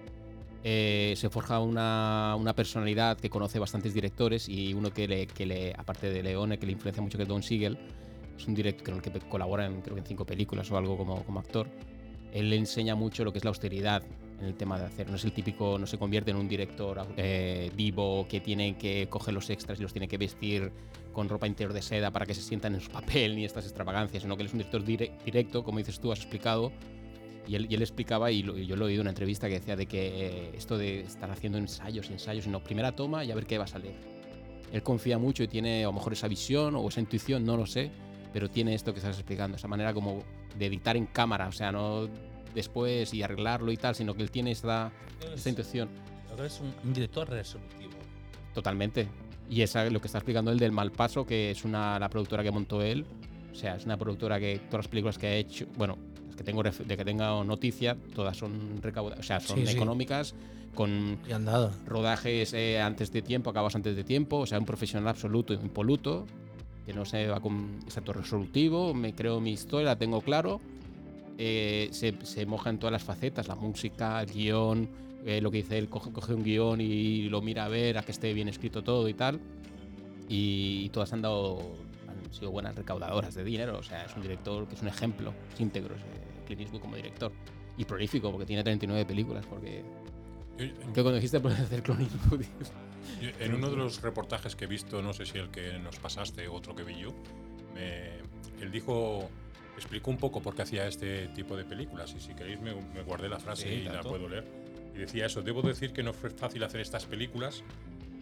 eh, 0.64 1.14
se 1.16 1.30
forja 1.30 1.60
una, 1.60 2.34
una 2.36 2.54
personalidad 2.54 3.18
que 3.18 3.30
conoce 3.30 3.58
bastantes 3.58 3.94
directores 3.94 4.48
y 4.48 4.74
uno 4.74 4.90
que 4.92 5.06
le, 5.06 5.26
que 5.26 5.46
le 5.46 5.72
aparte 5.76 6.10
de 6.10 6.22
Leone, 6.22 6.58
que 6.58 6.66
le 6.66 6.72
influencia 6.72 7.02
mucho, 7.02 7.18
que 7.18 7.22
es 7.22 7.28
Don 7.28 7.42
Siegel, 7.42 7.78
es 8.36 8.48
un 8.48 8.54
director 8.54 8.86
con 8.86 8.94
el 8.94 9.20
que 9.20 9.28
colabora 9.28 9.66
en, 9.66 9.82
creo 9.82 9.94
que 9.94 10.00
en 10.00 10.06
cinco 10.06 10.24
películas 10.24 10.70
o 10.70 10.76
algo 10.76 10.96
como, 10.96 11.22
como 11.24 11.38
actor. 11.38 11.68
Él 12.32 12.50
le 12.50 12.56
enseña 12.56 12.96
mucho 12.96 13.22
lo 13.22 13.30
que 13.30 13.38
es 13.38 13.44
la 13.44 13.50
austeridad 13.50 14.02
en 14.40 14.46
el 14.46 14.54
tema 14.54 14.76
de 14.76 14.86
hacer. 14.86 15.08
No 15.08 15.14
es 15.14 15.24
el 15.24 15.32
típico, 15.32 15.78
no 15.78 15.86
se 15.86 15.98
convierte 15.98 16.32
en 16.32 16.36
un 16.36 16.48
director 16.48 17.06
eh, 17.16 17.70
vivo 17.76 18.26
que 18.28 18.40
tiene 18.40 18.76
que 18.76 19.06
coger 19.08 19.34
los 19.34 19.48
extras 19.50 19.78
y 19.78 19.82
los 19.82 19.92
tiene 19.92 20.08
que 20.08 20.18
vestir 20.18 20.72
con 21.12 21.28
ropa 21.28 21.46
interior 21.46 21.72
de 21.72 21.80
seda 21.80 22.10
para 22.10 22.26
que 22.26 22.34
se 22.34 22.42
sientan 22.42 22.74
en 22.74 22.80
su 22.80 22.90
papel 22.90 23.36
ni 23.36 23.44
estas 23.44 23.66
extravagancias, 23.66 24.24
sino 24.24 24.34
que 24.36 24.42
él 24.42 24.48
es 24.48 24.52
un 24.52 24.58
director 24.58 24.84
dire- 24.84 25.12
directo, 25.24 25.62
como 25.62 25.78
dices 25.78 26.00
tú, 26.00 26.10
has 26.10 26.18
explicado. 26.18 26.72
Y 27.46 27.56
él, 27.56 27.66
y 27.68 27.74
él 27.74 27.82
explicaba, 27.82 28.30
y, 28.30 28.42
lo- 28.42 28.56
y 28.56 28.66
yo 28.66 28.76
lo 28.76 28.84
he 28.86 28.88
oído 28.88 29.00
en 29.00 29.04
una 29.04 29.10
entrevista 29.10 29.48
que 29.48 29.54
decía 29.54 29.76
de 29.76 29.86
que 29.86 30.26
eh, 30.26 30.50
esto 30.56 30.78
de 30.78 31.00
estar 31.00 31.30
haciendo 31.30 31.58
ensayos 31.58 32.08
y 32.08 32.14
ensayos, 32.14 32.44
sino 32.44 32.62
primera 32.64 32.92
toma 32.92 33.24
y 33.24 33.30
a 33.30 33.34
ver 33.34 33.46
qué 33.46 33.58
va 33.58 33.64
a 33.64 33.68
salir. 33.68 33.92
Él 34.72 34.82
confía 34.82 35.18
mucho 35.18 35.42
y 35.42 35.48
tiene 35.48 35.84
a 35.84 35.88
lo 35.88 35.92
mejor 35.92 36.14
esa 36.14 36.26
visión 36.26 36.74
o 36.74 36.88
esa 36.88 37.00
intuición, 37.00 37.44
no 37.44 37.56
lo 37.56 37.66
sé, 37.66 37.90
pero 38.32 38.48
tiene 38.50 38.74
esto 38.74 38.92
que 38.92 38.98
estás 39.00 39.16
explicando, 39.16 39.56
esa 39.56 39.68
manera 39.68 39.92
como 39.94 40.22
de 40.58 40.66
editar 40.66 40.96
en 40.96 41.06
cámara, 41.06 41.46
o 41.48 41.52
sea, 41.52 41.70
no 41.70 42.08
después 42.54 43.12
y 43.12 43.22
arreglarlo 43.22 43.70
y 43.72 43.76
tal, 43.76 43.94
sino 43.94 44.14
que 44.14 44.22
él 44.22 44.30
tiene 44.30 44.50
esta, 44.52 44.90
esta 45.34 45.48
intuición. 45.48 45.88
Es 46.44 46.60
un, 46.60 46.92
director 46.92 47.28
resolutivo. 47.28 47.92
Totalmente. 48.54 49.06
Y 49.48 49.62
esa 49.62 49.88
lo 49.90 50.00
que 50.00 50.08
está 50.08 50.18
explicando 50.18 50.50
él 50.50 50.58
del 50.58 50.72
Malpaso, 50.72 51.26
que 51.26 51.50
es 51.50 51.64
una, 51.64 51.98
la 51.98 52.08
productora 52.08 52.42
que 52.42 52.50
montó 52.50 52.82
él. 52.82 53.04
O 53.52 53.54
sea, 53.54 53.76
es 53.76 53.84
una 53.84 53.96
productora 53.96 54.40
que 54.40 54.58
todas 54.58 54.84
las 54.86 54.88
películas 54.88 55.18
que 55.18 55.26
ha 55.28 55.34
hecho, 55.36 55.66
bueno, 55.76 55.96
que 56.36 56.44
tengo 56.44 56.62
de 56.62 56.96
que 56.96 57.04
tenga 57.04 57.42
noticia, 57.44 57.96
todas 58.14 58.36
son 58.36 58.80
recaudadas, 58.82 59.20
o 59.20 59.22
sea, 59.22 59.40
son 59.40 59.58
Sí, 59.60 59.66
sí. 59.66 59.76
económicas, 59.76 60.34
con 60.74 61.18
Y 61.28 61.32
han 61.32 61.44
dado. 61.44 61.72
rodajes 61.86 62.52
eh, 62.52 62.80
antes 62.80 63.12
de 63.12 63.22
tiempo, 63.22 63.50
acabas 63.50 63.74
antes 63.76 63.94
de 63.96 64.04
tiempo, 64.04 64.38
o 64.38 64.46
sea, 64.46 64.58
un 64.58 64.66
profesional 64.66 65.08
absoluto 65.08 65.54
impoluto, 65.54 66.26
que 66.86 66.92
no 66.92 67.04
se 67.04 67.28
va 67.28 67.40
con 67.40 67.78
exacto 67.84 68.12
resolutivo, 68.12 68.92
me 68.94 69.14
creo 69.14 69.40
mi 69.40 69.52
historia, 69.52 69.90
la 69.90 69.96
tengo 69.96 70.20
claro, 70.20 70.60
eh, 71.38 71.88
se, 71.92 72.14
se 72.24 72.44
moja 72.46 72.70
en 72.70 72.78
todas 72.78 72.92
las 72.92 73.04
facetas, 73.04 73.48
la 73.48 73.54
música, 73.54 74.20
el 74.22 74.30
guion, 74.30 74.88
eh, 75.24 75.40
lo 75.40 75.50
que 75.50 75.58
dice 75.58 75.78
él, 75.78 75.88
coge, 75.88 76.12
coge 76.12 76.34
un 76.34 76.42
guion 76.44 76.80
y 76.80 77.28
lo 77.28 77.40
mira 77.40 77.64
a 77.64 77.68
ver, 77.68 77.96
a 77.96 78.02
que 78.02 78.12
esté 78.12 78.34
bien 78.34 78.48
escrito 78.48 78.82
todo 78.82 79.08
y 79.08 79.14
tal, 79.14 79.40
y, 80.28 80.88
todas 80.90 81.12
han 81.12 81.22
dado, 81.22 81.58
sido 82.34 82.50
buenas 82.50 82.74
recaudadoras 82.74 83.34
de 83.34 83.44
dinero, 83.44 83.78
o 83.78 83.82
sea, 83.82 84.04
es 84.04 84.14
un 84.16 84.22
director 84.22 84.66
que 84.68 84.74
es 84.74 84.82
un 84.82 84.88
ejemplo 84.88 85.32
íntegro, 85.58 85.94
eh, 85.94 85.98
Clint 86.46 86.62
Eastwood 86.62 86.80
como 86.80 86.96
director, 86.96 87.32
y 87.76 87.84
prolífico, 87.84 88.30
porque 88.30 88.46
tiene 88.46 88.62
39 88.62 89.04
películas, 89.06 89.44
porque... 89.46 89.82
Yo- 90.58 90.66
Que 90.92 91.02
cuando 91.02 91.14
dijiste 91.14 91.40
por 91.40 91.52
hacer 91.52 91.82
Clint 91.82 92.02
Eastwood, 92.12 92.42
Yo, 93.20 93.28
En 93.40 93.54
uno 93.54 93.70
de 93.70 93.76
los 93.76 94.00
reportajes 94.02 94.56
que 94.56 94.64
he 94.64 94.68
visto, 94.68 95.02
no 95.02 95.12
sé 95.12 95.26
si 95.26 95.38
el 95.38 95.50
que 95.50 95.78
nos 95.78 95.98
pasaste 95.98 96.46
o 96.48 96.54
otro 96.54 96.74
que 96.74 96.82
vi 96.84 96.98
yo, 97.00 97.10
me- 97.74 98.18
él 98.62 98.70
dijo, 98.72 99.28
explicó 99.76 100.10
un 100.10 100.16
poco 100.18 100.40
por 100.40 100.54
qué 100.54 100.62
hacía 100.62 100.86
este 100.86 101.28
tipo 101.28 101.56
de 101.56 101.64
películas 101.64 102.14
y 102.16 102.20
si 102.20 102.32
queréis 102.34 102.60
me, 102.60 102.74
me 102.74 103.02
guardé 103.02 103.28
la 103.28 103.38
frase 103.38 103.64
Sí, 103.68 103.74
y 103.80 103.82
la 103.84 103.94
tanto. 103.94 104.10
puedo 104.10 104.28
leer. 104.28 104.44
Y 104.94 104.98
decía 104.98 105.26
eso, 105.26 105.42
debo 105.42 105.60
decir 105.62 105.92
que 105.92 106.02
no 106.04 106.12
fue 106.12 106.30
fácil 106.30 106.62
hacer 106.62 106.80
estas 106.80 107.04
películas 107.04 107.62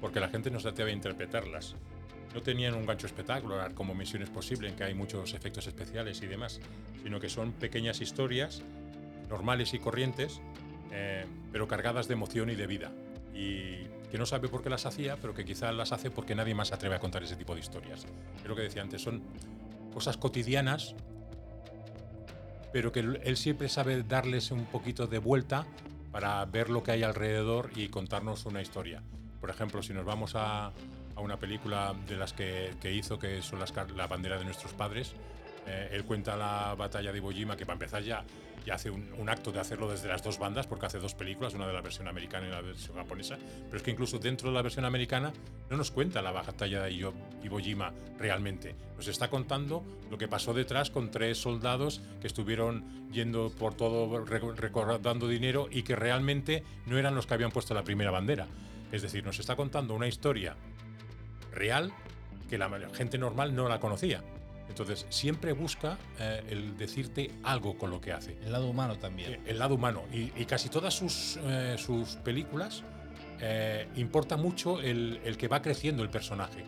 porque 0.00 0.18
la 0.20 0.28
gente 0.30 0.50
no 0.50 0.58
se 0.58 0.68
atreve 0.68 0.90
a 0.90 0.94
interpretarlas. 0.94 1.76
No 2.34 2.42
tenían 2.42 2.74
un 2.74 2.86
gancho 2.86 3.06
espectacular 3.06 3.74
como 3.74 3.94
Misión 3.94 4.22
es 4.22 4.30
Posible, 4.30 4.68
en 4.68 4.76
que 4.76 4.84
hay 4.84 4.94
muchos 4.94 5.34
efectos 5.34 5.66
especiales 5.66 6.22
y 6.22 6.26
demás, 6.26 6.60
sino 7.02 7.20
que 7.20 7.28
son 7.28 7.52
pequeñas 7.52 8.00
historias 8.00 8.62
normales 9.28 9.74
y 9.74 9.78
corrientes, 9.78 10.40
eh, 10.92 11.24
pero 11.50 11.68
cargadas 11.68 12.08
de 12.08 12.14
emoción 12.14 12.50
y 12.50 12.54
de 12.54 12.66
vida. 12.66 12.90
Y 13.34 13.84
que 14.10 14.18
no 14.18 14.26
sabe 14.26 14.48
por 14.48 14.62
qué 14.62 14.68
las 14.68 14.84
hacía, 14.84 15.16
pero 15.16 15.34
que 15.34 15.44
quizás 15.44 15.74
las 15.74 15.92
hace 15.92 16.10
porque 16.10 16.34
nadie 16.34 16.54
más 16.54 16.68
se 16.68 16.74
atreve 16.74 16.96
a 16.96 17.00
contar 17.00 17.22
ese 17.22 17.36
tipo 17.36 17.54
de 17.54 17.60
historias. 17.60 18.06
Es 18.36 18.44
lo 18.44 18.54
que 18.54 18.62
decía 18.62 18.82
antes, 18.82 19.02
son 19.02 19.22
cosas 19.92 20.16
cotidianas, 20.18 20.94
pero 22.72 22.92
que 22.92 23.00
él 23.00 23.36
siempre 23.36 23.68
sabe 23.68 24.02
darles 24.02 24.50
un 24.50 24.66
poquito 24.66 25.06
de 25.06 25.18
vuelta 25.18 25.66
para 26.12 26.44
ver 26.44 26.68
lo 26.68 26.82
que 26.82 26.92
hay 26.92 27.02
alrededor 27.02 27.70
y 27.74 27.88
contarnos 27.88 28.44
una 28.44 28.60
historia. 28.60 29.02
Por 29.40 29.50
ejemplo, 29.50 29.82
si 29.82 29.94
nos 29.94 30.04
vamos 30.04 30.34
a, 30.36 30.72
a 31.16 31.20
una 31.20 31.36
película 31.38 31.94
de 32.06 32.16
las 32.16 32.32
que, 32.32 32.74
hizo, 32.92 33.18
que 33.18 33.42
son 33.42 33.58
las, 33.60 33.72
la 33.96 34.06
bandera 34.06 34.38
de 34.38 34.44
nuestros 34.44 34.72
padres, 34.72 35.14
eh, 35.66 35.90
él 35.92 36.04
cuenta 36.04 36.36
la 36.36 36.74
batalla 36.74 37.12
de 37.12 37.18
Iwo 37.18 37.30
Jima, 37.30 37.56
que 37.56 37.64
para 37.64 37.74
empezar 37.74 38.02
ya, 38.02 38.24
ya 38.66 38.74
hace 38.74 38.90
un, 38.90 39.08
un 39.16 39.28
acto 39.28 39.52
de 39.52 39.60
hacerlo 39.60 39.88
desde 39.88 40.08
las 40.08 40.22
dos 40.22 40.38
bandas, 40.38 40.66
porque 40.66 40.86
hace 40.86 40.98
dos 40.98 41.14
películas, 41.14 41.54
una 41.54 41.66
de 41.68 41.72
la 41.72 41.80
versión 41.80 42.08
americana 42.08 42.48
y 42.48 42.50
la 42.50 42.60
versión 42.60 42.96
japonesa, 42.96 43.38
pero 43.66 43.76
es 43.76 43.82
que 43.82 43.92
incluso 43.92 44.18
dentro 44.18 44.48
de 44.48 44.54
la 44.54 44.62
versión 44.62 44.84
americana 44.84 45.32
no 45.70 45.76
nos 45.76 45.92
cuenta 45.92 46.20
la 46.20 46.32
batalla 46.32 46.82
de 46.82 46.92
Iwo 46.92 47.14
Jima 47.60 47.92
realmente. 48.18 48.74
Nos 48.96 49.06
está 49.06 49.28
contando 49.30 49.84
lo 50.10 50.18
que 50.18 50.28
pasó 50.28 50.52
detrás 50.52 50.90
con 50.90 51.10
tres 51.10 51.38
soldados 51.38 52.00
que 52.20 52.26
estuvieron 52.26 53.10
yendo 53.12 53.50
por 53.50 53.74
todo 53.74 54.24
reco- 54.24 54.54
recordando 54.56 55.28
dinero 55.28 55.68
y 55.70 55.82
que 55.82 55.94
realmente 55.96 56.64
no 56.86 56.98
eran 56.98 57.14
los 57.14 57.26
que 57.26 57.34
habían 57.34 57.50
puesto 57.50 57.74
la 57.74 57.84
primera 57.84 58.10
bandera. 58.10 58.46
Es 58.90 59.02
decir, 59.02 59.24
nos 59.24 59.38
está 59.38 59.56
contando 59.56 59.94
una 59.94 60.06
historia 60.06 60.54
real 61.52 61.92
que 62.48 62.58
la 62.58 62.68
gente 62.92 63.18
normal 63.18 63.54
no 63.54 63.68
la 63.68 63.80
conocía. 63.80 64.22
Entonces, 64.68 65.06
siempre 65.10 65.52
busca 65.52 65.98
eh, 66.18 66.42
el 66.48 66.76
decirte 66.76 67.30
algo 67.42 67.76
con 67.76 67.90
lo 67.90 68.00
que 68.00 68.12
hace. 68.12 68.38
El 68.44 68.52
lado 68.52 68.68
humano 68.68 68.96
también. 68.96 69.32
Eh, 69.32 69.40
El 69.46 69.58
lado 69.58 69.74
humano. 69.74 70.04
Y, 70.12 70.32
y 70.34 70.46
casi 70.46 70.68
todas 70.68 70.94
sus, 70.94 71.38
eh, 71.42 71.76
sus 71.78 72.16
películas 72.16 72.82
eh, 73.40 73.88
importa 73.96 74.36
mucho 74.36 74.80
el, 74.80 75.20
el 75.24 75.36
que 75.36 75.48
va 75.48 75.60
creciendo 75.60 76.02
el 76.02 76.10
personaje. 76.10 76.64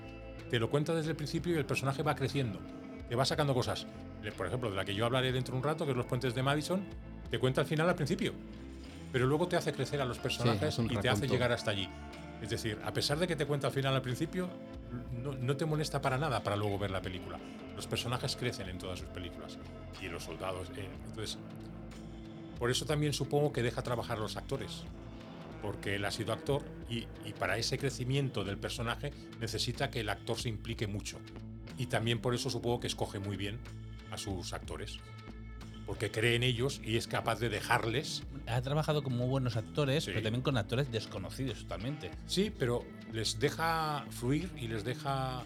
Te 0.51 0.59
lo 0.59 0.69
cuenta 0.69 0.95
desde 0.95 1.11
el 1.11 1.17
principio 1.17 1.55
y 1.55 1.57
el 1.57 1.65
personaje 1.65 2.03
va 2.03 2.15
creciendo. 2.15 2.61
Te 3.09 3.15
va 3.17 3.25
sacando 3.25 3.55
cosas. 3.55 3.87
Por 4.37 4.47
ejemplo, 4.47 4.71
de 4.71 4.77
la 4.77 4.85
que 4.85 4.95
yo 4.95 5.07
hablaré 5.07 5.33
dentro 5.33 5.53
de 5.53 5.59
un 5.59 5.65
rato, 5.65 5.85
que 5.85 5.93
es 5.93 5.97
Los 5.97 6.07
Puentes 6.07 6.35
de 6.35 6.43
Madison, 6.43 6.85
te 7.31 7.39
cuenta 7.39 7.61
al 7.61 7.67
final 7.67 7.89
al 7.89 7.95
principio. 7.95 8.33
Pero 9.13 9.27
luego 9.27 9.47
te 9.49 9.57
hace 9.57 9.73
crecer 9.73 10.01
a 10.01 10.05
los 10.05 10.19
personajes 10.19 10.79
y 10.79 10.97
te 10.97 11.09
hace 11.09 11.29
llegar 11.29 11.53
hasta 11.53 11.71
allí. 11.71 11.89
Es 12.43 12.51
decir, 12.51 12.79
a 12.85 12.93
pesar 12.93 13.19
de 13.19 13.27
que 13.27 13.37
te 13.37 13.47
cuenta 13.47 13.69
al 13.69 13.73
final 13.73 13.95
al 13.95 14.03
principio, 14.03 14.49
no, 15.23 15.33
no 15.33 15.57
te 15.57 15.65
molesta 15.67 16.01
para 16.01 16.19
nada 16.19 16.43
para 16.43 16.57
luego 16.57 16.79
ver 16.79 16.91
la 16.91 17.03
película. 17.03 17.39
Los 17.77 17.87
personajes 17.87 18.37
crecen 18.37 18.69
en 18.69 18.79
todas 18.79 18.99
sus 19.01 19.09
películas. 19.09 19.59
Y 20.01 20.07
los 20.09 20.25
soldados. 20.25 20.69
eh, 20.77 20.89
entonces, 21.07 21.39
por 22.59 22.71
eso 22.71 22.85
también 22.87 23.13
supongo 23.13 23.53
que 23.53 23.63
deja 23.63 23.83
trabajar 23.83 24.19
a 24.19 24.21
los 24.21 24.37
actores. 24.37 24.85
porque 25.63 25.95
él 25.95 26.05
ha 26.05 26.11
sido 26.11 26.35
actor 26.35 26.63
y, 26.91 27.07
y 27.25 27.33
para 27.39 27.57
ese 27.57 27.79
crecimiento 27.79 28.45
del 28.45 28.59
personaje 28.59 29.13
necesita 29.41 29.91
que 29.91 30.01
el 30.01 30.11
actor 30.11 30.39
se 30.39 30.51
implique 30.51 30.87
mucho. 30.87 31.19
Y 31.79 31.87
también 31.87 32.21
por 32.21 32.35
eso 32.35 32.51
supongo 32.51 32.81
que 32.81 32.87
escoge 32.87 33.19
muy 33.19 33.39
bien 33.39 33.59
a 34.11 34.19
sus 34.19 34.53
actores. 34.53 34.99
Porque 35.87 36.11
cree 36.11 36.35
en 36.37 36.43
ellos 36.43 36.81
y 36.83 36.97
es 36.97 37.07
capaz 37.07 37.39
de 37.41 37.49
dejarles. 37.51 38.23
Ha 38.47 38.61
trabajado 38.63 39.03
con 39.03 39.15
muy 39.17 39.27
buenos 39.29 39.57
actores, 39.57 40.05
Sí. 40.05 40.11
pero 40.11 40.23
también 40.23 40.43
con 40.43 40.57
actores 40.57 40.91
desconocidos 40.91 41.59
totalmente. 41.61 42.11
Sí, 42.27 42.51
pero 42.59 42.85
les 43.13 43.39
deja 43.39 44.05
fluir 44.11 44.51
y 44.57 44.69
les 44.69 44.83
deja 44.85 45.45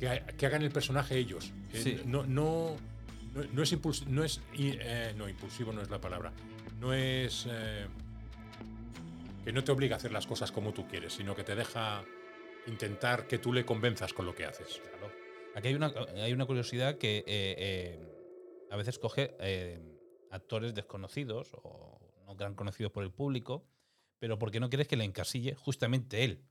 que, 0.00 0.08
ha- 0.08 0.26
que 0.26 0.46
hagan 0.46 0.62
el 0.62 0.70
personaje 0.72 1.16
ellos. 1.16 1.52
Eh, 1.72 1.80
Sí. 1.80 2.00
No, 2.06 2.24
no, 2.24 2.76
no, 3.34 3.44
no 3.52 3.62
es 3.62 3.72
impuls- 3.72 4.04
no 4.06 4.24
es 4.24 4.40
eh, 4.58 5.14
no 5.16 5.28
impulsivo 5.28 5.72
no 5.72 5.80
es 5.80 5.90
la 5.90 6.00
palabra. 6.00 6.32
No 6.80 6.92
es 6.92 7.46
eh, 7.48 7.86
que 9.44 9.52
no 9.52 9.62
te 9.64 9.70
obliga 9.72 9.94
a 9.94 9.98
hacer 9.98 10.12
las 10.12 10.26
cosas 10.26 10.50
como 10.52 10.72
tú 10.72 10.86
quieres, 10.88 11.12
sino 11.14 11.34
que 11.36 11.44
te 11.44 11.54
deja 11.54 12.02
intentar 12.66 13.26
que 13.28 13.38
tú 13.38 13.52
le 13.52 13.64
convenzas 13.64 14.12
con 14.12 14.26
lo 14.26 14.34
que 14.34 14.44
haces. 14.44 14.80
Claro. 14.82 15.12
Aquí 15.54 15.68
hay 15.68 15.74
una, 15.74 15.92
hay 16.22 16.32
una 16.32 16.46
curiosidad 16.46 16.96
que 16.98 17.24
eh, 17.26 17.98
a 18.72 18.76
veces 18.76 18.98
coge 18.98 19.36
eh, 19.40 19.78
actores 20.30 20.74
desconocidos 20.74 21.50
o 21.62 22.00
no 22.26 22.34
gran 22.36 22.54
conocidos 22.54 22.90
por 22.92 23.04
el 23.04 23.10
público, 23.10 23.66
pero 24.18 24.38
porque 24.38 24.60
no 24.60 24.68
quieres 24.70 24.88
que 24.88 24.96
le 24.96 25.04
encasille 25.04 25.54
justamente 25.54 26.24
él. 26.24 26.44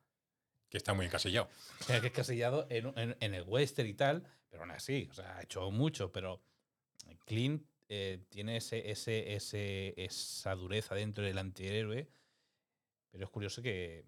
Que 0.69 0.77
está 0.77 0.93
muy 0.93 1.05
encasillado. 1.07 1.49
O 1.79 1.83
sea, 1.83 1.99
que 1.99 2.07
es 2.07 2.13
casillado 2.13 2.67
en, 2.69 2.93
en- 2.97 3.17
en 3.19 3.33
el 3.33 3.43
western 3.43 3.87
y 3.89 3.93
tal, 3.93 4.23
pero 4.49 4.63
aún 4.63 4.71
así, 4.71 5.07
o 5.09 5.13
sea, 5.13 5.37
ha 5.37 5.41
hecho 5.43 5.71
mucho, 5.71 6.11
pero 6.11 6.41
Clint 7.25 7.65
eh, 7.89 8.23
tiene 8.29 8.57
ese, 8.57 8.91
ese, 8.91 9.33
ese, 9.33 9.93
esa 9.97 10.53
dureza 10.55 10.93
dentro 10.95 11.23
del 11.23 11.37
antihéroe, 11.39 12.07
pero 13.09 13.23
es 13.25 13.29
curioso 13.31 13.61
que, 13.61 14.05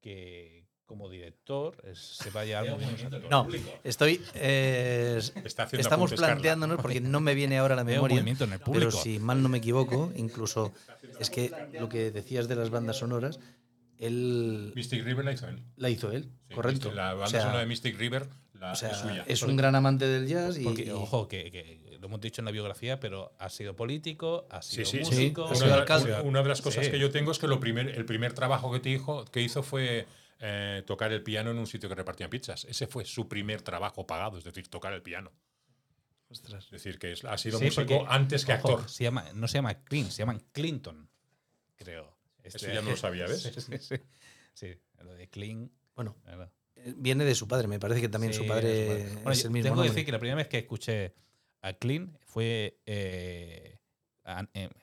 que 0.00 0.63
como 0.86 1.08
director 1.08 1.76
es- 1.90 1.98
se 1.98 2.30
vaya 2.30 2.62
muy 2.62 2.78
bien 2.78 2.92
los 2.92 3.02
actores. 3.04 3.30
No, 3.30 3.48
estoy. 3.84 4.20
eh, 4.34 5.20
estamos 5.72 6.12
planteándonos, 6.12 6.78
porque 6.80 7.00
no 7.00 7.20
me 7.20 7.34
viene 7.34 7.58
ahora 7.58 7.74
a 7.74 7.76
la 7.78 7.84
memoria. 7.84 8.16
movimiento 8.16 8.44
en 8.44 8.52
el 8.52 8.58
público. 8.60 8.90
Pero 8.90 9.02
si 9.02 9.18
mal 9.18 9.42
no 9.42 9.48
me 9.48 9.58
equivoco, 9.58 10.12
incluso 10.16 10.72
es 11.18 11.30
que 11.30 11.50
lo 11.78 11.88
que 11.88 12.10
decías 12.10 12.48
de 12.48 12.56
las 12.56 12.70
bandas 12.70 12.98
sonoras, 12.98 13.40
él 13.98 14.72
Mystic 14.74 15.04
River 15.04 15.24
la 15.24 15.32
hizo 15.32 15.48
él. 15.48 15.62
la 15.76 15.90
hizo 15.90 16.10
él, 16.12 16.24
Sí, 16.48 16.54
correcto. 16.54 16.92
La 16.92 17.10
banda 17.14 17.24
o 17.26 17.28
sea, 17.28 17.40
sonora 17.42 17.60
de 17.60 17.66
Mystic 17.66 17.96
River 17.98 18.28
la, 18.54 18.72
o 18.72 18.74
sea, 18.74 18.90
es 18.90 18.98
suya. 18.98 19.24
es 19.26 19.42
un 19.42 19.56
gran 19.56 19.74
amante 19.74 20.06
del 20.06 20.26
jazz 20.26 20.58
y, 20.58 20.64
Porque, 20.64 20.84
y- 20.84 20.90
ojo, 20.90 21.28
que, 21.28 21.50
que 21.50 21.96
lo 22.00 22.06
hemos 22.08 22.20
dicho 22.20 22.40
en 22.40 22.44
la 22.46 22.50
biografía, 22.50 23.00
pero 23.00 23.32
ha 23.38 23.48
sido 23.48 23.74
político, 23.76 24.46
ha 24.50 24.60
sido 24.62 24.84
sí, 24.84 24.98
sí. 24.98 25.04
músico. 25.04 25.44
Ha 25.44 25.46
Una, 25.48 25.54
sido 25.56 25.68
de, 25.68 25.74
alcalde. 25.74 26.12
una- 26.12 26.22
una 26.22 26.42
de 26.42 26.48
las 26.48 26.60
cosas 26.60 26.84
Sí. 26.84 26.90
que 26.90 26.98
yo 26.98 27.10
tengo 27.10 27.30
es 27.32 27.38
que 27.38 27.46
lo 27.48 27.60
primer, 27.60 27.88
el 27.88 28.04
primer 28.04 28.32
trabajo 28.34 28.70
que, 28.72 28.80
te 28.80 28.90
hizo, 28.90 29.24
que 29.26 29.40
hizo 29.40 29.62
fue 29.62 30.06
eh, 30.40 30.82
tocar 30.86 31.12
el 31.12 31.22
piano 31.22 31.50
en 31.50 31.58
un 31.58 31.66
sitio 31.66 31.88
que 31.88 31.94
repartían 31.94 32.30
pizzas. 32.30 32.64
Ese 32.64 32.86
fue 32.86 33.04
su 33.04 33.28
primer 33.28 33.62
trabajo 33.62 34.06
pagado, 34.06 34.38
es 34.38 34.44
decir, 34.44 34.68
tocar 34.68 34.92
el 34.92 35.02
piano. 35.02 35.32
Ostras. 36.28 36.64
Es 36.66 36.70
decir, 36.70 36.98
que 36.98 37.12
es- 37.12 37.24
ha 37.24 37.38
sido 37.38 37.58
Sí, 37.58 37.66
músico 37.66 37.82
porque, 37.98 38.04
antes 38.08 38.44
que 38.44 38.52
ojo, 38.54 38.68
actor. 38.72 38.90
Se 38.90 39.04
llama, 39.04 39.24
no 39.34 39.46
se 39.48 39.58
llama 39.58 39.74
Clint, 39.84 40.10
se 40.10 40.18
llaman 40.18 40.40
Clinton, 40.52 41.08
creo. 41.76 42.16
Este- 42.42 42.58
Eso 42.58 42.66
ya 42.68 42.82
no 42.82 42.90
lo 42.90 42.96
sabía, 42.96 43.26
¿ves? 43.26 43.42
Sí, 43.42 43.50
sí, 43.60 43.78
sí. 43.78 43.96
Sí, 44.54 44.74
lo 45.02 45.14
de 45.14 45.28
Clint. 45.28 45.70
Bueno, 45.94 46.16
claro. 46.22 46.50
eh, 46.76 46.94
viene 46.96 47.24
de 47.24 47.34
su 47.34 47.46
padre, 47.46 47.68
me 47.68 47.78
parece 47.78 48.00
que 48.00 48.08
también 48.08 48.32
Sí, 48.32 48.40
su 48.40 48.46
padre 48.46 48.72
es 48.72 48.80
su 48.80 48.86
padre. 48.88 49.14
Bueno, 49.14 49.30
es 49.32 49.42
yo 49.42 49.46
el 49.48 49.52
mismo 49.52 49.70
Tengo 49.70 49.82
que 49.82 49.88
decir 49.88 50.04
que 50.04 50.12
la 50.12 50.18
primera 50.18 50.36
vez 50.36 50.48
que 50.48 50.58
escuché 50.58 51.14
a 51.62 51.72
Clint 51.74 52.16
fue 52.26 52.80
eh, 52.86 53.78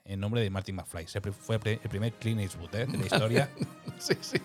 en, 0.06 0.20
nombre 0.20 0.42
de 0.42 0.50
Martin 0.50 0.76
McFly. 0.76 1.06
Fue 1.32 1.56
el 1.64 1.80
primer 1.90 2.14
Clint 2.14 2.42
Eastwood 2.42 2.74
¿eh? 2.76 2.86
de 2.86 2.98
la 2.98 3.06
historia. 3.06 3.50
Sí, 4.00 4.16
sí. 4.22 4.38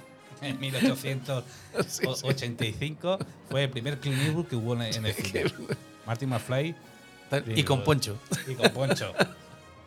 En 0.42 0.60
1885 0.60 3.18
fue 3.48 3.64
el 3.64 3.70
primer 3.70 3.98
Clint 3.98 4.18
Eastwood 4.22 4.46
que 4.46 4.56
hubo 4.56 4.74
en, 4.74 4.82
el 4.82 5.14
cine. 5.14 5.44
Martin 6.06 6.28
McFly 6.28 6.74
Y 7.54 7.62
con 7.64 7.82
Poncho. 7.84 8.18
y 8.46 8.54
con 8.54 8.70
Poncho. 8.70 9.12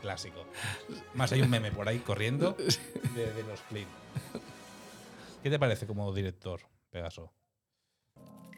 Clásico. 0.02 0.46
Más 1.14 1.32
hay 1.32 1.42
un 1.42 1.50
meme 1.50 1.72
por 1.72 1.88
ahí 1.88 2.00
corriendo 2.00 2.54
de, 3.16 3.34
de 3.34 3.44
los 3.44 3.60
Clint. 3.70 3.88
¿Qué 5.44 5.50
te 5.50 5.60
parece 5.60 5.88
como 5.88 6.14
director, 6.14 6.62
Pegaso? 6.90 7.34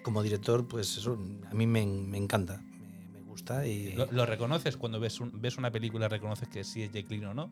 Como 0.04 0.24
director, 0.24 0.68
pues 0.68 0.98
eso, 0.98 1.14
a 1.50 1.54
mí 1.54 1.68
me, 1.68 1.86
me 1.86 2.18
encanta, 2.18 2.58
me, 2.58 3.20
me 3.20 3.22
gusta 3.22 3.68
y 3.68 3.94
¿Lo, 3.94 4.12
lo 4.12 4.26
reconoces 4.26 4.78
cuando 4.78 5.00
ves, 5.00 5.20
un- 5.20 5.40
ves 5.40 5.58
una 5.58 5.70
película? 5.72 6.08
¿Reconoces 6.10 6.48
que 6.48 6.64
sí 6.64 6.82
es 6.82 6.92
Jake 6.92 7.06
Clint 7.08 7.26
o 7.26 7.34
no? 7.36 7.52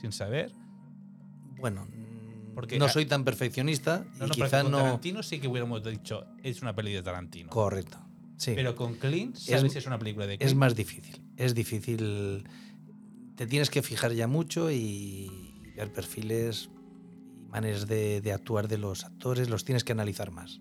Sin 0.00 0.12
saber. 0.12 0.50
bueno, 1.58 1.86
Porque 2.60 2.78
no 2.78 2.88
soy 2.88 3.06
tan 3.06 3.24
perfeccionista 3.24 4.04
No, 4.18 4.26
y 4.26 4.28
no, 4.28 4.34
pero 4.34 4.46
quizá 4.46 4.62
con 4.62 4.72
no... 4.72 4.78
Tarantino 4.78 5.22
sí 5.22 5.38
que 5.40 5.48
hubiéramos 5.48 5.82
dicho 5.84 6.26
es 6.42 6.60
una 6.62 6.74
peli 6.74 6.92
de 6.92 7.02
Tarantino. 7.02 7.50
Correcto, 7.50 7.98
sí. 8.36 8.52
Pero 8.54 8.76
con 8.76 8.94
Clint 8.94 9.36
sabes 9.36 9.64
Es- 9.64 9.72
si 9.72 9.78
es 9.78 9.86
una 9.86 9.98
película 9.98 10.26
de 10.26 10.34
Es 10.34 10.38
Clint. 10.40 10.56
más 10.56 10.74
difícil, 10.76 11.22
es 11.36 11.54
difícil. 11.54 12.44
Te 13.36 13.46
tienes 13.46 13.70
que 13.70 13.82
fijar 13.82 14.12
ya 14.12 14.26
mucho 14.26 14.70
y 14.70 15.30
ver 15.76 15.92
perfiles 15.92 16.68
y 17.38 17.44
maneras 17.48 17.86
de, 17.86 18.20
de 18.20 18.32
actuar 18.32 18.68
de 18.68 18.76
los 18.78 19.04
actores, 19.04 19.48
los 19.48 19.64
tienes 19.64 19.82
que 19.84 19.92
analizar 19.92 20.30
más, 20.30 20.60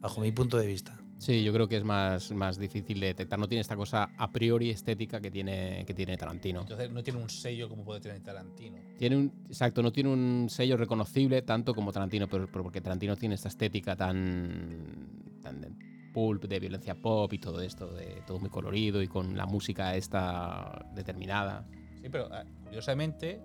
bajo 0.00 0.20
mi 0.20 0.32
punto 0.32 0.56
de 0.58 0.66
vista. 0.66 0.97
Sí, 1.18 1.42
yo 1.42 1.52
creo 1.52 1.66
que 1.66 1.76
es 1.76 1.84
más, 1.84 2.30
más 2.30 2.58
difícil 2.58 3.00
de 3.00 3.08
detectar. 3.08 3.38
No 3.38 3.48
tiene 3.48 3.60
esta 3.60 3.76
cosa 3.76 4.10
a 4.16 4.30
priori 4.30 4.70
estética 4.70 5.20
que 5.20 5.30
tiene, 5.30 5.84
que 5.84 5.92
tiene 5.92 6.16
Tarantino. 6.16 6.60
Entonces 6.60 6.90
no 6.90 7.02
tiene 7.02 7.20
un 7.20 7.28
sello 7.28 7.68
como 7.68 7.84
puede 7.84 8.00
tener 8.00 8.22
Tarantino. 8.22 8.78
Tiene 8.96 9.16
un, 9.16 9.32
exacto, 9.46 9.82
no 9.82 9.92
tiene 9.92 10.10
un 10.10 10.46
sello 10.48 10.76
reconocible 10.76 11.42
tanto 11.42 11.74
como 11.74 11.92
Tarantino, 11.92 12.28
pero, 12.28 12.46
pero 12.46 12.62
porque 12.62 12.80
Tarantino 12.80 13.16
tiene 13.16 13.34
esta 13.34 13.48
estética 13.48 13.96
tan, 13.96 15.40
tan 15.42 15.60
de 15.60 15.70
pulp, 16.12 16.44
de 16.44 16.60
violencia 16.60 16.94
pop 16.94 17.32
y 17.32 17.38
todo 17.38 17.60
esto, 17.60 17.92
de 17.92 18.22
todo 18.26 18.38
muy 18.38 18.50
colorido 18.50 19.02
y 19.02 19.08
con 19.08 19.36
la 19.36 19.44
música 19.44 19.96
esta 19.96 20.86
determinada. 20.94 21.66
Sí, 22.00 22.08
pero 22.10 22.28
ah, 22.32 22.44
curiosamente, 22.62 23.40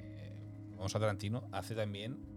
eh, 0.00 0.32
vamos 0.76 0.94
a 0.94 0.98
Tarantino, 0.98 1.48
hace 1.52 1.76
también 1.76 2.31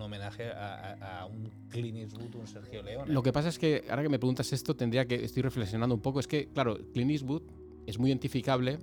un, 0.00 0.06
homenaje 0.06 0.50
a 0.50 1.26
un 1.26 1.50
Clint 1.68 1.98
Eastwood, 1.98 2.34
un 2.34 2.46
Sergio 2.46 2.82
Leone. 2.82 3.12
Lo 3.12 3.22
que 3.22 3.32
pasa 3.32 3.48
es 3.48 3.58
que 3.58 3.84
ahora 3.88 4.02
que 4.02 4.08
me 4.08 4.18
preguntas 4.18 4.52
esto, 4.52 4.74
tendría 4.74 5.06
que 5.06 5.24
estoy 5.24 5.42
reflexionando 5.42 5.94
un 5.94 6.00
poco. 6.00 6.20
Es 6.20 6.26
que, 6.26 6.48
claro, 6.48 6.78
Clint 6.92 7.10
Eastwood 7.10 7.42
es 7.86 7.98
muy 7.98 8.10
identificable. 8.10 8.78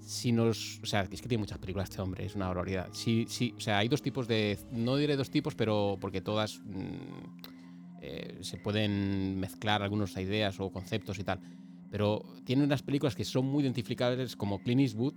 Si 0.00 0.32
nos, 0.32 0.80
o 0.82 0.86
sea, 0.86 1.02
es 1.02 1.20
que 1.22 1.28
tiene 1.28 1.40
muchas 1.40 1.58
películas 1.58 1.90
este 1.90 2.02
hombre, 2.02 2.24
es 2.24 2.34
una 2.34 2.48
barbaridad. 2.48 2.88
Sí, 2.92 3.26
sí, 3.28 3.54
o 3.56 3.60
sea, 3.60 3.78
hay 3.78 3.88
dos 3.88 4.02
tipos 4.02 4.26
de, 4.26 4.58
no 4.72 4.96
diré 4.96 5.16
dos 5.16 5.30
tipos, 5.30 5.54
pero 5.54 5.98
porque 6.00 6.20
todas 6.20 6.58
mm, 6.64 8.00
eh, 8.02 8.38
se 8.40 8.56
pueden 8.56 9.38
mezclar 9.38 9.82
algunas 9.82 10.16
ideas 10.16 10.58
o 10.58 10.70
conceptos 10.70 11.18
y 11.18 11.24
tal. 11.24 11.40
Pero 11.90 12.24
tiene 12.44 12.64
unas 12.64 12.82
películas 12.82 13.14
que 13.14 13.24
son 13.24 13.46
muy 13.46 13.62
identificables 13.62 14.36
como 14.36 14.62
Clint 14.62 14.80
Eastwood, 14.80 15.14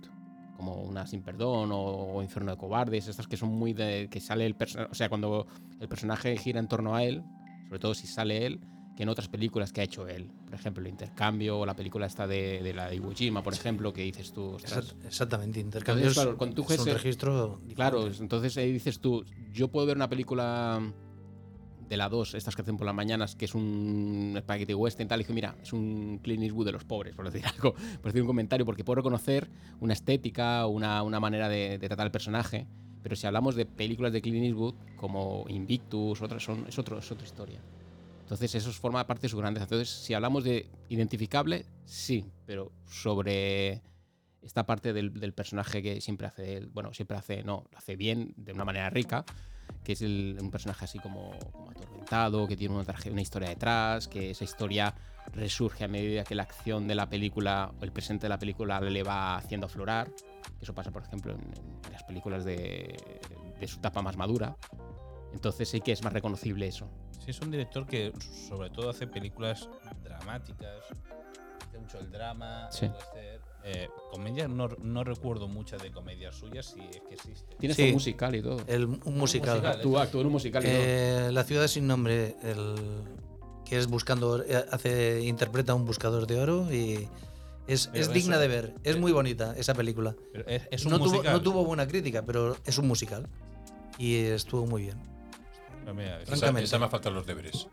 como 0.56 0.82
una 0.82 1.06
Sin 1.06 1.22
Perdón 1.22 1.72
o, 1.72 1.80
o 2.14 2.22
Infierno 2.22 2.52
de 2.52 2.56
Cobardes, 2.56 3.08
estas 3.08 3.26
que 3.26 3.36
son 3.36 3.50
muy 3.50 3.72
de 3.72 4.08
que 4.10 4.20
sale 4.20 4.46
el 4.46 4.54
personaje, 4.54 4.90
o 4.90 4.94
sea, 4.94 5.08
cuando 5.08 5.46
el 5.80 5.88
personaje 5.88 6.36
gira 6.36 6.60
en 6.60 6.68
torno 6.68 6.94
a 6.94 7.02
él, 7.02 7.22
sobre 7.66 7.78
todo 7.78 7.94
si 7.94 8.06
sale 8.06 8.46
él, 8.46 8.60
que 8.96 9.02
en 9.02 9.08
otras 9.08 9.28
películas 9.28 9.72
que 9.72 9.80
ha 9.80 9.84
hecho 9.84 10.06
él. 10.06 10.30
Por 10.44 10.54
ejemplo, 10.54 10.82
El 10.82 10.88
Intercambio 10.88 11.58
o 11.58 11.66
la 11.66 11.74
película 11.74 12.06
esta 12.06 12.26
de, 12.26 12.62
de 12.62 12.72
la 12.72 12.88
de 12.88 12.96
Iwo 12.96 13.12
Jima, 13.12 13.42
por 13.42 13.52
ejemplo, 13.52 13.92
que 13.92 14.02
dices 14.02 14.32
tú, 14.32 14.50
ostras, 14.50 14.94
Exactamente, 15.04 15.60
intercambios 15.60 16.14
claro, 16.14 16.36
cuando 16.36 16.54
tú 16.54 16.72
es 16.72 16.78
un 16.78 16.86
registro 16.86 17.48
diferente. 17.62 17.74
Claro, 17.74 18.06
entonces 18.06 18.56
ahí 18.56 18.72
dices 18.72 19.00
tú, 19.00 19.24
yo 19.52 19.68
puedo 19.68 19.86
ver 19.86 19.96
una 19.96 20.08
película 20.08 20.80
de 21.88 21.96
la 21.96 22.08
2, 22.08 22.34
estas 22.34 22.54
que 22.56 22.62
hacen 22.62 22.76
por 22.76 22.86
las 22.86 22.94
mañanas, 22.94 23.36
que 23.36 23.44
es 23.44 23.54
un 23.54 24.36
spaghetti 24.40 24.74
western 24.74 25.08
tal, 25.08 25.20
y 25.20 25.24
digo, 25.24 25.34
mira, 25.34 25.56
es 25.62 25.72
un 25.72 26.18
Clint 26.22 26.42
Eastwood 26.42 26.66
de 26.66 26.72
los 26.72 26.84
pobres, 26.84 27.14
por 27.14 27.30
decir 27.30 27.46
algo, 27.54 27.74
por 27.74 28.06
decir 28.06 28.22
un 28.22 28.26
comentario, 28.26 28.64
porque 28.66 28.84
puedo 28.84 28.96
reconocer 28.96 29.48
una 29.80 29.92
estética, 29.92 30.66
una, 30.66 31.02
una 31.02 31.20
manera 31.20 31.48
de, 31.48 31.78
de 31.78 31.88
tratar 31.88 32.06
al 32.06 32.12
personaje, 32.12 32.66
pero 33.02 33.16
si 33.16 33.26
hablamos 33.26 33.54
de 33.54 33.66
películas 33.66 34.12
de 34.12 34.22
Clint 34.22 34.46
Eastwood, 34.46 34.74
como 34.96 35.44
Invictus, 35.48 36.22
otras 36.22 36.42
son, 36.42 36.64
es, 36.66 36.78
otro, 36.78 36.98
es 36.98 37.10
otra 37.12 37.26
historia. 37.26 37.60
Entonces 38.22 38.54
eso 38.54 38.72
forma 38.72 39.06
parte 39.06 39.26
de 39.26 39.28
su 39.28 39.36
grandeza. 39.36 39.64
Entonces, 39.64 39.90
si 39.90 40.14
hablamos 40.14 40.42
de 40.44 40.70
identificable, 40.88 41.66
sí, 41.84 42.24
pero 42.46 42.72
sobre 42.86 43.82
esta 44.40 44.64
parte 44.64 44.94
del, 44.94 45.12
del 45.12 45.34
personaje 45.34 45.82
que 45.82 46.00
siempre 46.00 46.26
hace 46.26 46.66
bueno, 46.72 46.94
siempre 46.94 47.18
hace, 47.18 47.44
no, 47.44 47.66
lo 47.70 47.76
hace 47.76 47.96
bien, 47.96 48.32
de 48.38 48.52
una 48.52 48.64
manera 48.64 48.88
rica, 48.88 49.26
que 49.82 49.92
es 49.92 50.02
el- 50.02 50.38
un 50.40 50.50
personaje 50.50 50.84
así 50.84 50.98
como, 50.98 51.32
como 51.52 51.70
atormentado, 51.70 52.46
que 52.46 52.56
tiene 52.56 52.74
una, 52.74 52.84
una 53.10 53.20
historia 53.22 53.48
detrás, 53.50 54.08
que 54.08 54.30
esa 54.30 54.44
historia 54.44 54.94
resurge 55.32 55.84
a 55.84 55.88
medida 55.88 56.22
que 56.24 56.34
la 56.34 56.42
acción 56.44 56.86
de 56.86 56.94
la 56.94 57.08
película 57.08 57.72
o 57.80 57.84
el 57.84 57.92
presente 57.92 58.24
de 58.24 58.28
la 58.28 58.38
película 58.38 58.80
le 58.80 59.02
va 59.02 59.36
haciendo 59.36 59.66
aflorar. 59.66 60.10
Que 60.58 60.62
eso 60.64 60.74
pasa, 60.74 60.90
por 60.90 61.02
ejemplo, 61.02 61.32
en, 61.34 61.40
en 61.86 61.92
las 61.92 62.02
películas 62.04 62.44
de, 62.44 63.20
de 63.58 63.66
su 63.68 63.78
etapa 63.78 64.02
más 64.02 64.16
madura. 64.16 64.56
Entonces 65.32 65.68
sí 65.68 65.80
que 65.80 65.92
es 65.92 66.02
más 66.04 66.12
reconocible 66.12 66.66
eso. 66.66 66.88
Sí, 67.18 67.30
es 67.30 67.40
un 67.40 67.50
director 67.50 67.86
que 67.86 68.12
sobre 68.48 68.70
todo 68.70 68.90
hace 68.90 69.06
películas 69.06 69.68
dramáticas, 70.02 70.84
gusta 70.90 71.78
mucho 71.80 71.98
el 71.98 72.10
drama, 72.10 72.68
Sí. 72.70 72.86
el 72.86 72.92
western. 72.92 73.43
Eh, 73.66 73.88
comedia, 74.10 74.46
no, 74.46 74.68
no 74.82 75.04
recuerdo 75.04 75.48
muchas 75.48 75.82
de 75.82 75.90
comedias 75.90 76.34
suyas, 76.36 76.66
si 76.66 76.80
es 76.80 77.00
que 77.08 77.14
existe. 77.14 77.56
Tiene 77.58 77.74
Sí. 77.74 77.88
su 77.88 77.94
musical 77.94 78.34
y 78.34 78.42
todo. 78.42 78.58
El, 78.66 78.84
un 78.84 79.16
musical. 79.16 79.54
musical. 79.56 79.66
Actúa, 79.66 80.02
actúa 80.02 80.20
en 80.20 80.26
un 80.26 80.32
musical 80.34 80.62
y 80.62 80.66
todo. 80.68 80.76
Eh, 80.78 81.28
la 81.32 81.44
ciudad 81.44 81.66
sin 81.66 81.86
nombre, 81.86 82.36
el, 82.42 82.74
que 83.64 83.78
es 83.78 83.86
buscando, 83.86 84.42
eh, 84.44 84.64
hace, 84.70 85.22
interpreta 85.22 85.72
a 85.72 85.74
un 85.76 85.86
buscador 85.86 86.26
de 86.26 86.38
oro 86.38 86.70
y 86.70 87.08
es, 87.66 87.88
es 87.94 88.12
digna 88.12 88.34
eso- 88.34 88.40
de 88.42 88.48
ver. 88.48 88.74
Es 88.84 88.98
muy 88.98 89.12
bonita 89.12 89.54
esa 89.56 89.72
película. 89.72 90.14
Pero 90.32 90.46
es, 90.46 90.62
es 90.70 90.84
un 90.84 90.90
no, 90.92 90.98
tuvo, 90.98 91.08
musical. 91.12 91.32
no 91.32 91.40
tuvo 91.40 91.64
buena 91.64 91.88
crítica, 91.88 92.22
pero 92.22 92.56
es 92.66 92.76
un 92.76 92.86
musical 92.86 93.26
y 93.96 94.16
estuvo 94.16 94.66
muy 94.66 94.82
bien. 94.82 94.98
Mira, 95.94 96.16
Esa, 96.20 96.26
Francamente. 96.26 96.64
esa 96.64 96.78
me 96.78 96.88
faltan 96.88 97.14
los 97.14 97.26
deberes. 97.26 97.66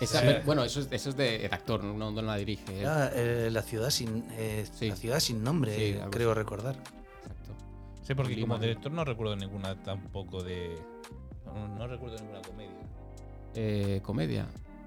Esa- 0.00 0.30
eh, 0.30 0.42
bueno, 0.44 0.64
eso 0.64 0.80
es, 0.80 0.88
eso 0.90 1.10
es 1.10 1.16
de 1.16 1.44
el 1.46 1.52
actor, 1.54 1.82
no, 1.84 2.10
no 2.10 2.22
la 2.22 2.36
dirige. 2.36 2.80
Era, 2.80 3.10
eh, 3.14 3.50
la 3.50 3.62
ciudad 3.62 3.90
sin 3.90 4.24
eh, 4.32 4.66
Sí. 4.72 4.88
la 4.88 4.96
ciudad 4.96 5.20
sin 5.20 5.42
nombre, 5.42 5.74
Sí, 5.74 5.98
creo 6.10 6.34
recordar. 6.34 6.76
Exacto. 6.76 7.54
Sí, 8.02 8.14
porque 8.14 8.34
Lima. 8.34 8.54
como 8.54 8.60
director 8.60 8.92
no 8.92 9.04
recuerdo 9.04 9.36
ninguna 9.36 9.80
tampoco 9.82 10.42
de. 10.42 10.76
No, 11.46 11.68
no 11.76 11.86
recuerdo 11.86 12.16
ninguna 12.18 12.40
comedia. 12.42 12.70
Eh, 13.54 14.00
comedia. 14.02 14.46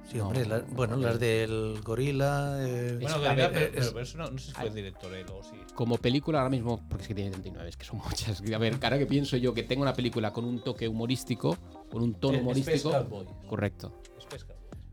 Sí, 0.09 0.17
No, 0.17 0.25
hombre, 0.27 0.45
la- 0.45 0.59
bueno, 0.59 0.97
las 0.97 1.17
del 1.17 1.79
gorila. 1.81 2.57
eh, 2.59 2.97
Bueno, 3.01 3.19
ver, 3.21 3.35
pero, 3.53 3.65
es- 3.65 3.71
pero- 3.73 3.87
pero 3.93 3.99
eso 4.01 4.17
no, 4.17 4.29
no 4.31 4.37
sé 4.37 4.47
si 4.47 4.51
fue 4.51 4.67
el 4.67 4.73
director 4.73 5.13
él 5.13 5.25
o 5.31 5.41
sí. 5.43 5.55
Como 5.75 5.97
película 5.97 6.39
ahora 6.39 6.49
mismo, 6.49 6.81
porque 6.89 7.03
es 7.03 7.07
que 7.07 7.15
tiene 7.15 7.31
39, 7.31 7.69
es 7.69 7.77
que 7.77 7.85
son 7.85 7.99
muchas. 8.03 8.41
A 8.41 8.57
ver, 8.57 8.77
ahora 8.83 8.97
que 8.99 9.05
pienso 9.05 9.37
yo 9.37 9.53
que 9.53 9.63
tengo 9.63 9.81
una 9.81 9.93
película 9.93 10.33
con 10.33 10.43
un 10.43 10.61
toque 10.61 10.89
humorístico, 10.89 11.57
con 11.89 12.03
un 12.03 12.15
tono 12.15 12.39
humorístico. 12.39 12.91
Correcto, 12.91 13.87
Space 13.87 13.89
Cowboy. 13.89 14.02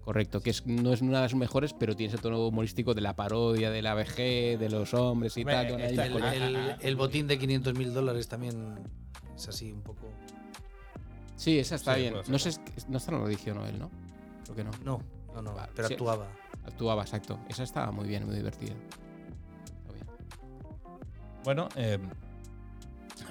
Correcto. 0.05 0.41
Que 0.41 0.51
es, 0.51 0.67
no 0.67 0.93
es 0.93 1.01
una 1.03 1.19
de 1.19 1.23
las 1.25 1.35
mejores, 1.35 1.73
pero 1.73 1.95
tiene 1.97 2.13
ese 2.13 2.23
tono 2.23 2.47
humorístico 2.47 2.95
de 2.95 3.01
la 3.01 3.15
parodia, 3.17 3.71
de 3.71 3.83
la 3.83 3.95
vejez, 3.95 4.59
de 4.59 4.69
los 4.71 4.93
hombres 4.95 5.37
y 5.37 5.41
Hombre, 5.41 5.55
tal. 5.55 5.81
el, 5.81 6.13
con- 6.13 6.25
el- 6.25 6.77
el 6.81 6.97
botín 6.97 7.27
de 7.27 7.39
500 7.39 7.75
mil 7.75 7.93
dólares 7.95 8.29
también 8.29 8.79
es 9.37 9.49
así 9.49 9.73
un 9.73 9.83
poco. 9.83 10.09
Sí, 11.37 11.59
esa 11.59 11.77
está 11.77 11.95
Sí, 11.95 12.01
bien. 12.03 12.15
No 12.29 12.39
sé, 12.39 12.51
no 12.89 12.99
está 12.99 13.13
lo 13.13 13.27
dirigió 13.27 13.55
Noel, 13.55 13.79
¿no? 13.79 13.91
Creo 14.45 14.57
que 14.57 14.65
no. 14.65 14.71
No, 14.85 15.03
no, 15.35 15.43
no, 15.43 15.55
Va, 15.55 15.69
pero 15.75 15.89
sí. 15.89 15.95
actuaba. 15.95 16.27
Actuaba, 16.67 17.03
exacto. 17.03 17.39
Esa 17.49 17.63
estaba 17.63 17.91
muy 17.93 18.07
bien, 18.07 18.27
muy 18.27 18.35
divertida. 18.37 18.75
Bien. 19.93 20.07
Bueno, 21.45 21.69
eh, 21.77 21.99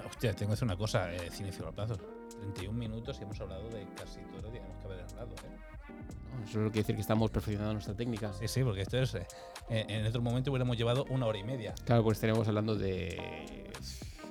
hostia, 0.08 0.34
tengo 0.36 0.50
que 0.50 0.54
hacer 0.54 0.66
una 0.66 0.78
cosa, 0.78 1.14
eh, 1.14 1.30
Cinefilo 1.32 1.68
a 1.68 1.72
plazos. 1.72 2.00
31 2.42 2.78
minutos 2.78 3.18
y 3.20 3.24
hemos 3.24 3.40
hablado 3.42 3.68
de 3.70 3.86
casi 3.96 4.22
todo 4.32 4.42
lo 4.42 4.52
que 4.52 4.60
teníamos 4.60 4.78
que 4.80 4.86
haber 4.86 5.02
hablado. 5.02 5.32
¿eh? 5.36 5.59
Eso 6.44 6.54
quiere 6.60 6.72
decir 6.72 6.96
que 6.96 7.02
estamos 7.02 7.30
perfeccionando 7.32 7.74
nuestra 7.74 7.96
técnica. 7.96 8.32
Sí, 8.34 8.48
sí, 8.48 8.64
porque 8.64 8.82
esto 8.82 8.98
es. 8.98 9.16
eh, 9.16 9.26
en 9.70 10.06
otro 10.06 10.22
momento 10.22 10.52
hubiéramos 10.52 10.78
llevado 10.78 11.06
una 11.10 11.26
hora 11.26 11.38
y 11.38 11.44
media. 11.44 11.74
Claro, 11.86 12.04
pues 12.04 12.18
estaremos 12.18 12.48
hablando 12.48 12.76
de, 12.76 13.70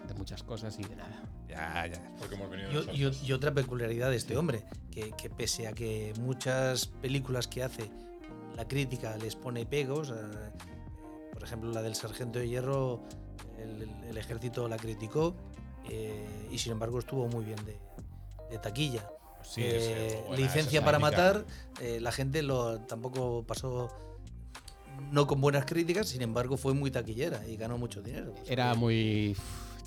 de 0.08 0.14
muchas 0.14 0.42
cosas 0.42 0.78
y 0.78 0.84
de 0.84 0.96
nada. 0.96 1.22
Ya, 1.48 1.86
ya. 1.86 2.12
Porque 2.18 2.34
hemos 2.34 2.50
venido 2.50 2.82
Y, 2.92 3.04
y 3.04 3.26
y 3.26 3.32
otra 3.32 3.52
peculiaridad 3.52 4.10
de 4.10 4.16
este 4.16 4.36
hombre, 4.36 4.64
que, 4.90 5.12
que 5.12 5.30
pese 5.30 5.68
a 5.68 5.72
que 5.72 6.12
muchas 6.20 6.86
películas 6.86 7.46
que 7.46 7.62
hace 7.62 7.90
la 8.56 8.66
crítica 8.66 9.16
les 9.18 9.36
pone 9.36 9.64
pegos, 9.66 10.10
eh, 10.10 10.14
por 11.32 11.42
ejemplo 11.44 11.70
la 11.70 11.82
del 11.82 11.94
Sargento 11.94 12.38
de 12.40 12.48
Hierro, 12.48 13.02
el, 13.58 13.82
el- 13.82 14.04
el 14.04 14.18
ejército 14.18 14.66
la 14.68 14.76
criticó 14.76 15.36
eh, 15.88 16.48
y 16.50 16.58
sin 16.58 16.72
embargo 16.72 16.98
estuvo 16.98 17.28
muy 17.28 17.44
bien 17.44 17.64
de, 17.64 17.78
de 18.50 18.58
taquilla. 18.58 19.08
Sí, 19.42 19.62
Eh, 19.64 20.22
buena 20.28 20.42
licencia 20.44 20.84
para 20.84 20.98
matar, 20.98 21.44
eh, 21.80 22.00
la 22.00 22.12
gente 22.12 22.42
lo 22.42 22.80
tampoco 22.80 23.44
pasó 23.46 23.88
no 25.10 25.26
con 25.26 25.40
buenas 25.40 25.64
críticas, 25.64 26.08
sin 26.08 26.22
embargo 26.22 26.56
fue 26.56 26.74
muy 26.74 26.90
taquillera 26.90 27.46
y 27.46 27.56
ganó 27.56 27.78
mucho 27.78 28.02
dinero. 28.02 28.34
Sea 28.44 28.52
Era 28.52 28.72
que- 28.72 28.78
muy. 28.78 29.36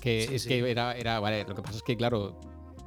Que, 0.00 0.26
Sí, 0.28 0.34
es 0.34 0.42
sí. 0.42 0.48
que 0.48 0.70
era, 0.70 0.94
era. 0.96 1.20
Vale, 1.20 1.44
lo 1.44 1.54
que 1.54 1.62
pasa 1.62 1.76
es 1.76 1.82
que, 1.82 1.96
claro, 1.96 2.40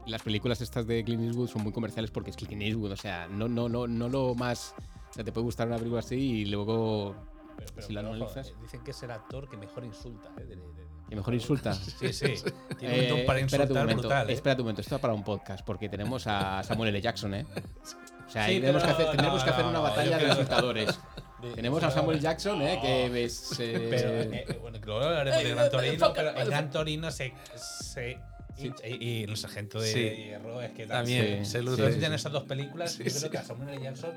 las 0.05 0.21
películas 0.21 0.59
estas 0.59 0.85
de 0.85 1.03
Clint 1.03 1.23
Eastwood 1.23 1.47
son 1.49 1.63
muy 1.63 1.71
comerciales 1.71 2.11
porque 2.11 2.31
es 2.31 2.35
Clint 2.35 2.61
Eastwood. 2.61 2.91
O 2.91 2.97
sea, 2.97 3.27
no, 3.27 3.47
no, 3.47 3.69
no, 3.69 3.87
no 3.87 4.09
lo 4.09 4.35
más. 4.35 4.73
O 5.11 5.13
sea, 5.13 5.23
te 5.23 5.31
puede 5.31 5.45
gustar 5.45 5.67
una 5.67 5.77
película 5.77 5.99
así 6.01 6.15
y 6.15 6.45
luego. 6.45 7.15
Pero- 7.55 7.71
pero- 7.73 7.87
si 7.87 7.93
la 7.93 8.01
pero, 8.01 8.13
analizas. 8.15 8.53
dicen 8.61 8.81
que 8.83 8.91
es 8.91 9.01
el 9.03 9.11
actor 9.11 9.47
que 9.49 9.55
mejor 9.55 9.85
insulta. 9.85 10.29
eh, 10.39 10.43
de- 10.43 10.55
de- 10.57 10.84
mejor 11.15 11.33
insulta. 11.33 11.73
Sí, 11.99 12.13
sí. 12.13 12.33
Tiene 12.79 13.13
un 13.13 13.19
Eh, 13.19 13.23
para 13.25 13.39
espérate 13.39 13.71
un 13.73 13.77
insultar 13.77 13.83
momento, 13.83 14.01
brutal. 14.03 14.29
¿eh? 14.29 14.33
espérate 14.33 14.61
un 14.61 14.65
momento, 14.65 14.81
esto 14.81 14.95
es 14.95 15.01
para 15.01 15.13
un 15.13 15.23
podcast, 15.23 15.65
porque 15.65 15.89
tenemos 15.89 16.27
a 16.27 16.61
Samuel 16.63 16.89
L. 16.89 17.01
Jackson, 17.01 17.33
¿eh? 17.33 17.45
O 17.47 18.29
sea, 18.29 18.45
Sí, 18.45 18.51
ahí 18.53 18.59
tenemos, 18.61 18.83
que 18.83 18.89
hacer, 18.89 19.11
tenemos 19.11 19.39
no, 19.39 19.43
que 19.43 19.49
hacer 19.51 19.63
no, 19.63 19.69
una 19.69 19.77
no, 19.79 19.83
batalla 19.83 20.17
de 20.17 20.27
insultadores. 20.27 20.99
De- 21.41 21.51
tenemos 21.55 21.83
a 21.83 21.91
Samuel 21.91 22.19
Jackson, 22.19 22.61
¿eh? 22.61 22.79
Que 22.81 23.09
ves. 23.09 23.55
eh, 23.59 23.87
Pero, 23.89 24.09
eh, 24.09 24.45
eh, 24.49 24.57
bueno, 24.61 24.79
que 24.79 24.85
luego 24.87 25.01
hablaremos 25.03 25.43
de 25.43 25.49
Gran 25.51 25.69
Torino, 25.69 26.13
pero 26.13 26.37
en 26.37 26.47
Gran 26.47 26.69
Torino 26.71 27.11
se. 27.11 27.33
se 27.55 28.19
Sí. 28.57 28.71
y, 28.85 29.05
y 29.05 29.23
el 29.23 29.35
sargento 29.35 29.81
de 29.81 29.91
Sí. 29.91 29.99
hierro 29.99 30.61
es 30.61 30.71
que 30.71 30.87
También 30.87 31.43
Sí, 31.43 31.51
se 31.51 31.59
sí, 31.59 31.65
luce. 31.65 31.81
Entonces, 31.81 31.99
sí. 31.99 32.05
en 32.05 32.13
esas 32.13 32.31
dos 32.31 32.43
películas, 32.45 32.93
Sí, 32.93 32.99
yo 33.03 33.09
creo 33.09 33.19
sí. 33.21 33.29
que 33.29 33.37
a 33.37 33.43
Samuel 33.43 33.69
L. 33.73 33.83
Jackson 33.83 34.11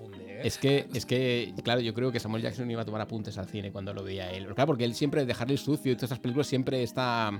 ¿eh? 0.00 0.40
Es 0.44 0.58
que, 0.58 0.88
es 0.92 1.06
que, 1.06 1.54
claro, 1.62 1.80
yo 1.80 1.94
creo 1.94 2.12
que 2.12 2.20
Samuel 2.20 2.42
Jackson 2.42 2.70
iba 2.70 2.82
a 2.82 2.84
tomar 2.84 3.00
apuntes 3.00 3.38
al 3.38 3.46
cine 3.46 3.72
cuando 3.72 3.92
lo 3.94 4.02
veía 4.02 4.30
él. 4.30 4.46
Claro, 4.54 4.66
porque 4.66 4.84
él 4.84 4.94
siempre, 4.94 5.24
dejarle 5.24 5.56
sucio 5.56 5.92
y 5.92 5.94
todas 5.94 6.04
estas 6.04 6.20
películas 6.20 6.46
siempre 6.46 6.82
está. 6.82 7.30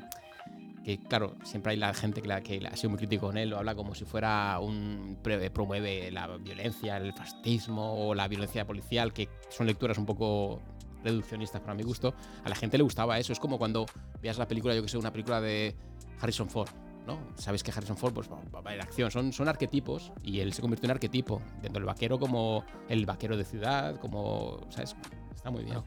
Que 0.85 0.99
claro, 0.99 1.37
siempre 1.45 1.73
hay 1.73 1.79
la 1.79 1.95
gente 1.95 2.23
que, 2.23 2.29
la, 2.29 2.41
que 2.41 2.61
ha 2.67 2.77
sido 2.77 2.91
muy 2.91 2.99
crítico 2.99 3.27
con 3.27 3.37
él, 3.37 3.51
lo 3.51 3.59
habla 3.59 3.75
como 3.77 3.95
si 3.95 4.05
fuera 4.05 4.59
un. 4.61 5.17
promueve 5.53 6.11
la 6.11 6.37
violencia, 6.39 6.97
el 6.97 7.13
fascismo 7.13 8.09
o 8.09 8.15
la 8.15 8.27
violencia 8.27 8.67
policial, 8.67 9.13
que 9.13 9.29
son 9.49 9.67
lecturas 9.67 9.97
un 9.99 10.07
poco 10.07 10.61
reduccionistas 11.05 11.61
para 11.61 11.75
mi 11.75 11.83
gusto. 11.83 12.15
A 12.45 12.49
la 12.49 12.57
gente 12.57 12.79
le 12.79 12.85
gustaba 12.85 13.19
eso. 13.19 13.33
Es 13.33 13.39
como 13.39 13.59
cuando 13.59 13.87
veas 14.21 14.39
la 14.39 14.49
película, 14.49 14.75
yo 14.75 14.83
que 14.83 14.89
sé, 14.89 14.99
una 14.99 15.13
película 15.13 15.41
de 15.41 15.75
Harrison 16.21 16.49
Ford. 16.49 16.71
¿No? 17.07 17.19
Sabes 17.37 17.63
que 17.63 17.71
Harrison 17.73 17.97
Ford 17.97 18.13
pues, 18.15 18.29
va 18.31 18.71
a 18.71 18.75
ir 18.75 18.81
acción, 18.81 19.11
son, 19.11 19.33
son 19.33 19.49
arquetipos 19.49 20.13
y 20.23 20.41
él 20.41 20.53
se 20.53 20.61
convirtió 20.63 20.87
en 20.87 20.93
arquetipo, 20.93 21.41
dentro 21.61 21.81
del 21.81 21.85
vaquero 21.85 22.19
como 22.19 22.65
el 22.89 23.07
vaquero 23.07 23.37
de 23.37 23.45
ciudad, 23.45 23.99
como, 24.01 24.61
¿sabes? 24.71 24.95
Está 25.35 25.51
muy 25.51 25.65
bien. 25.65 25.83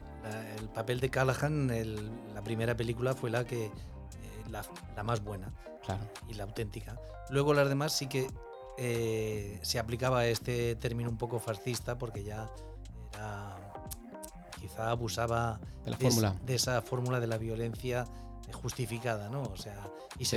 El 0.58 0.68
papel 0.68 1.00
de 1.00 1.08
Callahan, 1.08 1.70
el- 1.70 2.10
la 2.34 2.42
primera 2.42 2.76
película 2.76 3.14
fue 3.14 3.30
la 3.30 3.44
que 3.44 3.66
eh, 3.66 3.70
la, 4.50 4.62
la 4.96 5.02
más 5.02 5.22
buena 5.22 5.52
Claro. 5.84 6.02
y 6.28 6.34
la 6.34 6.44
auténtica. 6.44 7.00
Luego 7.30 7.54
las 7.54 7.68
demás 7.68 7.92
sí 7.92 8.06
que 8.08 8.26
eh, 8.76 9.58
se 9.62 9.78
aplicaba 9.78 10.26
este 10.26 10.74
término 10.76 11.08
un 11.08 11.16
poco 11.16 11.38
fascista 11.38 11.96
porque 11.96 12.22
ya 12.24 12.50
era 13.14 13.56
quizá 14.60 14.90
abusaba 14.90 15.60
De 15.84 15.90
la 15.92 15.96
de, 15.96 16.06
es- 16.08 16.14
fórmula. 16.14 16.36
de 16.44 16.54
esa 16.54 16.82
fórmula 16.82 17.20
de 17.20 17.26
la 17.26 17.38
violencia 17.38 18.04
justificada, 18.52 19.28
¿no? 19.28 19.42
O 19.42 19.56
sea, 19.56 19.88
y 20.18 20.24
Sí. 20.24 20.36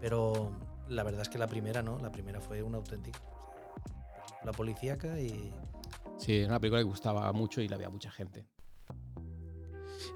Pero 0.00 0.50
la 0.88 1.02
verdad 1.02 1.22
es 1.22 1.28
que 1.28 1.38
la 1.38 1.46
primera 1.46 1.82
no, 1.82 1.98
la 1.98 2.10
primera 2.10 2.40
fue 2.40 2.62
una 2.62 2.78
auténtica. 2.78 3.20
La 4.44 4.52
policíaca 4.52 5.20
y 5.20 5.52
Sí, 6.16 6.38
es 6.38 6.48
una 6.48 6.58
película 6.60 6.80
que 6.80 6.84
gustaba 6.84 7.30
mucho 7.32 7.60
y 7.60 7.68
la 7.68 7.76
veía 7.76 7.90
mucha 7.90 8.10
gente. 8.10 8.46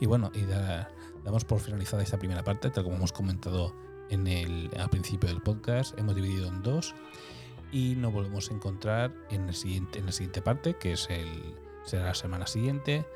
Y 0.00 0.06
bueno, 0.06 0.30
y 0.34 0.42
da- 0.42 0.88
damos 1.24 1.44
por 1.44 1.60
finalizada 1.60 2.02
esta 2.02 2.18
primera 2.18 2.42
parte, 2.42 2.70
tal 2.70 2.84
como 2.84 2.96
hemos 2.96 3.12
comentado 3.12 3.74
en 4.10 4.26
el, 4.26 4.70
al 4.78 4.88
principio 4.90 5.28
del 5.28 5.40
podcast. 5.42 5.98
Hemos 5.98 6.14
dividido 6.14 6.48
en 6.48 6.62
dos 6.62 6.94
y 7.72 7.94
nos 7.96 8.12
volvemos 8.12 8.50
a 8.50 8.54
encontrar 8.54 9.12
en, 9.30 9.48
el 9.48 9.54
siguiente, 9.54 9.98
en 9.98 10.06
la 10.06 10.12
siguiente 10.12 10.42
parte, 10.42 10.74
que 10.78 10.92
es 10.92 11.08
el, 11.10 11.54
será 11.84 12.04
la 12.06 12.14
semana 12.14 12.46
siguiente. 12.46 13.06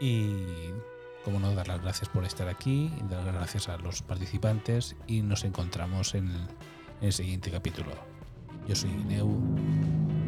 Y 0.00 0.70
como 1.28 1.40
no, 1.40 1.54
dar 1.54 1.68
las 1.68 1.82
gracias 1.82 2.08
por 2.08 2.24
estar 2.24 2.48
aquí, 2.48 2.90
dar 3.10 3.22
las 3.22 3.34
gracias 3.34 3.68
a 3.68 3.76
los 3.76 4.00
participantes 4.00 4.96
y 5.06 5.20
nos 5.20 5.44
encontramos 5.44 6.14
en 6.14 6.28
el, 6.28 6.40
en 7.00 7.06
el 7.08 7.12
siguiente 7.12 7.50
capítulo. 7.50 7.90
Yo 8.66 8.74
soy 8.74 8.88
Ineu 8.88 9.38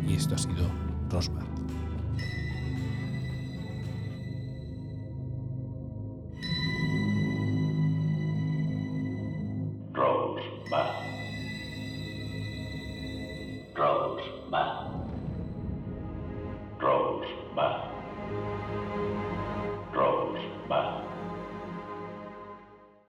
y 0.06 0.12
esto 0.12 0.34
ha 0.34 0.38
sido 0.38 0.70
Rosbach. 1.08 1.49